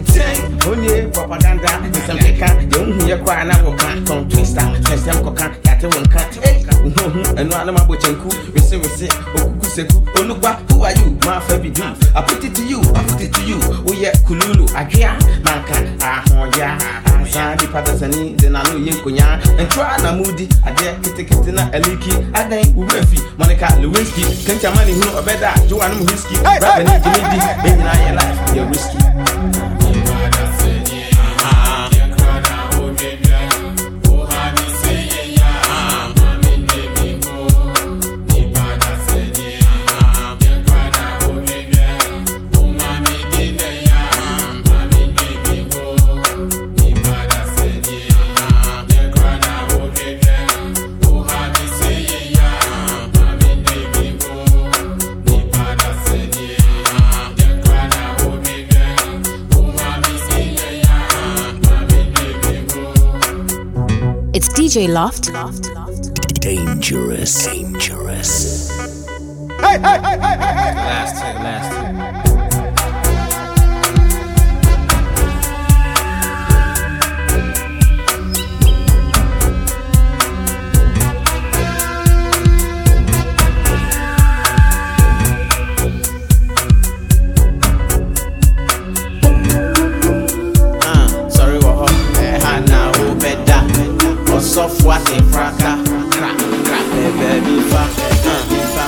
[0.68, 5.86] onye propaganda nsɛm keka deɛ wohu yɛ koraa na woka tɔn twista twɛnsɛm kɔka yɛate
[5.92, 6.20] wo nka
[6.84, 10.04] wohuhu ɛno a na mabɔ kyɛnku wesewese okuku seku.
[10.14, 11.16] Onugba who are you?
[11.26, 11.82] Maafa bi du
[12.14, 13.58] I put it to you I put it to you.
[13.62, 20.12] Oh, Woyɛ kululu adwea manka ahoya ansa nipa dasani de nano yɛ nkonya ntwa na
[20.12, 24.24] mudi adeɛ ketekete na aliki adan wowura fi monica lewinsky.
[24.46, 27.38] Kenkyama ne hunu ɔbɛda gye wa nom whisky brabani gyemedi
[27.92, 28.40] ɛnyinaa yɛ life.
[28.56, 28.98] Yɛ whisky
[64.54, 65.32] DJ Loft.
[66.40, 67.46] Dangerous.
[67.46, 68.70] Dangerous.
[69.60, 70.74] Hey, hey, hey, hey, hey, hey.
[70.74, 71.83] Last two, last two.
[94.54, 95.70] Ɔsɔfo ate fraka
[96.14, 96.30] kra
[96.64, 97.82] kra bɛbɛbi fa
[98.32, 98.42] ah,
[98.74, 98.86] fa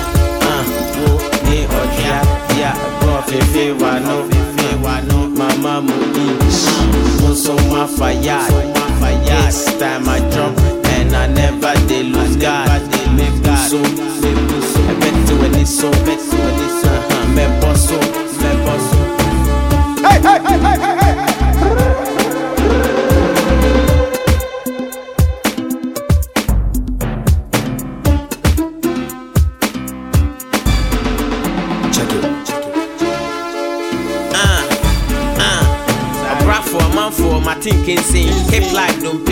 [0.50, 0.62] ah,
[0.98, 1.08] wo
[1.46, 2.18] ne ɔdwea
[2.48, 4.16] bia ɛbɔ fefe wano
[4.56, 6.26] fe wano mama mu i.
[7.20, 8.52] Mo so mafa yard
[9.24, 10.56] this time I drop
[10.94, 12.82] and I never dey lose guard
[13.16, 13.34] make
[13.68, 13.78] so
[14.22, 14.80] make so.
[14.90, 17.98] Ɛbɛte w'ani so w'ani so
[18.78, 18.98] so
[20.06, 21.35] Hey, hey, hey, hey, hey, hey.
[37.66, 38.32] Thinking sing.
[38.48, 39.26] Keep life, don't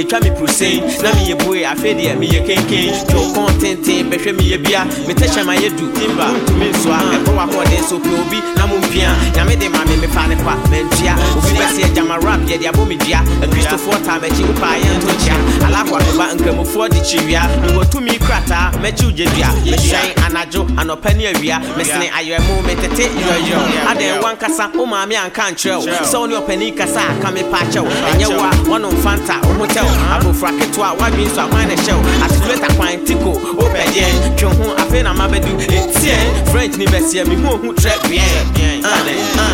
[0.00, 4.32] ɛtwa me prusen na meyɛ bue afei deɛ meyɛ kenken twe wo kɔn tenten bɛhwɛ
[4.38, 4.84] meyɛ bia.
[5.06, 9.10] Mete hyɛ ma yɛ du timba ntumi nsoa ɛbɛ w'ahoɔden so pɛ obi na mompia
[9.34, 12.86] nyame de ma me mefa ne kwa mantua obi bɛsɛ agyama rap deɛ de abɔ
[12.88, 15.36] me dua akristofoɔ taa m'akyi wo paa yɛnto kyea
[15.66, 21.24] alafo adoba nkramofoɔ de kyiwia mewɔ tumi krataa mɛkyi wo gyedua mehyɛn anadwo anɔpa ne
[21.32, 23.58] awia mesene ayɔɛmo metete yɔyɔ
[23.90, 27.42] adɛn wankasa wo maame anka nkyerɛ wo sɛ wo ne ɔpani kasa a ka me
[27.50, 29.66] pa kyɛw ɛnyɛ wo a wɔnom fanta wo ho
[30.14, 35.12] abofra ketewa woadwen so aman ne hyɛw atetueta kwan tiko wopɛdeɛn twe ho afei na
[35.14, 39.49] mabɛdu ɛtiɛn french ne bɛseɛ me ho hu trɛ bien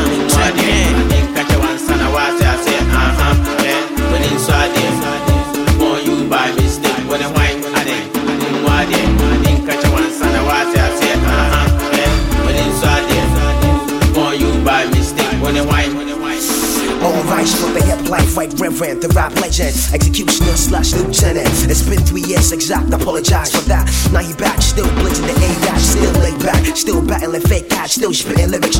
[22.66, 23.86] exact, apologize for that.
[24.12, 28.10] Now he back, still blitzing the A still laid back, still battling fake cats, still
[28.10, 28.35] lyrics,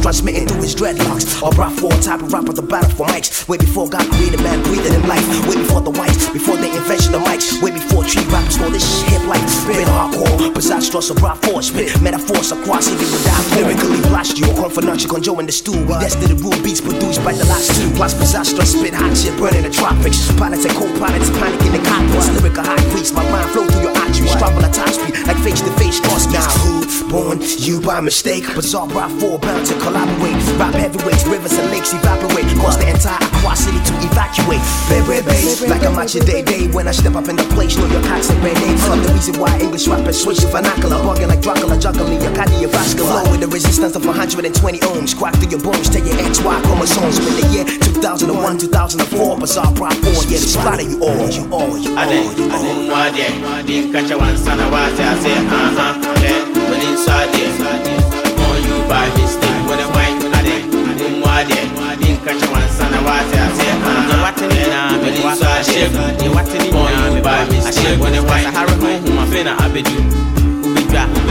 [0.06, 1.26] transmitting through his dreadlocks.
[1.42, 3.48] Or brought for type of rapper, the battle for mics.
[3.48, 5.26] Way before God created man, breathing in life.
[5.50, 7.58] Way before the whites, before the invention of mics.
[7.58, 9.42] Way before tree rappers call this shit hip life.
[9.66, 14.46] Been hardcore, besides stress of brought force, spit metaphors across even without lyrically blast you.
[14.54, 15.74] Come for notch, conjure in the stew.
[15.74, 17.90] We destined the rule beats produced by the last two.
[17.98, 20.22] Plus disastrous, spit hot shit, burning the tropics.
[20.38, 22.30] Pilots and co-pilots panic in the cockpits.
[22.30, 24.30] Lyrical high priest, my mind flow through your arteries.
[24.38, 26.30] Travel at top speed, like face to face cross.
[26.30, 28.46] Now who born you by mistake?
[28.54, 30.36] Bizarre brought four bound to collaborate.
[30.60, 32.48] Rap heavyweights, rivers and lakes evaporate.
[32.60, 34.60] Cause the entire Accra City to evacuate.
[34.92, 36.68] Baby, baby, like I'm at your day day.
[36.68, 38.84] When I step up in the place, know your cats and red names.
[38.88, 41.00] I'm the reason why English rappers switch to vernacular.
[41.00, 43.24] Bugging like Dracula, juggling your cardiovascular.
[43.24, 45.16] Flow with the resistance of 120 ohms.
[45.16, 47.18] Crack through your bones, take your XY chromosomes.
[47.18, 50.12] In the year 2001, 2004, bizarre prop 4.
[50.28, 52.04] Yeah, they splatter you all, you all, you all.
[52.04, 52.20] ade
[52.52, 55.88] ade mwade nka kyɛ wansa na woase ase aha
[56.68, 57.46] w'ani nso adeɛ
[58.36, 59.55] born you by mistake
[64.48, 68.52] ne nyinaa mede nso ahyɛ mu wate ne nyinaa mede by mistake when I wine
[68.52, 70.35] sahara honhom afei na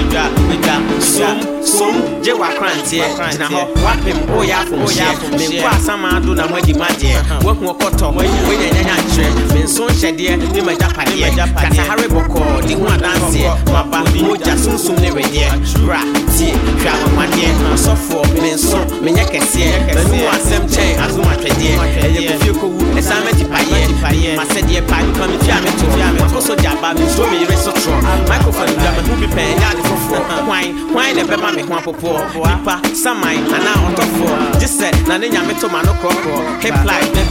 [0.06, 6.74] wobɛdwa wobɛdwa som som gye w'akranteɛ gyina hɔ woapem woyɛ afomhyeɛ menkɔ asamaado na moadi
[6.74, 11.30] magyeɛ woahu ɔkɔtɔ woanya nyanya nkyerɛ menso nhyɛdeɛ ne magyapadeɛ
[11.62, 15.50] kasahare bɔkɔɔ de ho adanseɛ maba mogya sunsum ne wedeɛ
[15.86, 16.02] bra
[16.38, 21.74] tie hwɛ ahomadeɛ ɔsɔfoɔ menso menyɛ kɛseɛ manu asɛm kyɛn asom atwɛdeɛ
[22.06, 25.86] ɛyɛ kofie kɔwu ɛsan mɛgye payɛ masɛdeɛ pa nipa metua meto
[26.22, 27.98] makɔ so gya ba mensuo meyere so torɔ
[28.30, 33.38] microphone dwa me ho bi pɛn ɛnyɛ ade foforɔ hwan hwan na ɛbɛma nipa saman
[33.56, 37.24] anaa ɔtɔfoɔ gye sɛ na ne nyame to ma no korɔkorɔ hip life na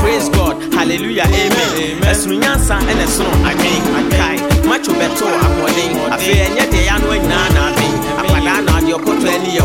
[0.00, 2.00] praise god hallelujah amen.
[2.10, 3.82] Ɛsono nyansa ɛna ɛsono adwen
[4.18, 4.36] kae
[4.68, 6.82] macho bɛto ahoɔden afei ɛnyɛ deɛ
[7.28, 7.36] na
[7.68, 9.64] aben akwadaa na adeɛ ɔkɔtɔ ani yɛ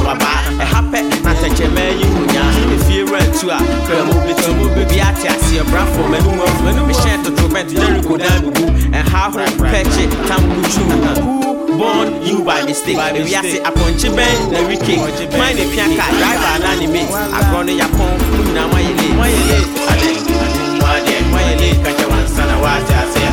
[0.92, 1.13] pɛ
[1.44, 2.44] na tɛkyɛma yi honya
[2.74, 4.52] ɛfie rantu a kramo bɛtu
[4.90, 8.66] bi ate aseɛ brafo m'anum afu mehyɛn totorobɛnt jeriko dan bubu
[9.00, 9.40] ɛha ho
[9.72, 12.98] pɛkye tamkutu who born you by mistake?
[12.98, 14.96] Ewiase apɔnkye bɛn na wike
[15.36, 19.16] kwan ne pia car driver na ne mate agorɔ no yapɔn mo nyinaa moayɛ late
[19.20, 20.10] moayɛ late ade
[20.44, 23.24] ade mo adeɛ moayɛ late kakyɛ wansa na waate ase